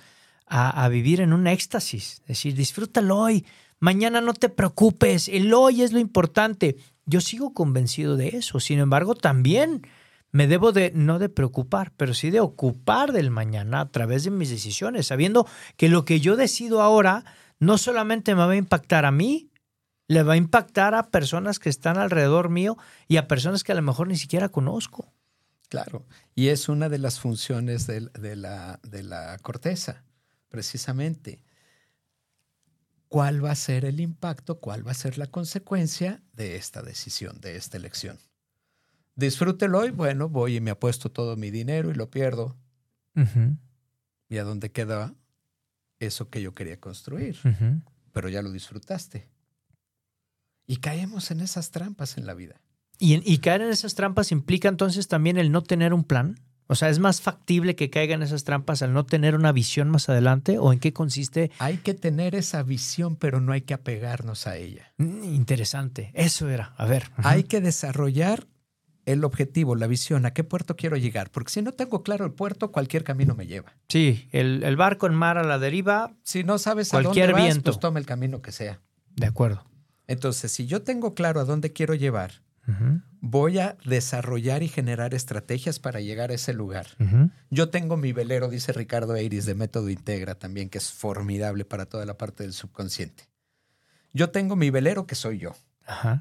a, 0.52 0.88
vivir 0.90 1.22
en 1.22 1.32
un 1.32 1.46
éxtasis, 1.46 2.22
es 2.22 2.28
decir, 2.28 2.56
disfrútalo 2.56 3.18
hoy, 3.18 3.46
mañana 3.80 4.20
no 4.20 4.34
te 4.34 4.50
preocupes, 4.50 5.28
el 5.28 5.54
hoy 5.54 5.84
es 5.84 5.92
lo 5.92 6.00
importante. 6.00 6.76
Yo 7.06 7.22
sigo 7.22 7.54
convencido 7.54 8.18
de 8.18 8.30
eso, 8.30 8.60
sin 8.60 8.80
embargo, 8.80 9.14
también 9.14 9.84
me 10.32 10.48
debo 10.48 10.72
de 10.72 10.92
no 10.96 11.20
de 11.20 11.30
preocupar, 11.30 11.92
pero 11.98 12.16
sí 12.16 12.32
de 12.32 12.40
ocupar 12.40 13.12
del 13.12 13.30
mañana 13.30 13.82
a 13.82 13.92
través 13.92 14.24
de 14.24 14.32
mis 14.32 14.50
decisiones, 14.50 15.08
sabiendo 15.08 15.48
que 15.78 15.88
lo 15.88 16.04
que 16.04 16.20
yo 16.20 16.36
decido 16.36 16.82
ahora 16.82 17.26
no 17.60 17.78
solamente 17.78 18.34
me 18.34 18.46
va 18.46 18.52
a 18.52 18.56
impactar 18.56 19.06
a 19.06 19.12
mí, 19.12 19.50
le 20.10 20.24
va 20.24 20.34
a 20.34 20.38
impactar 20.38 20.96
a 20.96 21.12
personas 21.12 21.60
que 21.60 21.70
están 21.70 22.00
alrededor 22.00 22.50
mío 22.50 22.78
y 23.08 23.18
a 23.18 23.28
personas 23.28 23.64
que 23.64 23.72
a 23.72 23.76
lo 23.76 23.84
mejor 23.84 24.08
ni 24.08 24.18
siquiera 24.18 24.50
conozco. 24.50 25.14
Claro, 25.70 26.04
y 26.34 26.48
es 26.48 26.68
una 26.68 26.90
de 26.90 26.98
las 26.98 27.20
funciones 27.20 27.86
de, 27.86 28.36
la, 28.36 28.80
de 28.82 29.04
la 29.04 29.38
corteza, 29.38 30.04
precisamente. 30.50 31.44
¿Cuál 33.08 33.46
va 33.46 33.52
a 33.52 33.56
ser 33.56 33.86
el 33.86 34.00
impacto, 34.00 34.60
cuál 34.60 34.86
va 34.86 34.92
a 34.92 34.96
ser 34.96 35.20
la 35.20 35.28
consecuencia 35.28 36.24
de 36.34 36.56
esta 36.56 36.82
decisión, 36.82 37.40
de 37.40 37.56
esta 37.56 37.78
elección? 37.78 38.18
Disfrútelo 39.16 39.86
y 39.86 39.92
bueno, 39.92 40.28
voy 40.28 40.56
y 40.56 40.62
me 40.62 40.72
apuesto 40.72 41.12
todo 41.12 41.36
mi 41.36 41.52
dinero 41.52 41.92
y 41.92 41.94
lo 41.94 42.10
pierdo. 42.10 42.58
¿Y 44.28 44.38
a 44.38 44.44
dónde 44.44 44.72
queda 44.72 45.14
eso 46.00 46.32
que 46.32 46.42
yo 46.42 46.56
quería 46.56 46.80
construir? 46.80 47.38
Pero 48.12 48.28
ya 48.30 48.42
lo 48.42 48.52
disfrutaste. 48.52 49.30
Y 50.70 50.78
caemos 50.78 51.32
en 51.32 51.42
esas 51.42 51.72
trampas 51.72 52.20
en 52.20 52.28
la 52.28 52.36
vida. 52.36 52.62
¿Y, 53.00 53.40
caer 53.40 53.64
en 53.64 53.70
esas 53.70 53.96
trampas 53.96 54.32
implica 54.32 54.70
entonces 54.70 55.08
también 55.08 55.40
el 55.40 55.52
no 55.52 55.64
tener 55.64 55.96
un 55.96 56.04
plan? 56.04 56.40
O 56.68 56.76
sea, 56.76 56.90
¿es 56.90 57.00
más 57.00 57.22
factible 57.22 57.76
que 57.76 57.90
caigan 57.90 58.22
esas 58.22 58.44
trampas 58.44 58.84
al 58.84 58.94
no 58.94 59.04
tener 59.04 59.34
una 59.34 59.52
visión 59.52 59.90
más 59.90 60.10
adelante? 60.10 60.60
¿O 60.60 60.72
en 60.72 60.78
qué 60.78 60.94
consiste? 60.94 61.50
Hay 61.58 61.78
que 61.78 61.96
tener 61.96 62.36
esa 62.36 62.62
visión, 62.62 63.16
pero 63.16 63.42
no 63.42 63.52
hay 63.52 63.62
que 63.62 63.74
apegarnos 63.74 64.46
a 64.46 64.58
ella. 64.58 64.94
Mm, 64.98 65.24
interesante. 65.34 66.12
Eso 66.14 66.48
era. 66.50 66.76
A 66.78 66.86
ver. 66.86 67.10
Hay 67.16 67.46
que 67.46 67.62
desarrollar 67.62 68.46
el 69.06 69.24
objetivo, 69.24 69.76
la 69.76 69.88
visión, 69.88 70.28
a 70.28 70.34
qué 70.34 70.44
puerto 70.44 70.76
quiero 70.76 70.98
llegar. 70.98 71.32
Porque 71.32 71.52
si 71.52 71.64
no 71.64 71.72
tengo 71.72 72.04
claro 72.04 72.26
el 72.26 72.34
puerto, 72.34 72.72
cualquier 72.72 73.04
camino 73.04 73.34
me 73.34 73.48
lleva. 73.48 73.74
Sí, 73.88 74.30
el, 74.32 74.76
barco 74.76 75.08
en 75.08 75.16
mar 75.16 75.40
a 75.40 75.44
la 75.44 75.58
deriva. 75.58 76.14
Si 76.22 76.44
no 76.44 76.60
sabes 76.60 76.90
cualquier 76.90 77.30
a 77.30 77.32
dónde 77.32 77.42
vas, 77.42 77.54
viento. 77.54 77.72
pues 77.72 77.80
toma 77.80 77.98
el 77.98 78.06
camino 78.06 78.44
que 78.44 78.52
sea. 78.52 78.82
De 79.16 79.26
acuerdo. 79.26 79.69
Entonces, 80.10 80.52
si 80.52 80.66
yo 80.66 80.82
tengo 80.82 81.14
claro 81.14 81.40
a 81.40 81.46
dónde 81.46 81.72
quiero 81.72 81.94
llevar, 81.94 82.42
voy 83.22 83.60
a 83.60 83.78
desarrollar 83.86 84.64
y 84.64 84.68
generar 84.68 85.14
estrategias 85.14 85.78
para 85.78 86.02
llegar 86.02 86.32
a 86.32 86.34
ese 86.34 86.52
lugar. 86.52 86.88
Yo 87.52 87.70
tengo 87.70 87.96
mi 87.96 88.12
velero, 88.12 88.50
dice 88.50 88.74
Ricardo 88.74 89.16
Eiris 89.16 89.46
de 89.46 89.54
Método 89.54 89.88
Integra 89.88 90.34
también, 90.34 90.70
que 90.70 90.80
es 90.80 90.92
formidable 90.92 91.64
para 91.64 91.86
toda 91.86 92.08
la 92.08 92.18
parte 92.18 92.42
del 92.42 92.54
subconsciente. 92.54 93.30
Yo 94.12 94.32
tengo 94.32 94.56
mi 94.56 94.72
velero 94.72 95.06
que 95.06 95.14
soy 95.14 95.38
yo. 95.38 95.56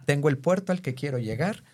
Tengo 0.05 0.29
el 0.29 0.37
puerto 0.37 0.73
al 0.73 0.83
que 0.83 0.95
quiero 0.95 1.19
llegar. 1.19 1.65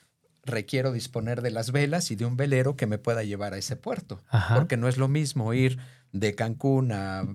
Requiero 0.45 0.93
disponer 0.93 1.43
de 1.43 1.51
las 1.51 1.73
velas 1.73 2.13
y 2.13 2.15
de 2.15 2.27
un 2.27 2.37
velero 2.37 2.77
que 2.77 2.87
me 2.87 2.99
pueda 2.99 3.25
llevar 3.25 3.55
a 3.55 3.59
ese 3.59 3.75
puerto. 3.75 4.23
Porque 4.55 4.77
no 4.77 4.87
es 4.87 4.99
lo 4.99 5.09
mismo 5.09 5.53
ir 5.53 5.81
de 6.13 6.37
Cancún 6.37 6.93
a, 6.93 7.27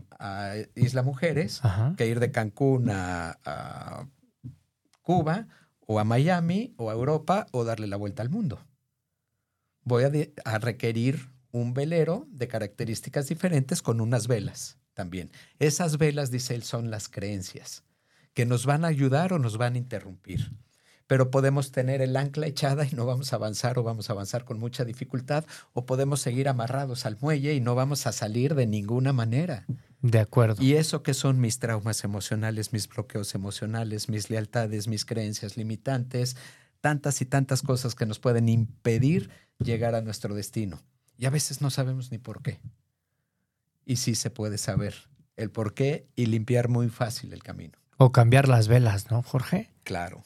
Isla 0.75 1.03
Mujeres 1.03 1.61
que 1.97 2.07
ir 2.07 2.21
de 2.21 2.31
Cancún 2.31 2.89
a 2.89 4.07
Cuba 5.09 5.47
o 5.87 5.99
a 5.99 6.03
Miami 6.03 6.75
o 6.77 6.91
a 6.91 6.93
Europa 6.93 7.47
o 7.51 7.63
darle 7.63 7.87
la 7.87 7.97
vuelta 7.97 8.21
al 8.21 8.29
mundo. 8.29 8.63
Voy 9.81 10.03
a, 10.03 10.59
requerir 10.59 11.31
un 11.51 11.73
velero 11.73 12.27
de 12.29 12.47
características 12.47 13.27
diferentes 13.27 13.81
con 13.81 14.01
unas 14.01 14.27
velas 14.27 14.77
también. 14.93 15.31
Esas 15.57 15.97
velas, 15.97 16.29
dice 16.29 16.53
él, 16.53 16.61
son 16.61 16.91
las 16.91 17.09
creencias 17.09 17.83
que 18.35 18.45
nos 18.45 18.67
van 18.67 18.85
a 18.85 18.89
ayudar 18.89 19.33
o 19.33 19.39
nos 19.39 19.57
van 19.57 19.73
a 19.73 19.77
interrumpir. 19.79 20.51
Pero 21.09 21.31
podemos 21.31 21.71
tener 21.71 22.03
el 22.03 22.15
ancla 22.15 22.45
echada 22.45 22.85
y 22.85 22.93
no 22.93 23.07
vamos 23.07 23.33
a 23.33 23.37
avanzar 23.37 23.79
o 23.79 23.83
vamos 23.83 24.11
a 24.11 24.13
avanzar 24.13 24.45
con 24.45 24.59
mucha 24.59 24.85
dificultad 24.85 25.43
o 25.73 25.87
podemos 25.87 26.21
seguir 26.21 26.47
amarrados 26.47 27.07
al 27.07 27.17
muelle 27.19 27.55
y 27.55 27.61
no 27.61 27.73
vamos 27.73 28.05
a 28.05 28.11
salir 28.11 28.53
de 28.53 28.67
ninguna 28.67 29.11
manera. 29.11 29.65
De 30.03 30.19
acuerdo. 30.19 30.61
¿Y 30.61 30.75
eso 30.75 31.01
qué 31.01 31.15
son 31.15 31.41
mis 31.41 31.57
traumas 31.57 32.03
emocionales, 32.03 32.73
mis 32.73 32.87
bloqueos 32.87 33.33
emocionales, 33.33 34.07
mis 34.07 34.29
lealtades, 34.29 34.87
mis 34.87 35.03
creencias 35.03 35.57
limitantes? 35.57 36.37
Tantas 36.79 37.21
y 37.21 37.25
tantas 37.25 37.63
cosas 37.63 37.95
que 37.95 38.05
nos 38.05 38.19
pueden 38.19 38.47
impedir 38.47 39.31
llegar 39.57 39.95
a 39.95 40.01
nuestro 40.01 40.35
destino. 40.35 40.79
Y 41.17 41.25
a 41.25 41.31
veces 41.31 41.59
no 41.59 41.71
sabemos 41.71 42.11
ni 42.11 42.19
por 42.19 42.43
qué. 42.43 42.61
Y 43.83 43.95
sí 43.95 44.13
se 44.13 44.29
puede 44.29 44.59
saber 44.59 44.93
el 45.37 45.49
por 45.49 45.73
qué 45.73 46.07
y 46.15 46.27
limpiar 46.27 46.69
muy 46.69 46.87
fácil 46.87 47.33
el 47.33 47.41
camino. 47.41 47.79
O 47.97 48.11
cambiar 48.11 48.47
las 48.47 48.67
velas, 48.67 49.09
¿no, 49.09 49.23
Jorge? 49.23 49.71
Claro. 49.83 50.23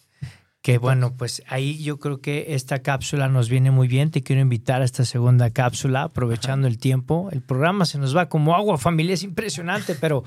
Que 0.64 0.78
bueno, 0.78 1.18
pues 1.18 1.44
ahí 1.48 1.84
yo 1.84 2.00
creo 2.00 2.22
que 2.22 2.56
esta 2.56 2.80
cápsula 2.80 3.28
nos 3.28 3.50
viene 3.50 3.70
muy 3.70 3.90
bien. 3.90 4.12
Te 4.12 4.24
quiero 4.24 4.42
invitar 4.42 4.82
a 4.82 4.86
esta 4.86 5.04
segunda 5.04 5.50
cápsula, 5.50 6.04
aprovechando 6.04 6.70
el 6.70 6.78
tiempo. 6.78 7.28
El 7.34 7.42
programa 7.42 7.86
se 7.86 7.98
nos 7.98 8.16
va 8.16 8.30
como 8.30 8.56
agua, 8.56 8.78
familia, 8.78 9.14
es 9.14 9.24
impresionante, 9.24 9.94
pero 9.94 10.24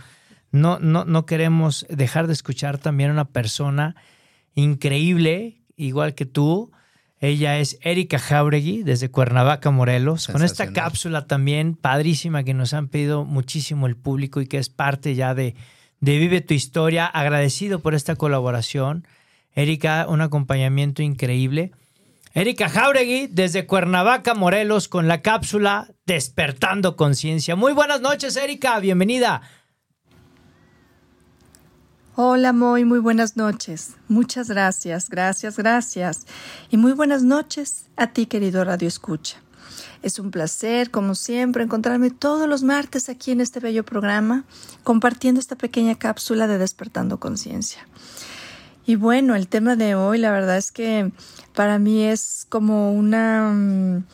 no, 0.52 0.78
no, 0.78 1.06
no 1.06 1.24
queremos 1.24 1.86
dejar 1.88 2.26
de 2.26 2.34
escuchar 2.34 2.76
también 2.76 3.08
a 3.08 3.12
una 3.14 3.24
persona 3.24 3.96
increíble, 4.54 5.62
igual 5.74 6.14
que 6.14 6.26
tú. 6.26 6.70
Ella 7.18 7.58
es 7.58 7.78
Erika 7.80 8.18
Jauregui, 8.18 8.82
desde 8.82 9.10
Cuernavaca, 9.10 9.70
Morelos, 9.70 10.26
con 10.26 10.44
esta 10.44 10.70
cápsula 10.74 11.26
también 11.26 11.76
padrísima 11.76 12.44
que 12.44 12.52
nos 12.52 12.74
han 12.74 12.88
pedido 12.88 13.24
muchísimo 13.24 13.86
el 13.86 13.96
público 13.96 14.42
y 14.42 14.46
que 14.46 14.58
es 14.58 14.68
parte 14.68 15.14
ya 15.14 15.34
de, 15.34 15.54
de 16.00 16.18
Vive 16.18 16.42
tu 16.42 16.52
Historia. 16.52 17.06
Agradecido 17.06 17.80
por 17.80 17.94
esta 17.94 18.16
colaboración. 18.16 19.06
Erika, 19.56 20.06
un 20.08 20.20
acompañamiento 20.20 21.02
increíble. 21.02 21.72
Erika 22.34 22.68
Jauregui, 22.68 23.26
desde 23.28 23.66
Cuernavaca, 23.66 24.34
Morelos, 24.34 24.86
con 24.86 25.08
la 25.08 25.22
cápsula 25.22 25.88
Despertando 26.04 26.94
Conciencia. 26.94 27.56
Muy 27.56 27.72
buenas 27.72 28.02
noches, 28.02 28.36
Erika, 28.36 28.78
bienvenida. 28.80 29.40
Hola, 32.14 32.52
Moy, 32.52 32.84
muy 32.84 32.98
buenas 32.98 33.38
noches. 33.38 33.94
Muchas 34.08 34.50
gracias, 34.50 35.08
gracias, 35.08 35.56
gracias. 35.56 36.26
Y 36.70 36.76
muy 36.76 36.92
buenas 36.92 37.22
noches 37.22 37.86
a 37.96 38.08
ti, 38.08 38.26
querido 38.26 38.62
Radio 38.62 38.88
Escucha. 38.88 39.38
Es 40.02 40.18
un 40.18 40.30
placer, 40.30 40.90
como 40.90 41.14
siempre, 41.14 41.64
encontrarme 41.64 42.10
todos 42.10 42.46
los 42.46 42.62
martes 42.62 43.08
aquí 43.08 43.30
en 43.30 43.40
este 43.40 43.60
bello 43.60 43.84
programa, 43.84 44.44
compartiendo 44.84 45.40
esta 45.40 45.56
pequeña 45.56 45.94
cápsula 45.94 46.46
de 46.46 46.58
Despertando 46.58 47.18
Conciencia. 47.18 47.86
Y 48.86 48.94
bueno, 48.94 49.34
el 49.34 49.48
tema 49.48 49.74
de 49.74 49.96
hoy, 49.96 50.18
la 50.18 50.30
verdad 50.30 50.56
es 50.56 50.70
que 50.70 51.10
para 51.54 51.80
mí 51.80 52.04
es 52.04 52.46
como 52.48 52.92
una 52.92 53.50
mm, 53.52 54.04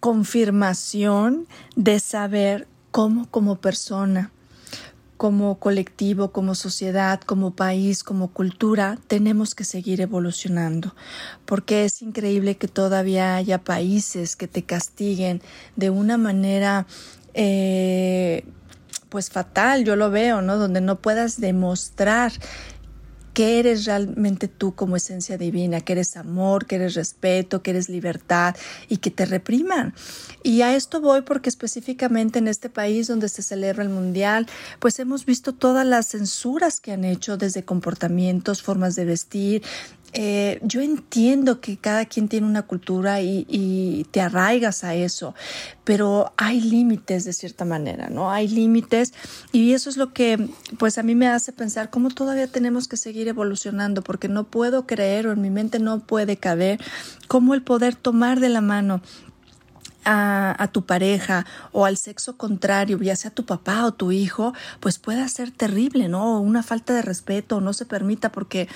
confirmación 0.00 1.46
de 1.76 2.00
saber 2.00 2.66
cómo 2.90 3.30
como 3.30 3.56
persona, 3.56 4.30
como 5.18 5.58
colectivo, 5.58 6.32
como 6.32 6.54
sociedad, 6.54 7.20
como 7.20 7.54
país, 7.54 8.02
como 8.02 8.28
cultura, 8.28 8.98
tenemos 9.08 9.54
que 9.54 9.64
seguir 9.64 10.00
evolucionando, 10.00 10.94
porque 11.44 11.84
es 11.84 12.00
increíble 12.00 12.56
que 12.56 12.66
todavía 12.66 13.36
haya 13.36 13.62
países 13.62 14.36
que 14.36 14.48
te 14.48 14.62
castiguen 14.62 15.42
de 15.76 15.90
una 15.90 16.16
manera 16.16 16.86
eh, 17.34 18.46
pues 19.10 19.30
fatal, 19.30 19.84
yo 19.84 19.96
lo 19.96 20.10
veo, 20.10 20.40
¿no? 20.40 20.56
Donde 20.56 20.80
no 20.80 20.96
puedas 20.96 21.40
demostrar 21.40 22.32
que 23.34 23.58
eres 23.58 23.84
realmente 23.84 24.48
tú 24.48 24.74
como 24.74 24.96
esencia 24.96 25.36
divina, 25.36 25.80
que 25.80 25.92
eres 25.92 26.16
amor, 26.16 26.66
que 26.66 26.76
eres 26.76 26.94
respeto, 26.94 27.62
que 27.62 27.72
eres 27.72 27.88
libertad 27.88 28.56
y 28.88 28.98
que 28.98 29.10
te 29.10 29.26
repriman. 29.26 29.92
Y 30.42 30.62
a 30.62 30.74
esto 30.74 31.00
voy 31.00 31.22
porque 31.22 31.48
específicamente 31.48 32.38
en 32.38 32.48
este 32.48 32.70
país 32.70 33.08
donde 33.08 33.28
se 33.28 33.42
celebra 33.42 33.82
el 33.82 33.90
Mundial, 33.90 34.46
pues 34.78 34.98
hemos 35.00 35.26
visto 35.26 35.52
todas 35.52 35.86
las 35.86 36.08
censuras 36.08 36.80
que 36.80 36.92
han 36.92 37.04
hecho 37.04 37.36
desde 37.36 37.64
comportamientos, 37.64 38.62
formas 38.62 38.94
de 38.94 39.04
vestir, 39.04 39.62
eh, 40.16 40.60
yo 40.62 40.80
entiendo 40.80 41.60
que 41.60 41.76
cada 41.76 42.04
quien 42.04 42.28
tiene 42.28 42.46
una 42.46 42.62
cultura 42.62 43.20
y, 43.20 44.06
te 44.12 44.20
arraigas 44.20 44.84
a 44.84 44.94
eso, 44.94 45.34
pero 45.82 46.32
hay 46.36 46.60
límites 46.60 47.24
de 47.24 47.32
cierta 47.32 47.64
manera, 47.64 48.08
¿no? 48.10 48.30
Hay 48.30 48.46
límites 48.46 49.12
y 49.50 49.72
eso 49.72 49.90
es 49.90 49.96
lo 49.96 50.12
que 50.12 50.48
pues 50.78 50.98
a 50.98 51.02
mí 51.02 51.16
me 51.16 51.26
hace 51.26 51.52
pensar 51.52 51.90
cómo 51.90 52.10
todavía 52.10 52.46
tenemos 52.46 52.86
que 52.86 52.96
seguir 52.96 53.26
evolucionando 53.26 54.02
porque 54.02 54.28
no 54.28 54.44
puedo 54.44 54.86
creer 54.86 55.26
o 55.26 55.32
en 55.32 55.40
mi 55.40 55.50
mente 55.50 55.80
no 55.80 55.98
puede 55.98 56.36
caber 56.36 56.80
cómo 57.26 57.54
el 57.54 57.62
poder 57.62 57.96
tomar 57.96 58.38
de 58.38 58.50
la 58.50 58.60
mano 58.60 59.00
a, 60.04 60.54
a, 60.62 60.68
tu 60.68 60.86
pareja 60.86 61.44
o 61.72 61.86
al 61.86 61.96
sexo 61.96 62.36
contrario, 62.36 62.98
ya 63.00 63.16
sea 63.16 63.32
tu 63.32 63.44
papá 63.46 63.84
o 63.84 63.92
tu 63.92 64.12
hijo, 64.12 64.52
pues 64.78 64.98
pueda 65.00 65.26
ser 65.28 65.50
terrible, 65.50 66.08
¿no? 66.08 66.40
Una 66.40 66.62
falta 66.62 66.94
de 66.94 67.02
respeto, 67.02 67.60
no 67.60 67.72
se 67.72 67.86
permita 67.86 68.30
porque 68.30 68.68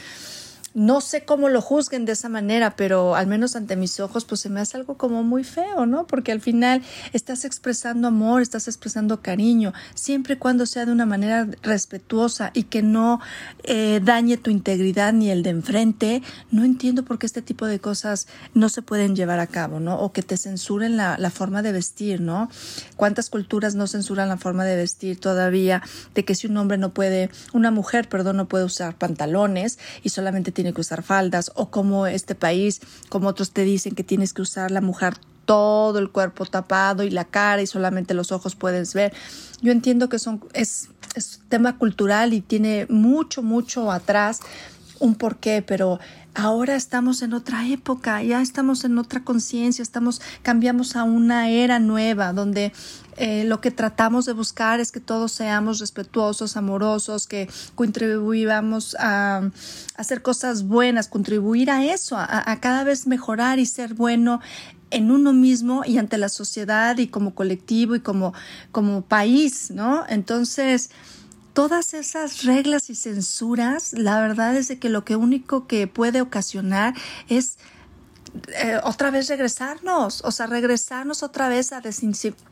no 0.79 1.01
sé 1.01 1.25
cómo 1.25 1.49
lo 1.49 1.61
juzguen 1.61 2.05
de 2.05 2.13
esa 2.13 2.29
manera, 2.29 2.77
pero 2.77 3.17
al 3.17 3.27
menos 3.27 3.57
ante 3.57 3.75
mis 3.75 3.99
ojos, 3.99 4.25
pues 4.25 4.41
se 4.41 4.49
me 4.49 4.61
hace 4.61 4.77
algo 4.77 4.97
como 4.97 5.25
muy 5.25 5.43
feo, 5.43 5.87
¿no? 5.87 6.07
Porque 6.07 6.31
al 6.31 6.41
final 6.41 6.83
estás 7.13 7.45
expresando 7.45 8.07
amor, 8.07 8.43
estás 8.43 8.69
expresando 8.69 9.21
cariño, 9.21 9.73
siempre 9.95 10.35
y 10.35 10.37
cuando 10.37 10.67
sea 10.67 10.87
de 10.87 10.93
una 10.93 11.05
manera 11.05 11.49
respetuosa 11.63 12.53
y 12.55 12.65
que 12.65 12.83
no 12.83 13.21
eh, 13.65 14.01
dañe 14.05 14.37
tu 14.37 14.51
integridad 14.51 15.13
ni 15.13 15.31
el 15.31 15.43
de 15.43 15.51
enfrente. 15.51 16.23
No 16.53 16.65
entiendo 16.65 17.03
por 17.03 17.19
qué 17.19 17.27
este 17.27 17.43
tipo 17.43 17.67
de 17.67 17.81
cosas 17.81 18.29
no 18.55 18.69
se 18.69 18.81
pueden 18.81 19.17
llevar 19.17 19.41
a 19.41 19.49
cabo, 19.49 19.81
¿no? 19.81 19.99
O 19.99 20.13
que 20.13 20.23
te 20.23 20.37
censuren 20.37 20.97
la, 20.97 21.19
la 21.19 21.31
forma 21.31 21.61
de 21.63 21.73
vestir, 21.73 22.21
¿no? 22.21 22.49
¿Cuántas 22.95 23.31
culturas 23.31 23.75
no 23.75 23.89
censuran 23.89 24.29
la 24.29 24.37
forma 24.37 24.65
de 24.65 24.77
vestir 24.77 25.19
todavía? 25.19 25.83
De 26.15 26.25
que 26.25 26.37
si 26.37 26.47
un 26.47 26.57
hombre 26.57 26.79
no 26.79 26.95
puede, 26.95 27.31
una 27.53 27.73
mujer, 27.73 28.09
perdón, 28.09 28.37
no 28.37 28.47
puede 28.47 28.65
usar 28.65 28.97
pantalones 28.97 29.81
y 30.05 30.11
solamente 30.11 30.53
tiene 30.53 30.68
que 30.73 30.81
usar 30.81 31.03
faldas 31.03 31.53
o 31.55 31.71
como 31.71 32.07
este 32.07 32.35
país, 32.35 32.81
como 33.09 33.29
otros 33.29 33.53
te 33.53 33.63
dicen 33.63 33.95
que 33.95 34.05
tienes 34.05 34.33
que 34.33 34.43
usar 34.43 34.71
la 34.71 34.81
mujer 34.81 35.15
todo 35.45 35.99
el 35.99 36.11
cuerpo 36.11 36.45
tapado 36.45 37.05
y 37.05 37.11
la 37.11 37.25
cara 37.25 37.63
y 37.63 37.67
solamente 37.67 38.13
los 38.13 38.33
ojos 38.33 38.55
puedes 38.55 38.93
ver. 38.93 39.15
Yo 39.63 39.73
entiendo 39.73 40.11
que 40.11 40.19
son, 40.19 40.45
es, 40.53 40.91
es 41.15 41.41
tema 41.49 41.79
cultural 41.79 42.35
y 42.35 42.43
tiene 42.43 42.87
mucho, 42.91 43.43
mucho 43.43 43.91
atrás 43.91 44.41
un 45.01 45.15
porqué, 45.15 45.63
pero 45.67 46.01
ahora 46.35 46.77
estamos 46.77 47.23
en 47.23 47.33
otra 47.33 47.67
época, 47.67 48.23
ya 48.23 48.43
estamos 48.43 48.85
en 48.85 48.99
otra 48.99 49.25
conciencia, 49.25 49.83
estamos, 49.83 50.21
cambiamos 50.43 50.97
a 50.97 51.05
una 51.05 51.49
era 51.49 51.79
nueva 51.79 52.33
donde 52.33 52.73
eh, 53.19 53.45
lo 53.45 53.61
que 53.61 53.71
tratamos 53.71 54.27
de 54.27 54.33
buscar 54.33 54.79
es 54.79 54.93
que 54.93 55.01
todos 55.01 55.33
seamos 55.33 55.81
respetuosos, 55.81 56.57
amorosos, 56.57 57.27
que 57.27 57.49
contribuyamos 57.75 58.97
a, 58.99 59.51
hacer 59.97 60.23
cosas 60.23 60.69
buenas, 60.69 61.09
contribuir 61.09 61.71
a 61.71 61.85
eso, 61.85 62.17
a, 62.17 62.57
cada 62.61 62.85
vez 62.85 63.09
mejorar 63.09 63.59
y 63.59 63.67
ser 63.67 63.95
bueno 63.95 64.41
en 64.91 65.11
uno 65.11 65.33
mismo 65.33 65.83
y 65.85 65.99
ante 65.99 66.17
la 66.17 66.29
sociedad 66.29 66.97
y 66.99 67.09
como 67.09 67.35
colectivo 67.35 67.97
y 67.97 68.01
como, 68.01 68.35
como 68.71 69.03
país, 69.03 69.73
¿no? 69.73 70.05
Entonces, 70.09 70.91
todas 71.53 71.95
esas 71.95 72.45
reglas 72.45 72.89
y 72.89 72.95
censuras, 72.95 73.93
la 73.95 74.21
verdad 74.21 74.57
es 74.57 74.69
de 74.69 74.79
que 74.79 74.89
lo 74.89 75.05
que 75.05 75.17
único 75.17 75.67
que 75.67 75.89
puede 75.89 76.21
ocasionar 76.21 76.95
es 77.29 77.59
eh, 78.49 78.79
otra 78.85 79.11
vez 79.11 79.29
regresarnos, 79.29 80.23
o 80.25 80.31
sea, 80.31 80.47
regresarnos 80.47 81.23
otra 81.23 81.49
vez 81.49 81.73
a 81.73 81.83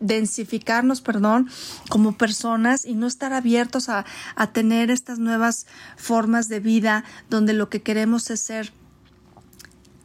densificarnos, 0.01 1.01
perdón, 1.01 1.49
como 1.89 2.17
personas 2.17 2.85
y 2.85 2.95
no 2.95 3.07
estar 3.07 3.33
abiertos 3.33 3.89
a, 3.89 4.05
a 4.35 4.53
tener 4.53 4.91
estas 4.91 5.19
nuevas 5.19 5.67
formas 5.97 6.49
de 6.49 6.61
vida 6.61 7.05
donde 7.31 7.53
lo 7.53 7.69
que 7.69 7.83
queremos 7.83 8.31
es 8.31 8.41
ser 8.41 8.73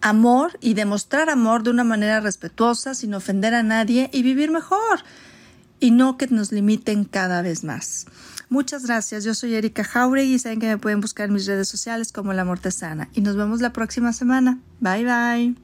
amor 0.02 0.58
y 0.62 0.74
demostrar 0.74 1.30
amor 1.30 1.64
de 1.64 1.70
una 1.70 1.84
manera 1.84 2.20
respetuosa, 2.20 2.96
sin 2.96 3.14
ofender 3.14 3.54
a 3.54 3.64
nadie 3.64 4.10
y 4.12 4.24
vivir 4.24 4.52
mejor 4.52 5.04
y 5.80 5.92
no 5.92 6.18
que 6.18 6.28
nos 6.28 6.52
limiten 6.52 7.06
cada 7.06 7.42
vez 7.42 7.64
más. 7.64 8.06
Muchas 8.52 8.86
gracias. 8.86 9.24
Yo 9.24 9.34
soy 9.34 9.56
Erika 9.56 9.86
Jauregui 9.86 10.34
y 10.34 10.40
saben 10.40 10.60
que 10.60 10.68
me 10.68 10.78
pueden 10.78 11.00
buscar 11.00 11.30
en 11.30 11.34
mis 11.34 11.46
redes 11.46 11.70
sociales 11.70 12.12
como 12.12 12.34
La 12.34 12.44
Mortesana. 12.44 13.08
Y 13.14 13.22
nos 13.22 13.38
vemos 13.38 13.62
la 13.62 13.72
próxima 13.72 14.12
semana. 14.12 14.60
Bye 14.82 15.06
bye. 15.06 15.56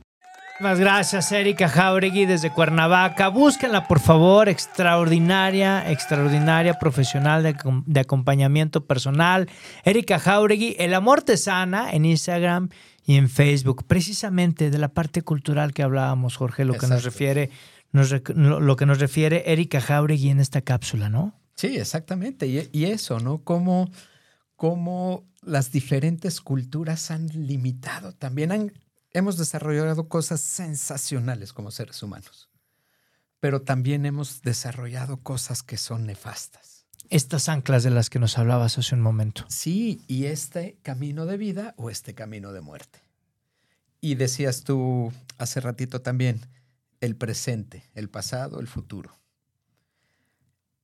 Muchas 0.62 0.80
gracias, 0.80 1.32
Erika 1.34 1.68
Jauregui 1.68 2.26
desde 2.26 2.50
Cuernavaca. 2.50 3.28
Búsquenla, 3.28 3.90
por 3.90 4.00
favor. 4.00 4.48
Extraordinaria, 4.48 5.92
extraordinaria 5.92 6.80
profesional 6.80 7.44
de, 7.44 7.58
de 7.86 8.00
acompañamiento 8.00 8.86
personal. 8.86 9.50
Erika 9.84 10.18
Jauregui, 10.18 10.78
El 10.80 10.94
Amor 10.94 11.24
Te 11.24 11.36
Sana 11.36 11.92
en 11.92 12.06
Instagram 12.06 12.70
y 13.06 13.18
en 13.18 13.30
Facebook. 13.30 13.84
Precisamente 13.86 14.72
de 14.72 14.78
la 14.78 14.88
parte 14.88 15.24
cultural 15.24 15.74
que 15.74 15.84
hablábamos, 15.84 16.38
Jorge, 16.38 16.64
lo 16.64 16.76
que 16.76 16.88
nos 16.88 17.04
refiere, 17.04 17.50
nos, 17.92 18.16
lo 18.34 18.76
que 18.78 18.86
nos 18.86 19.00
refiere 19.00 19.44
Erika 19.52 19.82
Jauregui 19.82 20.30
en 20.30 20.40
esta 20.40 20.62
cápsula, 20.62 21.10
¿no? 21.10 21.37
Sí, 21.58 21.78
exactamente. 21.78 22.46
Y, 22.46 22.70
y 22.72 22.86
eso, 22.86 23.20
¿no? 23.20 23.44
Cómo, 23.44 23.90
cómo 24.56 25.28
las 25.42 25.72
diferentes 25.72 26.40
culturas 26.40 27.10
han 27.10 27.28
limitado. 27.28 28.14
También 28.14 28.52
han, 28.52 28.74
hemos 29.12 29.38
desarrollado 29.38 30.08
cosas 30.08 30.40
sensacionales 30.40 31.54
como 31.54 31.72
seres 31.72 32.02
humanos, 32.04 32.50
pero 33.40 33.64
también 33.64 34.06
hemos 34.06 34.44
desarrollado 34.44 35.18
cosas 35.24 35.64
que 35.64 35.78
son 35.78 36.06
nefastas. 36.06 36.86
Estas 37.10 37.50
anclas 37.50 37.84
de 37.84 37.90
las 37.90 38.10
que 38.10 38.20
nos 38.20 38.38
hablabas 38.38 38.78
hace 38.78 38.94
un 38.94 39.02
momento. 39.02 39.46
Sí, 39.48 40.02
y 40.08 40.26
este 40.26 40.78
camino 40.84 41.26
de 41.26 41.38
vida 41.38 41.74
o 41.78 41.90
este 41.90 42.14
camino 42.14 42.54
de 42.54 42.62
muerte. 42.62 43.00
Y 44.00 44.16
decías 44.16 44.64
tú 44.64 45.12
hace 45.40 45.60
ratito 45.60 46.02
también, 46.02 46.46
el 47.00 47.16
presente, 47.16 47.90
el 47.96 48.10
pasado, 48.10 48.60
el 48.60 48.68
futuro 48.68 49.18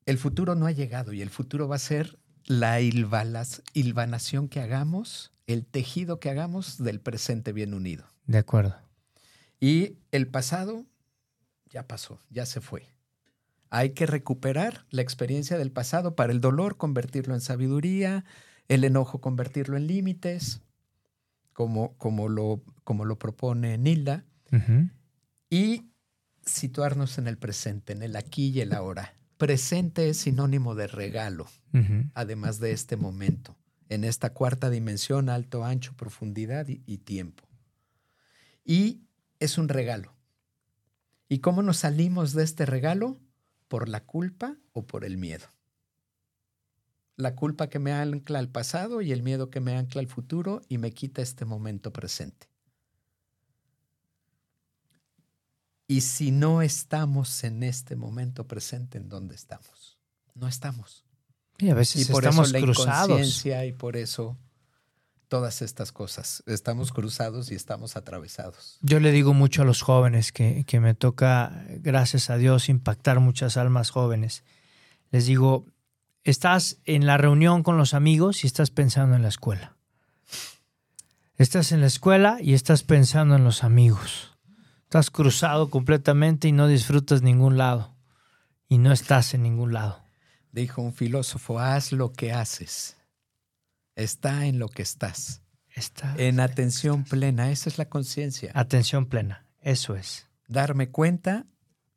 el 0.06 0.18
futuro 0.18 0.56
no 0.56 0.66
ha 0.66 0.72
llegado 0.72 1.14
y 1.14 1.22
el 1.22 1.30
futuro 1.30 1.68
va 1.68 1.76
a 1.76 1.80
ser 1.80 2.20
la 2.46 2.82
hilvanación 2.82 4.50
que 4.50 4.60
hagamos, 4.60 5.32
el 5.48 5.66
tejido 5.66 6.20
que 6.20 6.30
hagamos 6.30 6.78
del 6.78 7.00
presente 7.00 7.54
bien 7.54 7.74
unido. 7.74 8.06
De 8.26 8.38
acuerdo. 8.38 8.76
Y 9.60 9.98
el 10.12 10.28
pasado 10.28 10.86
ya 11.70 11.88
pasó, 11.88 12.20
ya 12.30 12.46
se 12.46 12.60
fue. 12.60 12.90
Hay 13.70 13.92
que 13.92 14.06
recuperar 14.06 14.86
la 14.90 15.02
experiencia 15.02 15.58
del 15.58 15.72
pasado 15.72 16.16
para 16.16 16.32
el 16.32 16.42
dolor, 16.42 16.78
convertirlo 16.78 17.34
en 17.34 17.42
sabiduría, 17.42 18.26
el 18.68 18.84
enojo, 18.84 19.20
convertirlo 19.20 19.78
en 19.78 19.88
límites, 19.88 20.62
como, 21.54 21.98
como, 21.98 22.30
lo, 22.30 22.62
como 22.84 23.06
lo 23.06 23.18
propone 23.18 23.78
Nilda, 23.78 24.26
y 25.50 25.90
situarnos 26.46 27.18
en 27.18 27.28
el 27.28 27.38
presente, 27.38 27.94
en 27.94 28.04
el 28.04 28.16
aquí 28.16 28.50
y 28.50 28.62
el 28.62 28.74
ahora 28.74 29.16
presente 29.44 30.08
es 30.08 30.20
sinónimo 30.20 30.74
de 30.74 30.88
regalo, 30.88 31.48
además 32.14 32.62
de 32.62 32.72
este 32.72 32.96
momento, 32.96 33.58
en 33.90 34.06
esta 34.06 34.32
cuarta 34.32 34.70
dimensión, 34.70 35.28
alto, 35.28 35.66
ancho, 35.66 35.98
profundidad 35.98 36.70
y, 36.70 36.82
y 36.86 37.00
tiempo. 37.00 37.44
Y 38.64 39.02
es 39.42 39.58
un 39.58 39.68
regalo. 39.68 40.14
¿Y 41.28 41.40
cómo 41.40 41.62
nos 41.62 41.76
salimos 41.76 42.32
de 42.32 42.46
este 42.46 42.66
regalo? 42.66 43.20
¿Por 43.68 43.90
la 43.90 44.06
culpa 44.06 44.56
o 44.72 44.88
por 44.88 45.04
el 45.04 45.18
miedo? 45.18 45.48
La 47.18 47.36
culpa 47.36 47.68
que 47.68 47.80
me 47.80 47.92
ancla 47.92 48.40
al 48.40 48.48
pasado 48.48 49.02
y 49.02 49.12
el 49.12 49.24
miedo 49.24 49.50
que 49.50 49.60
me 49.60 49.76
ancla 49.76 50.00
al 50.00 50.08
futuro 50.08 50.62
y 50.70 50.78
me 50.78 50.92
quita 50.92 51.22
este 51.22 51.44
momento 51.44 51.92
presente. 51.92 52.48
Y 55.94 56.02
si 56.02 56.32
no 56.32 56.64
estamos 56.64 57.44
en 57.44 57.62
este 57.62 57.96
momento 57.96 58.48
presente, 58.48 58.98
¿en 58.98 59.10
dónde 59.10 59.36
estamos? 59.36 60.00
No 60.34 60.48
estamos. 60.48 61.06
Y 61.60 61.70
a 61.70 61.76
veces 61.76 62.10
y 62.10 62.12
por 62.12 62.24
estamos 62.24 62.48
eso 62.48 62.58
la 62.58 62.64
cruzados. 62.64 63.46
y 63.46 63.72
por 63.74 63.96
eso 63.96 64.36
todas 65.28 65.62
estas 65.62 65.92
cosas. 65.92 66.42
Estamos 66.48 66.92
cruzados 66.92 67.52
y 67.52 67.54
estamos 67.54 67.96
atravesados. 67.96 68.80
Yo 68.82 69.00
le 69.00 69.12
digo 69.12 69.36
mucho 69.36 69.62
a 69.62 69.66
los 69.66 69.84
jóvenes 69.84 70.32
que, 70.32 70.64
que 70.66 70.80
me 70.80 70.96
toca, 70.96 71.64
gracias 71.82 72.32
a 72.32 72.38
Dios, 72.38 72.70
impactar 72.70 73.20
muchas 73.20 73.56
almas 73.56 73.92
jóvenes. 73.92 74.44
Les 75.12 75.28
digo, 75.28 75.68
estás 76.24 76.78
en 76.86 77.06
la 77.06 77.18
reunión 77.18 77.62
con 77.62 77.78
los 77.78 77.94
amigos 77.94 78.44
y 78.44 78.48
estás 78.48 78.72
pensando 78.72 79.16
en 79.16 79.22
la 79.22 79.30
escuela. 79.30 79.78
Estás 81.38 81.72
en 81.72 81.82
la 81.82 81.88
escuela 81.88 82.40
y 82.42 82.56
estás 82.56 82.82
pensando 82.82 83.36
en 83.36 83.44
los 83.44 83.64
amigos. 83.64 84.33
Estás 84.94 85.10
cruzado 85.10 85.72
completamente 85.72 86.48
y 86.48 86.52
no 86.52 86.68
disfrutas 86.68 87.24
ningún 87.24 87.58
lado. 87.58 87.96
Y 88.70 88.78
no 88.78 88.92
estás 88.92 89.34
en 89.34 89.42
ningún 89.42 89.74
lado. 89.74 90.04
Dijo 90.52 90.84
un 90.84 90.94
filósofo, 90.94 91.58
haz 91.58 91.92
lo 91.92 92.14
que 92.14 92.32
haces. 92.32 92.96
Está 93.96 94.46
en 94.46 94.60
lo 94.60 94.68
que 94.70 94.84
estás. 94.84 95.42
Está, 95.74 96.14
En 96.20 96.40
atención 96.40 97.06
plena, 97.06 97.50
esa 97.50 97.72
es 97.72 97.80
la 97.80 97.90
conciencia. 97.90 98.52
atención 98.54 99.08
plena, 99.08 99.48
eso 99.62 99.96
es. 99.96 100.30
Darme 100.48 100.92
cuenta 100.92 101.48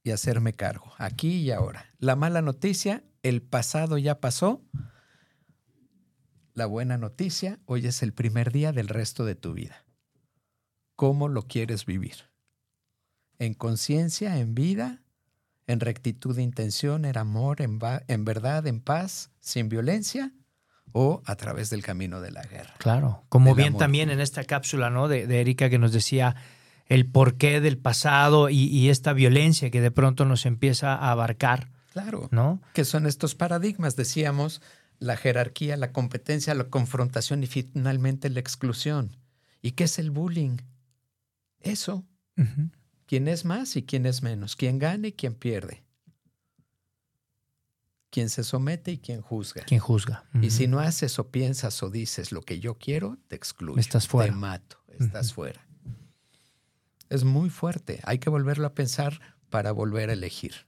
y 0.03 0.13
hacerme 0.13 0.55
cargo, 0.55 0.91
aquí 0.97 1.41
y 1.43 1.51
ahora. 1.51 1.93
La 1.99 2.17
mala 2.17 2.41
noticia, 2.41 3.05
el 3.23 3.43
pasado 3.43 3.99
ya 3.99 4.21
pasó. 4.21 4.65
La 6.55 6.65
buena 6.65 6.97
noticia, 6.97 7.61
hoy 7.67 7.87
es 7.87 8.03
el 8.03 8.15
primer 8.15 8.53
día 8.53 8.73
del 8.73 8.89
resto 8.89 9.27
de 9.27 9.35
tu 9.35 9.53
vida. 9.53 9.85
¿Cómo 10.95 11.29
lo 11.29 11.43
quieres 11.43 11.85
vivir? 11.85 12.35
¿En 13.39 13.55
conciencia, 13.55 14.39
en 14.39 14.55
vida, 14.55 15.03
en 15.67 15.81
rectitud 15.81 16.35
de 16.37 16.43
intención, 16.43 17.05
en 17.05 17.19
amor, 17.19 17.61
en, 17.61 17.79
en 18.09 18.25
verdad, 18.25 18.67
en 18.67 18.81
paz, 18.81 19.31
sin 19.41 19.69
violencia? 19.69 20.33
¿O 20.93 21.23
a 21.27 21.37
través 21.37 21.69
del 21.69 21.83
camino 21.83 22.21
de 22.21 22.31
la 22.31 22.43
guerra? 22.43 22.75
Claro, 22.79 23.25
como 23.29 23.55
bien 23.55 23.69
amor. 23.69 23.81
también 23.81 24.09
en 24.11 24.21
esta 24.21 24.45
cápsula, 24.45 24.89
¿no? 24.89 25.09
De, 25.09 25.27
de 25.27 25.41
Erika 25.43 25.69
que 25.69 25.79
nos 25.79 25.93
decía 25.93 26.37
el 26.87 27.05
porqué 27.11 27.61
del 27.61 27.77
pasado 27.77 28.49
y, 28.49 28.65
y 28.69 28.89
esta 28.89 29.13
violencia 29.13 29.71
que 29.71 29.81
de 29.81 29.91
pronto 29.91 30.25
nos 30.25 30.47
empieza 30.47 30.95
a 30.95 31.11
abarcar, 31.11 31.69
Claro. 31.93 32.29
¿no? 32.31 32.61
que 32.73 32.85
son 32.85 33.07
estos 33.07 33.35
paradigmas, 33.35 33.97
decíamos, 33.97 34.63
la 34.99 35.17
jerarquía, 35.17 35.77
la 35.77 35.93
competencia, 35.93 36.55
la 36.55 36.65
confrontación 36.65 37.43
y 37.43 37.47
finalmente 37.47 38.31
la 38.31 38.41
exclusión. 38.41 39.17
¿Y 39.61 39.73
qué 39.73 39.85
es 39.85 39.99
el 39.99 40.11
bullying? 40.11 40.59
Eso. 41.61 42.05
Quién 43.07 43.29
es 43.29 43.45
más 43.45 43.77
y 43.77 43.83
quién 43.83 44.07
es 44.07 44.23
menos, 44.23 44.57
quién 44.57 44.79
gana 44.79 45.09
y 45.09 45.13
quién 45.13 45.35
pierde, 45.35 45.85
quién 48.11 48.29
se 48.29 48.45
somete 48.45 48.93
y 48.93 48.99
quién 48.99 49.23
juzga. 49.23 49.63
¿Quién 49.63 49.81
juzga? 49.81 50.25
Y 50.41 50.51
si 50.51 50.67
no 50.67 50.81
haces 50.81 51.19
o 51.19 51.31
piensas 51.31 51.83
o 51.83 51.91
dices 51.91 52.33
lo 52.33 52.43
que 52.43 52.61
yo 52.61 52.79
quiero, 52.79 53.19
te 53.29 53.37
excluyo. 53.37 53.81
Estás 53.81 54.09
fuera. 54.09 54.33
Te 54.33 54.39
mato, 54.39 54.79
estás 54.99 55.33
fuera. 55.33 55.67
Es 57.09 57.25
muy 57.25 57.51
fuerte, 57.51 58.01
hay 58.05 58.19
que 58.19 58.31
volverlo 58.31 58.67
a 58.67 58.75
pensar 58.75 59.21
para 59.49 59.73
volver 59.73 60.11
a 60.11 60.15
elegir. 60.15 60.67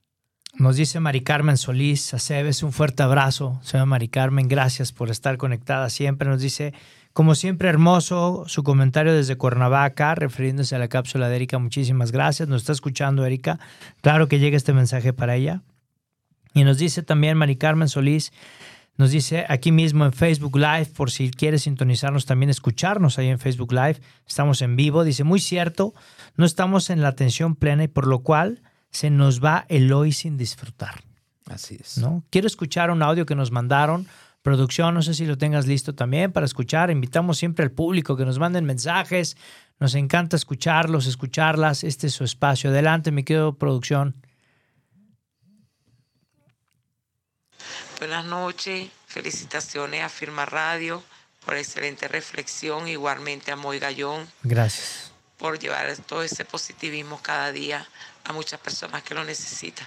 Nos 0.55 0.76
dice 0.76 0.99
Mari 0.99 1.22
Carmen 1.22 1.57
Solís, 1.57 2.14
Aceves, 2.14 2.62
un 2.62 2.72
fuerte 2.72 3.03
abrazo. 3.03 3.61
Señora 3.62 3.86
Mari 3.86 4.09
Carmen, 4.09 4.49
gracias 4.49 4.93
por 4.93 5.11
estar 5.11 5.36
conectada 5.36 5.91
siempre. 5.91 6.28
Nos 6.28 6.41
dice, 6.41 6.74
como 7.12 7.34
siempre, 7.34 7.68
hermoso 7.68 8.44
su 8.46 8.62
comentario 8.62 9.12
desde 9.12 9.36
Cuernavaca, 9.36 10.14
refiriéndose 10.14 10.76
a 10.76 10.78
la 10.78 10.88
cápsula 10.88 11.28
de 11.28 11.36
Erika. 11.36 11.59
Muchísimas 11.59 12.12
gracias. 12.12 12.48
Nos 12.48 12.62
está 12.62 12.72
escuchando 12.72 13.26
Erika. 13.26 13.59
Claro 14.00 14.28
que 14.28 14.38
llega 14.38 14.56
este 14.56 14.72
mensaje 14.72 15.12
para 15.12 15.34
ella. 15.34 15.62
Y 16.54 16.64
nos 16.64 16.78
dice 16.78 17.02
también 17.02 17.36
Mari 17.36 17.56
Carmen 17.56 17.88
Solís, 17.88 18.32
nos 18.96 19.12
dice 19.12 19.46
aquí 19.48 19.70
mismo 19.70 20.04
en 20.04 20.12
Facebook 20.12 20.56
Live, 20.56 20.86
por 20.96 21.12
si 21.12 21.30
quieres 21.30 21.62
sintonizarnos 21.62 22.26
también, 22.26 22.50
escucharnos 22.50 23.16
ahí 23.18 23.28
en 23.28 23.38
Facebook 23.38 23.72
Live. 23.72 24.00
Estamos 24.26 24.61
en 24.61 24.74
vivo. 24.74 25.04
Dice, 25.04 25.22
muy 25.22 25.38
cierto, 25.38 25.94
no 26.36 26.44
estamos 26.44 26.90
en 26.90 27.00
la 27.00 27.09
atención 27.09 27.54
plena 27.54 27.84
y 27.84 27.88
por 27.88 28.09
lo 28.09 28.20
cual 28.20 28.61
se 28.90 29.11
nos 29.11 29.42
va 29.42 29.66
el 29.68 29.92
hoy 29.92 30.11
sin 30.11 30.36
disfrutar. 30.36 31.04
Así 31.46 31.78
es. 31.80 31.98
¿no? 31.98 32.24
Quiero 32.30 32.48
escuchar 32.48 32.90
un 32.90 33.02
audio 33.02 33.24
que 33.24 33.36
nos 33.36 33.52
mandaron. 33.52 34.09
Producción, 34.43 34.95
no 34.95 35.03
sé 35.03 35.14
si 35.14 35.26
lo 35.26 35.36
tengas 35.36 35.66
listo 35.66 35.95
también 35.95 36.32
para 36.32 36.47
escuchar. 36.47 36.91
Invitamos 36.91 37.39
siempre 37.39 37.64
al 37.64 37.72
público 37.72 38.16
que 38.16 38.24
nos 38.24 38.39
manden 38.39 38.64
mensajes. 38.64 39.36
Nos 39.80 39.95
encanta 39.95 40.36
escucharlos, 40.36 41.07
escucharlas. 41.07 41.84
Este 41.84 42.07
es 42.07 42.14
su 42.14 42.24
espacio. 42.24 42.70
Adelante, 42.70 43.11
mi 43.11 43.24
querido 43.24 43.59
producción. 43.59 44.14
Buenas 47.99 48.24
noches, 48.26 48.89
felicitaciones 49.07 50.05
a 50.05 50.09
Firma 50.09 50.47
Radio 50.47 51.03
por 51.45 51.57
excelente 51.57 52.07
reflexión, 52.07 52.86
igualmente 52.86 53.51
a 53.51 53.57
Moy 53.57 53.80
Gallón 53.80 54.28
Gracias. 54.45 55.11
por 55.36 55.59
llevar 55.59 55.97
todo 56.07 56.22
ese 56.22 56.45
positivismo 56.45 57.20
cada 57.20 57.51
día 57.51 57.89
a 58.24 58.32
muchas 58.32 58.61
personas 58.61 59.03
que 59.03 59.14
lo 59.14 59.24
necesitan. 59.24 59.86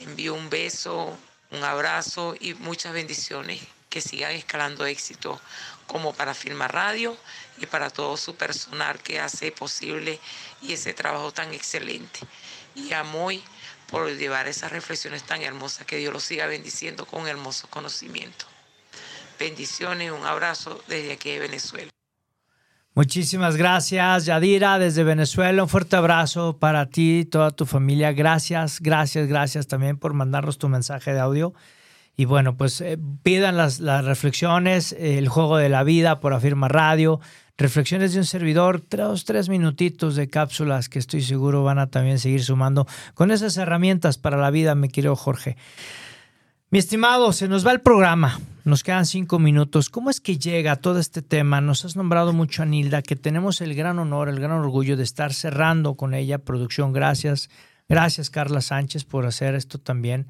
Envío 0.00 0.34
un 0.34 0.50
beso, 0.50 1.16
un 1.52 1.62
abrazo 1.64 2.34
y 2.40 2.54
muchas 2.54 2.92
bendiciones 2.92 3.60
que 3.90 4.00
sigan 4.00 4.32
escalando 4.32 4.86
éxito 4.86 5.40
como 5.86 6.14
para 6.14 6.32
Firma 6.32 6.66
Radio 6.66 7.16
y 7.58 7.66
para 7.66 7.90
todo 7.90 8.16
su 8.16 8.34
personal 8.34 8.98
que 8.98 9.20
hace 9.20 9.52
posible 9.52 10.18
y 10.62 10.72
ese 10.72 10.94
trabajo 10.94 11.30
tan 11.32 11.52
excelente. 11.52 12.20
Y 12.74 12.94
a 12.94 13.04
Moy 13.04 13.44
por 13.88 14.10
llevar 14.10 14.48
esas 14.48 14.72
reflexiones 14.72 15.24
tan 15.24 15.42
hermosas, 15.42 15.86
que 15.86 15.96
Dios 15.96 16.14
los 16.14 16.24
siga 16.24 16.46
bendiciendo 16.46 17.04
con 17.04 17.28
hermoso 17.28 17.68
conocimiento. 17.68 18.46
Bendiciones, 19.38 20.10
un 20.10 20.24
abrazo 20.24 20.82
desde 20.88 21.12
aquí 21.12 21.32
de 21.32 21.40
Venezuela. 21.40 21.91
Muchísimas 22.94 23.56
gracias, 23.56 24.26
Yadira, 24.26 24.78
desde 24.78 25.02
Venezuela. 25.02 25.62
Un 25.62 25.68
fuerte 25.70 25.96
abrazo 25.96 26.58
para 26.58 26.90
ti 26.90 27.20
y 27.20 27.24
toda 27.24 27.50
tu 27.50 27.64
familia. 27.64 28.12
Gracias, 28.12 28.80
gracias, 28.80 29.28
gracias 29.28 29.66
también 29.66 29.96
por 29.96 30.12
mandarnos 30.12 30.58
tu 30.58 30.68
mensaje 30.68 31.14
de 31.14 31.20
audio. 31.20 31.54
Y 32.18 32.26
bueno, 32.26 32.58
pues 32.58 32.82
eh, 32.82 32.98
pidan 33.22 33.56
las, 33.56 33.80
las 33.80 34.04
reflexiones, 34.04 34.92
eh, 34.92 35.16
el 35.16 35.28
juego 35.28 35.56
de 35.56 35.70
la 35.70 35.84
vida 35.84 36.20
por 36.20 36.34
Afirma 36.34 36.68
Radio, 36.68 37.18
reflexiones 37.56 38.12
de 38.12 38.18
un 38.18 38.26
servidor, 38.26 38.82
tres, 38.86 39.24
tres 39.24 39.48
minutitos 39.48 40.14
de 40.14 40.28
cápsulas 40.28 40.90
que 40.90 40.98
estoy 40.98 41.22
seguro 41.22 41.64
van 41.64 41.78
a 41.78 41.86
también 41.86 42.18
seguir 42.18 42.44
sumando 42.44 42.86
con 43.14 43.30
esas 43.30 43.56
herramientas 43.56 44.18
para 44.18 44.36
la 44.36 44.50
vida, 44.50 44.74
mi 44.74 44.90
querido 44.90 45.16
Jorge. 45.16 45.56
Mi 46.72 46.78
estimado, 46.78 47.34
se 47.34 47.48
nos 47.48 47.66
va 47.66 47.72
el 47.72 47.82
programa. 47.82 48.40
Nos 48.64 48.82
quedan 48.82 49.04
cinco 49.04 49.38
minutos. 49.38 49.90
¿Cómo 49.90 50.08
es 50.08 50.22
que 50.22 50.38
llega 50.38 50.76
todo 50.76 51.00
este 51.00 51.20
tema? 51.20 51.60
Nos 51.60 51.84
has 51.84 51.96
nombrado 51.96 52.32
mucho 52.32 52.62
a 52.62 52.64
Nilda, 52.64 53.02
que 53.02 53.14
tenemos 53.14 53.60
el 53.60 53.74
gran 53.74 53.98
honor, 53.98 54.30
el 54.30 54.40
gran 54.40 54.52
orgullo 54.52 54.96
de 54.96 55.02
estar 55.02 55.34
cerrando 55.34 55.96
con 55.96 56.14
ella. 56.14 56.38
Producción, 56.38 56.94
gracias. 56.94 57.50
Gracias, 57.90 58.30
Carla 58.30 58.62
Sánchez, 58.62 59.04
por 59.04 59.26
hacer 59.26 59.54
esto 59.54 59.76
también 59.76 60.28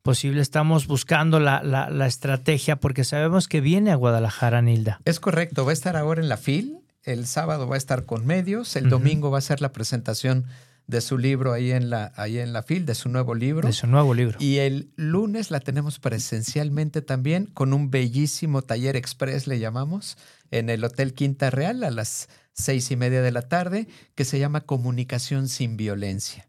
posible. 0.00 0.40
Estamos 0.40 0.86
buscando 0.86 1.40
la, 1.40 1.62
la, 1.62 1.90
la 1.90 2.06
estrategia 2.06 2.76
porque 2.76 3.04
sabemos 3.04 3.46
que 3.46 3.60
viene 3.60 3.90
a 3.90 3.96
Guadalajara, 3.96 4.62
Nilda. 4.62 4.98
Es 5.04 5.20
correcto, 5.20 5.66
va 5.66 5.72
a 5.72 5.74
estar 5.74 5.98
ahora 5.98 6.22
en 6.22 6.30
la 6.30 6.38
FIL, 6.38 6.78
el 7.02 7.26
sábado 7.26 7.68
va 7.68 7.74
a 7.74 7.78
estar 7.78 8.06
con 8.06 8.24
medios, 8.24 8.76
el 8.76 8.88
domingo 8.88 9.30
va 9.30 9.36
a 9.36 9.42
ser 9.42 9.60
la 9.60 9.72
presentación 9.72 10.46
de 10.86 11.00
su 11.00 11.18
libro 11.18 11.52
ahí 11.52 11.70
en 11.72 11.90
la, 11.90 12.12
ahí 12.16 12.38
en 12.38 12.52
la 12.52 12.62
FIL, 12.62 12.84
de 12.86 12.94
su 12.94 13.08
nuevo 13.08 13.34
libro. 13.34 13.66
De 13.66 13.72
su 13.72 13.86
nuevo 13.86 14.14
libro. 14.14 14.36
Y 14.40 14.58
el 14.58 14.92
lunes 14.96 15.50
la 15.50 15.60
tenemos 15.60 15.98
presencialmente 15.98 17.02
también 17.02 17.46
con 17.46 17.72
un 17.72 17.90
bellísimo 17.90 18.62
taller 18.62 18.96
express, 18.96 19.46
le 19.46 19.58
llamamos, 19.58 20.18
en 20.50 20.68
el 20.68 20.84
Hotel 20.84 21.14
Quinta 21.14 21.50
Real 21.50 21.84
a 21.84 21.90
las 21.90 22.28
seis 22.52 22.90
y 22.90 22.96
media 22.96 23.22
de 23.22 23.32
la 23.32 23.42
tarde, 23.42 23.88
que 24.14 24.24
se 24.24 24.38
llama 24.38 24.62
Comunicación 24.62 25.48
sin 25.48 25.76
Violencia. 25.76 26.48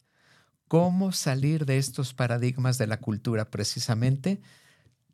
¿Cómo 0.67 1.11
salir 1.11 1.65
de 1.65 1.77
estos 1.77 2.13
paradigmas 2.13 2.77
de 2.77 2.87
la 2.87 2.97
cultura 2.97 3.45
precisamente, 3.45 4.41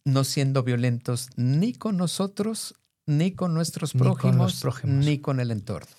no 0.05 0.24
siendo 0.24 0.63
violentos 0.63 1.30
ni 1.36 1.74
con 1.74 1.97
nosotros, 1.97 2.76
ni 3.05 3.34
con 3.34 3.53
nuestros 3.53 3.93
Ni 3.93 3.99
con 3.99 4.07
los 4.07 4.17
prójimos, 4.17 4.61
prójimos. 4.61 5.05
ni 5.05 5.20
con 5.20 5.39
el 5.39 5.51
entorno? 5.51 5.98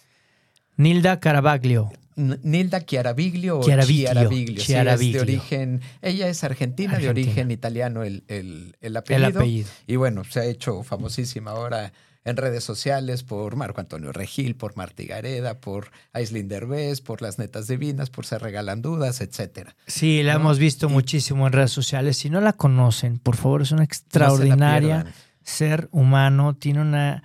Nilda 0.81 1.20
Carabaglio. 1.20 1.91
Nilda 2.16 2.85
Chiaraviglio 2.85 3.61
o 3.61 3.62
Chiaraviglio, 3.62 4.07
Chiaraviglio. 4.09 4.57
sí, 4.57 4.61
es 4.61 4.66
Chiaraviglio. 4.66 5.24
de 5.24 5.33
origen, 5.33 5.81
ella 6.03 6.28
es 6.28 6.45
argentina, 6.45 6.99
de 6.99 7.09
origen 7.09 7.51
italiano 7.51 8.03
el, 8.03 8.24
el- 8.28 8.76
el 8.81 8.93
El 8.93 8.97
apellido. 8.97 9.28
apellido. 9.41 9.68
Y 9.87 9.97
bueno, 9.97 10.24
se 10.24 10.41
ha 10.41 10.45
hecho 10.45 10.83
famosísima 10.83 11.53
ahora 11.53 11.93
en 12.24 12.37
redes 12.37 12.62
sociales 12.62 13.22
por 13.22 13.57
Marco 13.57 13.81
Antonio 13.81 14.12
Regil, 14.12 14.55
por 14.55 14.76
Martí 14.76 15.07
Gareda, 15.07 15.61
por 15.61 15.91
Aislinn 16.12 16.49
Derbez, 16.49 17.01
por 17.01 17.22
Las 17.22 17.39
Netas 17.39 17.68
Divinas, 17.68 18.11
por 18.11 18.26
Se 18.26 18.39
Regalan 18.39 18.83
Dudas, 18.83 19.22
etcétera. 19.22 19.74
Sí, 19.87 20.22
la 20.22 20.35
¿no? 20.35 20.41
hemos 20.41 20.59
visto 20.59 20.89
Y- 20.89 20.93
muchísimo 20.93 21.47
en 21.47 21.55
redes 21.55 21.70
sociales. 21.72 22.18
Si 22.18 22.28
no 22.28 22.43
la 22.43 22.53
conocen, 22.53 23.18
por 23.18 23.37
favor, 23.37 23.62
es 23.62 23.72
una 23.72 23.85
extraordinaria 23.85 25.07
ser 25.43 25.89
humano. 25.91 26.55
Tiene 26.55 26.83
una 26.83 27.22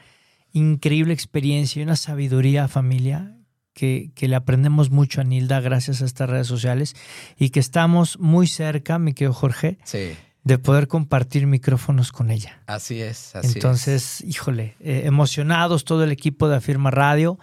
increíble 0.54 1.14
experiencia 1.14 1.82
y 1.82 1.84
una 1.84 1.98
sabiduría, 1.98 2.70
familia, 2.70 3.35
que, 3.76 4.10
que 4.16 4.28
le 4.28 4.36
aprendemos 4.36 4.90
mucho 4.90 5.22
a 5.22 5.24
Nilda 5.24 5.60
gracias 5.60 6.02
a 6.02 6.06
estas 6.06 6.28
redes 6.30 6.48
sociales 6.48 6.96
y 7.38 7.50
que 7.50 7.60
estamos 7.60 8.18
muy 8.20 8.48
cerca, 8.48 8.98
mi 8.98 9.14
querido 9.14 9.34
Jorge, 9.34 9.78
Sí, 9.84 10.16
de 10.44 10.58
poder 10.60 10.88
compartir 10.88 11.46
micrófonos 11.48 12.12
con 12.12 12.32
ella. 12.32 12.62
así 12.68 13.02
es. 13.02 13.36
Así 13.36 13.48
es. 13.50 13.56
Entonces, 13.56 14.22
híjole, 14.22 14.76
eh, 14.80 15.02
emocionados 15.06 15.84
todo 15.86 16.04
el 16.04 16.12
equipo 16.12 16.48
de 16.48 16.56
Afirma 16.56 16.90
Radio, 16.92 17.38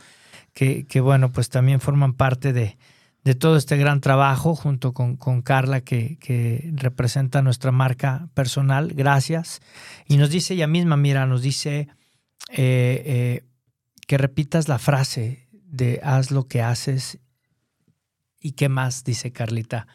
que, 0.54 0.86
que, 0.86 1.00
bueno, 1.00 1.32
pues 1.32 1.48
también 1.48 1.80
forman 1.80 2.14
parte 2.14 2.52
de, 2.52 2.78
de 3.24 3.34
todo 3.34 3.56
este 3.56 3.76
gran 3.76 4.00
trabajo 4.00 4.54
junto 4.54 4.92
con, 4.92 5.16
con 5.16 5.42
Carla, 5.42 5.80
que, 5.80 6.16
que 6.18 6.70
representa 6.74 7.42
nuestra 7.42 7.72
marca 7.72 8.28
personal. 8.34 8.92
Gracias. 8.94 9.60
Y 10.06 10.16
nos 10.16 10.30
dice 10.30 10.54
ella 10.54 10.66
misma, 10.68 10.96
mira, 10.96 11.26
nos 11.26 11.42
dice 11.42 11.88
eh, 12.50 13.02
eh, 13.04 13.44
que 14.06 14.16
repitas 14.16 14.68
la 14.68 14.78
frase 14.78 15.48
de 15.72 16.00
haz 16.04 16.30
lo 16.30 16.46
que 16.46 16.62
haces 16.62 17.18
y 18.38 18.52
qué 18.52 18.68
más, 18.68 19.02
dice 19.02 19.32
Carlita 19.32 19.88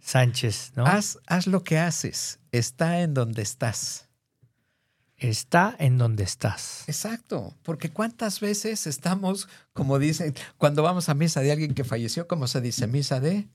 Sánchez, 0.00 0.72
¿no? 0.74 0.84
Haz, 0.84 1.18
haz 1.26 1.46
lo 1.46 1.62
que 1.62 1.78
haces, 1.78 2.40
está 2.52 3.00
en 3.00 3.14
donde 3.14 3.42
estás. 3.42 4.08
está 5.16 5.76
en 5.78 5.98
donde 5.98 6.24
estás. 6.24 6.84
Exacto, 6.88 7.54
porque 7.62 7.90
cuántas 7.90 8.40
veces 8.40 8.86
estamos, 8.86 9.48
como 9.72 9.98
dicen, 9.98 10.34
cuando 10.58 10.82
vamos 10.82 11.08
a 11.08 11.14
misa 11.14 11.40
de 11.42 11.52
alguien 11.52 11.74
que 11.74 11.84
falleció, 11.84 12.26
como 12.26 12.46
se 12.48 12.60
dice, 12.60 12.86
misa 12.86 13.20
de 13.20 13.48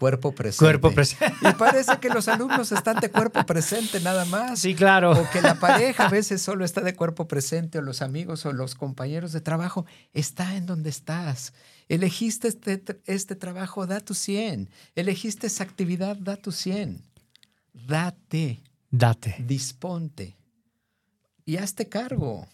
cuerpo 0.00 0.32
presente. 0.32 0.64
Cuerpo 0.64 0.90
presente. 0.92 1.36
Y 1.42 1.52
parece 1.52 1.98
que 2.00 2.08
los 2.08 2.26
alumnos 2.26 2.72
están 2.72 2.98
de 3.00 3.10
cuerpo 3.10 3.44
presente 3.44 4.00
nada 4.00 4.24
más. 4.24 4.58
Sí, 4.58 4.74
claro. 4.74 5.12
O 5.12 5.30
que 5.30 5.42
la 5.42 5.56
pareja 5.56 6.06
a 6.06 6.08
veces 6.08 6.40
solo 6.40 6.64
está 6.64 6.80
de 6.80 6.96
cuerpo 6.96 7.28
presente, 7.28 7.78
o 7.78 7.82
los 7.82 8.00
amigos 8.00 8.46
o 8.46 8.52
los 8.52 8.74
compañeros 8.74 9.32
de 9.32 9.42
trabajo. 9.42 9.84
Está 10.14 10.56
en 10.56 10.64
donde 10.64 10.88
estás. 10.88 11.52
Elegiste 11.88 12.48
este, 12.48 13.02
este 13.04 13.36
trabajo, 13.36 13.86
da 13.86 14.00
tu 14.00 14.14
100. 14.14 14.70
Elegiste 14.94 15.48
esa 15.48 15.64
actividad, 15.64 16.16
da 16.16 16.36
tu 16.36 16.50
100. 16.50 17.04
Date. 17.74 18.62
Date. 18.90 19.36
Disponte. 19.46 20.38
Y 21.44 21.58
hazte 21.58 21.88
cargo. 21.88 22.48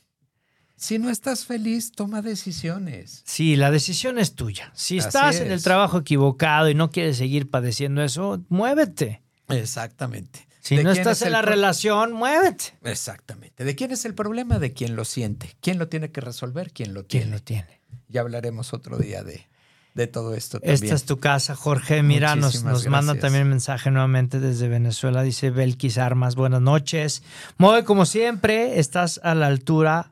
Si 0.76 0.98
no 0.98 1.08
estás 1.10 1.46
feliz, 1.46 1.92
toma 1.92 2.20
decisiones. 2.22 3.22
Sí, 3.24 3.56
la 3.56 3.70
decisión 3.70 4.18
es 4.18 4.34
tuya. 4.34 4.70
Si 4.74 4.98
Así 4.98 5.06
estás 5.06 5.40
en 5.40 5.50
el 5.50 5.62
trabajo 5.62 5.98
equivocado 5.98 6.68
y 6.68 6.74
no 6.74 6.90
quieres 6.90 7.16
seguir 7.16 7.48
padeciendo 7.48 8.02
eso, 8.02 8.42
muévete. 8.50 9.22
Exactamente. 9.48 10.46
Si 10.60 10.76
¿De 10.76 10.84
no 10.84 10.90
estás 10.90 11.20
es 11.22 11.26
en 11.26 11.32
la 11.32 11.42
relación, 11.42 12.12
muévete. 12.12 12.74
Exactamente. 12.84 13.64
¿De 13.64 13.74
quién 13.74 13.92
es 13.92 14.04
el 14.04 14.14
problema? 14.14 14.58
De 14.58 14.72
quién 14.72 14.96
lo 14.96 15.04
siente. 15.04 15.56
¿Quién 15.60 15.78
lo 15.78 15.88
tiene 15.88 16.10
que 16.10 16.20
resolver? 16.20 16.72
¿Quién 16.72 16.92
lo 16.92 17.04
tiene? 17.04 17.24
¿Quién 17.24 17.32
lo 17.32 17.42
tiene? 17.42 17.80
Ya 18.08 18.20
hablaremos 18.20 18.74
otro 18.74 18.98
día 18.98 19.22
de, 19.22 19.46
de 19.94 20.06
todo 20.08 20.34
esto 20.34 20.58
también. 20.58 20.74
Esta 20.74 20.94
es 20.94 21.04
tu 21.04 21.18
casa, 21.18 21.54
Jorge. 21.54 22.02
Mira, 22.02 22.34
nos, 22.36 22.46
Muchísimas 22.46 22.72
nos 22.74 22.86
manda 22.88 23.12
gracias. 23.12 23.22
también 23.22 23.48
mensaje 23.48 23.90
nuevamente 23.90 24.40
desde 24.40 24.68
Venezuela. 24.68 25.22
Dice 25.22 25.50
Belkis 25.50 25.96
Armas, 25.98 26.34
buenas 26.34 26.60
noches. 26.60 27.22
Moe, 27.56 27.84
como 27.84 28.04
siempre, 28.04 28.78
estás 28.80 29.20
a 29.22 29.34
la 29.34 29.46
altura. 29.46 30.10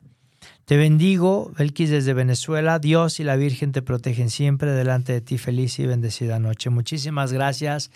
Te 0.65 0.77
bendigo, 0.77 1.51
Belkis 1.55 1.91
desde 1.91 2.15
Venezuela. 2.15 2.79
Dios 2.79 3.19
y 3.19 3.23
la 3.23 3.35
Virgen 3.35 3.71
te 3.71 3.83
protegen 3.83 4.31
siempre 4.31 4.71
delante 4.71 5.13
de 5.13 5.21
ti. 5.21 5.37
Feliz 5.37 5.77
y 5.77 5.85
bendecida 5.85 6.39
noche. 6.39 6.71
Muchísimas 6.71 7.31
gracias. 7.31 7.91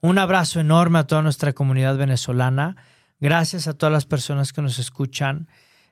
Un 0.00 0.18
abrazo 0.18 0.60
enorme 0.60 1.00
a 1.00 1.08
toda 1.08 1.22
nuestra 1.22 1.52
comunidad 1.54 1.96
venezolana. 1.96 2.76
Gracias 3.18 3.66
a 3.66 3.74
todas 3.74 3.92
las 3.92 4.06
personas 4.06 4.52
que 4.52 4.62
nos 4.62 4.78
escuchan 4.78 5.48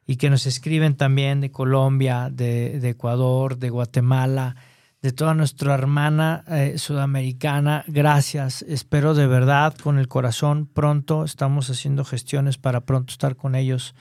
y 0.07 0.15
que 0.15 0.31
nos 0.31 0.47
escriben 0.47 0.95
también 0.95 1.41
de 1.41 1.51
Colombia, 1.51 2.29
de, 2.31 2.89
Ecuador, 2.89 3.59
de 3.59 3.71
Guatemala, 3.71 4.55
de 5.01 5.11
toda 5.11 5.35
nuestra 5.35 5.75
hermana 5.75 6.45
eh, 6.47 6.79
sudamericana. 6.79 7.83
Gracias. 7.89 8.63
Espero 8.63 9.15
de 9.15 9.27
verdad 9.27 9.75
con 9.77 9.99
el 9.99 10.07
corazón 10.07 10.67
pronto. 10.67 11.25
Estamos 11.25 11.69
haciendo 11.69 12.05
gestiones 12.05 12.59
para 12.59 12.83
pronto 12.83 13.11
estar 13.11 13.35
con 13.35 13.57
ellos. 13.57 13.97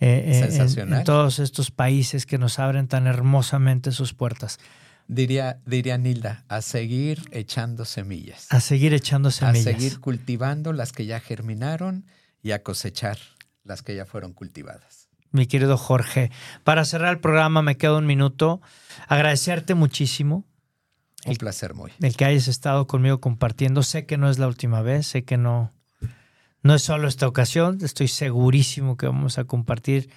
Eh, 0.00 0.48
en- 0.76 1.04
todos 1.04 1.38
estos 1.38 1.70
países 1.70 2.24
que 2.26 2.38
nos 2.38 2.58
abren 2.58 2.86
tan 2.88 3.06
hermosamente 3.06 3.90
sus 3.92 4.14
puertas. 4.14 4.58
Diría, 5.08 5.58
diría 5.64 5.96
Nilda, 5.96 6.44
a 6.48 6.60
seguir 6.60 7.22
echando 7.32 7.84
semillas. 7.86 8.46
A 8.50 8.60
seguir 8.60 8.92
echando 8.92 9.30
a 9.30 9.32
semillas. 9.32 9.64
seguir 9.64 10.00
cultivando 10.00 10.72
las 10.72 10.92
que 10.92 11.06
ya 11.06 11.18
germinaron 11.18 12.04
y 12.42 12.50
a 12.52 12.62
cosechar 12.62 13.18
las 13.64 13.82
que 13.82 13.94
ya 13.96 14.04
fueron 14.06 14.32
cultivadas. 14.34 15.08
mi 15.30 15.46
querido 15.46 15.76
Jorge. 15.78 16.30
Para 16.64 16.84
cerrar 16.84 17.12
el 17.14 17.20
programa, 17.20 17.62
me 17.62 17.76
queda 17.76 17.96
un 17.96 18.06
minuto. 18.06 18.60
Agradecerte 19.08 19.74
muchísimo 19.74 20.44
Un 21.26 21.36
placer 21.36 21.74
muy. 21.74 21.90
el 22.00 22.14
que 22.16 22.24
hayas 22.24 22.48
estado 22.48 22.86
conmigo 22.86 23.20
compartiendo. 23.20 23.82
Sé 23.82 24.04
que 24.06 24.16
no 24.18 24.30
es 24.30 24.38
la 24.38 24.46
última 24.46 24.80
vez, 24.82 25.06
sé 25.06 25.24
que 25.24 25.36
no, 25.38 25.72
no 26.62 26.74
es 26.74 26.82
solo 26.82 27.08
esta 27.08 27.26
ocasión. 27.28 27.78
Estoy 27.82 28.08
segurísimo 28.08 28.96
que 28.96 29.06
vamos 29.06 29.38
a 29.38 29.44
compartir 29.44 30.10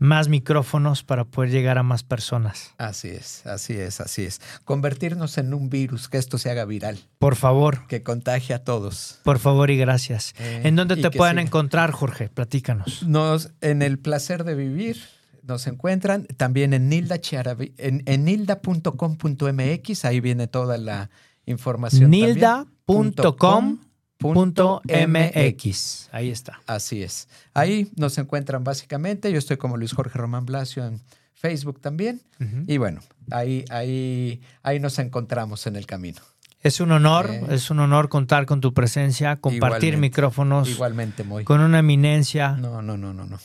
más 0.00 0.28
micrófonos 0.28 1.02
para 1.02 1.24
poder 1.24 1.50
llegar 1.50 1.76
a 1.76 1.82
más 1.82 2.04
personas. 2.04 2.72
Así 2.78 3.08
es, 3.08 3.44
así 3.46 3.72
es, 3.74 4.00
así 4.00 4.22
es. 4.22 4.40
Convertirnos 4.64 5.38
en 5.38 5.52
un 5.52 5.70
virus, 5.70 6.08
que 6.08 6.18
esto 6.18 6.38
se 6.38 6.50
haga 6.50 6.64
viral, 6.66 7.00
Por 7.18 7.34
favor, 7.34 7.86
que 7.88 8.04
contagie 8.04 8.54
a 8.54 8.62
todos. 8.62 9.18
por 9.24 9.40
favor 9.40 9.70
y 9.72 9.76
gracias. 9.76 10.34
Eh, 10.38 10.60
¿En 10.64 10.76
dónde 10.76 10.94
te 10.96 11.10
pueden 11.10 11.34
siga. 11.38 11.42
encontrar, 11.42 11.90
Jorge? 11.90 12.28
Platícanos. 12.28 13.02
Nos, 13.02 13.50
en 13.60 13.82
el 13.82 13.98
placer 13.98 14.44
de 14.44 14.54
vivir 14.54 15.00
nos 15.42 15.66
encuentran 15.66 16.26
también 16.36 16.74
en 16.74 16.88
Nilda 16.90 17.16
Chiaravi- 17.16 17.72
en, 17.78 18.02
en 18.06 18.24
nilda.com.mx, 18.26 20.04
ahí 20.04 20.20
viene 20.20 20.46
toda 20.46 20.76
la 20.78 21.10
información. 21.46 22.10
Nilda.com.mx. 22.10 23.87
Punto 24.18 24.82
MX. 24.84 26.08
Ahí 26.12 26.30
está. 26.30 26.60
Así 26.66 27.02
es. 27.02 27.28
Ahí 27.54 27.90
nos 27.96 28.18
encuentran 28.18 28.64
básicamente. 28.64 29.30
Yo 29.32 29.38
estoy 29.38 29.56
como 29.56 29.76
Luis 29.76 29.92
Jorge 29.92 30.18
Román 30.18 30.44
Blasio 30.44 30.84
en 30.86 31.00
Facebook 31.34 31.80
también. 31.80 32.20
Y 32.66 32.78
bueno, 32.78 33.00
ahí, 33.30 33.64
ahí, 33.70 34.40
ahí 34.62 34.80
nos 34.80 34.98
encontramos 34.98 35.66
en 35.66 35.76
el 35.76 35.86
camino. 35.86 36.20
Es 36.60 36.80
un 36.80 36.90
honor, 36.90 37.30
Eh. 37.30 37.46
es 37.50 37.70
un 37.70 37.78
honor 37.78 38.08
contar 38.08 38.44
con 38.44 38.60
tu 38.60 38.74
presencia, 38.74 39.36
compartir 39.36 39.90
Igualmente. 39.90 39.96
micrófonos 39.98 40.68
Igualmente 40.68 41.22
muy. 41.22 41.44
con 41.44 41.60
una 41.60 41.78
eminencia 41.78 42.52
No, 42.56 42.82
no, 42.82 42.96
no, 42.98 43.14
no, 43.14 43.24
no. 43.24 43.38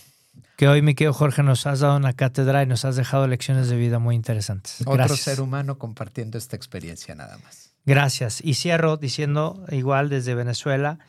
que 0.58 0.68
hoy, 0.68 0.82
mi 0.82 0.96
querido 0.96 1.14
Jorge, 1.14 1.44
nos 1.44 1.68
has 1.68 1.82
dado 1.82 1.96
una 1.98 2.14
cátedra 2.14 2.64
y 2.64 2.66
nos 2.66 2.86
has 2.86 2.96
dejado 2.96 3.28
lecciones 3.28 3.70
de 3.70 3.76
vida 3.76 4.00
muy 4.00 4.16
interesantes. 4.16 4.78
Otro 4.88 5.16
ser 5.16 5.42
humano 5.42 5.78
compartiendo 5.78 6.40
esta 6.40 6.56
experiencia 6.56 7.14
nada 7.14 7.38
más. 7.44 7.63
Gracias. 7.86 8.42
Y 8.44 8.54
cierro 8.54 8.98
diciendo, 8.98 9.66
igual 9.70 10.10
desde 10.10 10.36
Venezuela, 10.36 11.00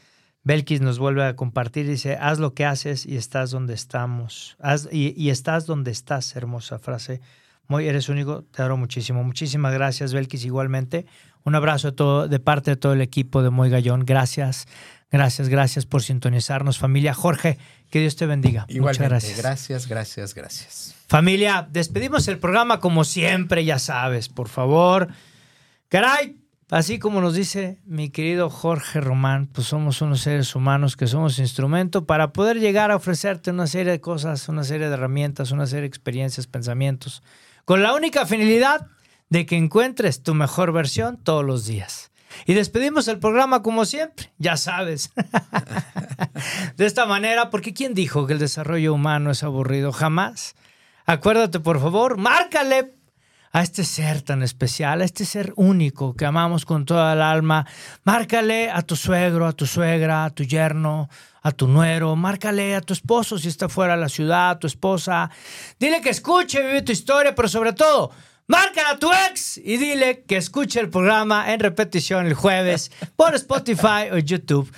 Belkis 0.43 0.81
nos 0.81 0.99
vuelve 0.99 1.25
a 1.25 1.37
compartir, 1.37 1.87
dice, 1.89 2.17
haz 2.21 2.39
lo 2.39 2.53
que 2.53 2.65
haces 2.65 3.07
y 3.07 3.17
estás 3.17 3.51
donde 3.51 3.75
estamos. 3.75 4.57
Haz, 4.61 4.89
y, 4.91 5.15
y 5.17 5.31
estás 5.31 5.67
donde 5.67 5.91
estás, 5.91 6.37
hermosa 6.37 6.79
frase. 6.79 7.21
Muy, 7.67 7.89
eres 7.89 8.09
único, 8.09 8.43
te 8.43 8.61
adoro 8.61 8.77
muchísimo. 8.77 9.25
Muchísimas 9.25 9.73
gracias, 9.73 10.13
Belkis, 10.13 10.45
igualmente. 10.45 11.07
Un 11.45 11.55
abrazo 11.55 11.91
de, 11.91 11.97
todo, 11.97 12.29
de 12.29 12.39
parte 12.41 12.73
de 12.73 12.77
todo 12.77 12.93
el 12.93 13.01
equipo 13.01 13.43
de 13.43 13.51
Muy 13.51 13.71
Gallón. 13.71 14.05
Gracias, 14.05 14.67
gracias, 15.11 15.49
gracias 15.49 15.87
por 15.87 16.03
sintonizarnos, 16.03 16.79
familia. 16.79 17.15
Jorge, 17.15 17.59
que 17.91 18.01
Dios 18.01 18.17
te 18.17 18.27
bendiga. 18.27 18.67
Igualmente. 18.69 19.05
Muchas 19.05 19.09
gracias. 19.09 19.39
Gracias, 19.39 19.87
gracias, 19.87 20.35
gracias. 20.35 20.95
Familia, 21.07 21.67
despedimos 21.71 22.29
el 22.29 22.39
programa 22.39 22.81
como 22.81 23.05
siempre, 23.05 23.65
ya 23.65 23.79
sabes, 23.79 24.29
por 24.29 24.49
favor. 24.49 25.09
Caray, 25.89 26.37
así 26.71 26.99
como 26.99 27.21
nos 27.21 27.35
dice 27.35 27.81
mi 27.85 28.11
querido 28.11 28.51
Jorge 28.51 29.01
Román, 29.01 29.47
pues 29.47 29.67
somos 29.67 30.01
unos 30.03 30.21
seres 30.21 30.55
humanos 30.55 30.97
que 30.97 31.07
somos 31.07 31.39
instrumento 31.39 32.07
para 32.07 32.33
poder 32.33 32.59
llegar 32.59 32.91
a 32.91 32.97
ofrecerte 32.97 33.51
una 33.51 33.67
serie 33.67 33.93
de 33.93 34.01
cosas, 34.01 34.49
una 34.49 34.65
serie 34.65 34.89
de 34.89 34.95
herramientas, 34.95 35.51
una 35.51 35.67
serie 35.67 35.83
de 35.83 35.89
experiencias, 35.89 36.47
pensamientos, 36.47 37.23
con 37.65 37.83
la 37.83 37.95
única 37.95 38.27
finalidad 38.27 38.89
de 39.31 39.47
que 39.47 39.57
encuentres 39.57 40.23
tu 40.23 40.35
mejor 40.35 40.73
versión 40.73 41.17
todos 41.17 41.45
los 41.45 41.67
días. 41.67 42.11
Y 42.47 42.55
despedimos 42.55 43.09
el 43.09 43.19
programa 43.19 43.63
como 43.63 43.85
siempre, 43.85 44.33
ya 44.39 44.57
sabes. 44.57 45.13
de 46.77 46.87
esta 46.87 47.07
manera, 47.07 47.51
porque 47.51 47.73
¿quién 47.73 47.95
dijo 47.95 48.27
que 48.27 48.33
el 48.33 48.39
desarrollo 48.39 48.95
humano 48.95 49.31
es 49.31 49.43
aburrido? 49.43 49.93
Jamás. 49.93 50.55
Acuérdate, 51.07 51.61
por 51.61 51.81
favor, 51.81 52.17
márcale 52.17 52.95
a 53.55 53.63
este 53.63 53.85
ser 53.85 54.21
tan 54.23 54.43
especial, 54.43 55.01
a 55.01 55.05
este 55.05 55.25
ser 55.25 55.53
único 55.55 56.17
que 56.17 56.27
amamos 56.27 56.65
con 56.65 56.85
toda 56.85 57.13
el 57.13 57.23
alma. 57.23 57.65
Márcale 58.03 58.69
a 58.69 58.83
tu 58.83 58.97
suegro, 58.97 59.47
a 59.47 59.53
tu 59.53 59.65
suegra, 59.65 60.25
a 60.25 60.31
tu 60.31 60.43
yerno, 60.43 61.09
a 61.41 61.53
tu 61.53 61.69
nuero. 61.69 62.17
Márcale 62.17 62.75
a 62.75 62.81
tu 62.81 62.93
esposo 62.93 63.39
si 63.39 63.47
está 63.47 63.69
fuera 63.69 63.95
de 63.95 64.01
la 64.01 64.09
ciudad, 64.09 64.51
a 64.51 64.59
tu 64.59 64.67
esposa. 64.67 65.31
Dile 65.79 66.01
que 66.01 66.11
escuche, 66.11 66.61
vive 66.63 66.83
tu 66.83 66.91
historia, 66.91 67.33
pero 67.33 67.47
sobre 67.47 67.73
todo, 67.73 68.11
márcale 68.49 68.89
a 68.89 68.99
tu 68.99 69.09
ex 69.31 69.59
y 69.59 69.77
dile 69.77 70.25
que 70.25 70.37
escuche 70.37 70.81
el 70.81 70.91
programa 70.91 71.53
en 71.53 71.61
repetición 71.61 72.27
el 72.27 72.35
jueves 72.35 72.91
por 73.15 73.37
Spotify 73.37 74.11
o 74.11 74.19
YouTube. 74.19 74.69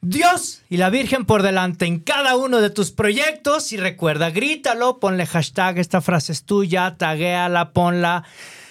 Dios 0.00 0.62
y 0.68 0.76
la 0.76 0.90
Virgen 0.90 1.24
por 1.24 1.42
delante 1.42 1.84
en 1.86 1.98
cada 1.98 2.36
uno 2.36 2.60
de 2.60 2.70
tus 2.70 2.92
proyectos 2.92 3.72
y 3.72 3.76
recuerda, 3.76 4.30
grítalo, 4.30 5.00
ponle 5.00 5.26
hashtag, 5.26 5.78
esta 5.78 6.00
frase 6.00 6.32
es 6.32 6.44
tuya, 6.44 6.96
taguéala, 6.96 7.72
ponla 7.72 8.24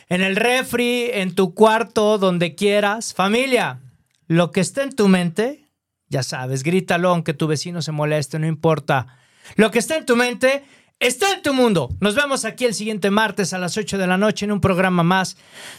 en 0.08 0.22
el 0.22 0.38
refri, 0.38 1.10
en 1.12 1.36
tu 1.36 1.54
cuarto, 1.54 2.18
donde 2.18 2.56
quieras. 2.56 3.14
Familia, 3.14 3.82
lo 4.28 4.52
que 4.52 4.62
esté 4.62 4.84
en 4.84 4.96
tu 4.96 5.10
mente, 5.10 5.66
ya 6.08 6.24
sabes, 6.24 6.64
grítalo 6.64 7.10
aunque 7.10 7.34
tu 7.34 7.48
vecino 7.48 7.82
se 7.82 7.92
moleste, 7.92 8.40
no 8.40 8.48
importa. 8.48 9.18
Lo 9.56 9.70
que 9.70 9.80
está 9.80 9.98
en 9.98 10.06
tu 10.06 10.16
mente 10.16 10.64
está 11.00 11.34
en 11.34 11.42
tu 11.42 11.54
mundo. 11.54 11.90
Nos 12.00 12.16
vemos 12.16 12.46
aquí 12.46 12.64
el 12.64 12.74
siguiente 12.74 13.12
martes 13.12 13.52
a 13.54 13.58
las 13.58 13.76
8 13.76 13.98
de 13.98 14.08
la 14.08 14.18
noche 14.18 14.46
en 14.46 14.54
un 14.54 14.62
programa 14.62 15.04
más 15.04 15.36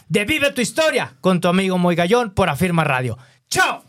de 0.09 0.25
Vive 0.25 0.51
tu 0.51 0.61
historia 0.61 1.15
con 1.21 1.41
tu 1.41 1.47
amigo 1.47 1.79
Moy 1.79 1.95
Gallón 1.95 2.35
por 2.35 2.49
Afirma 2.49 2.83
Radio. 2.83 3.17
¡Chao! 3.49 3.88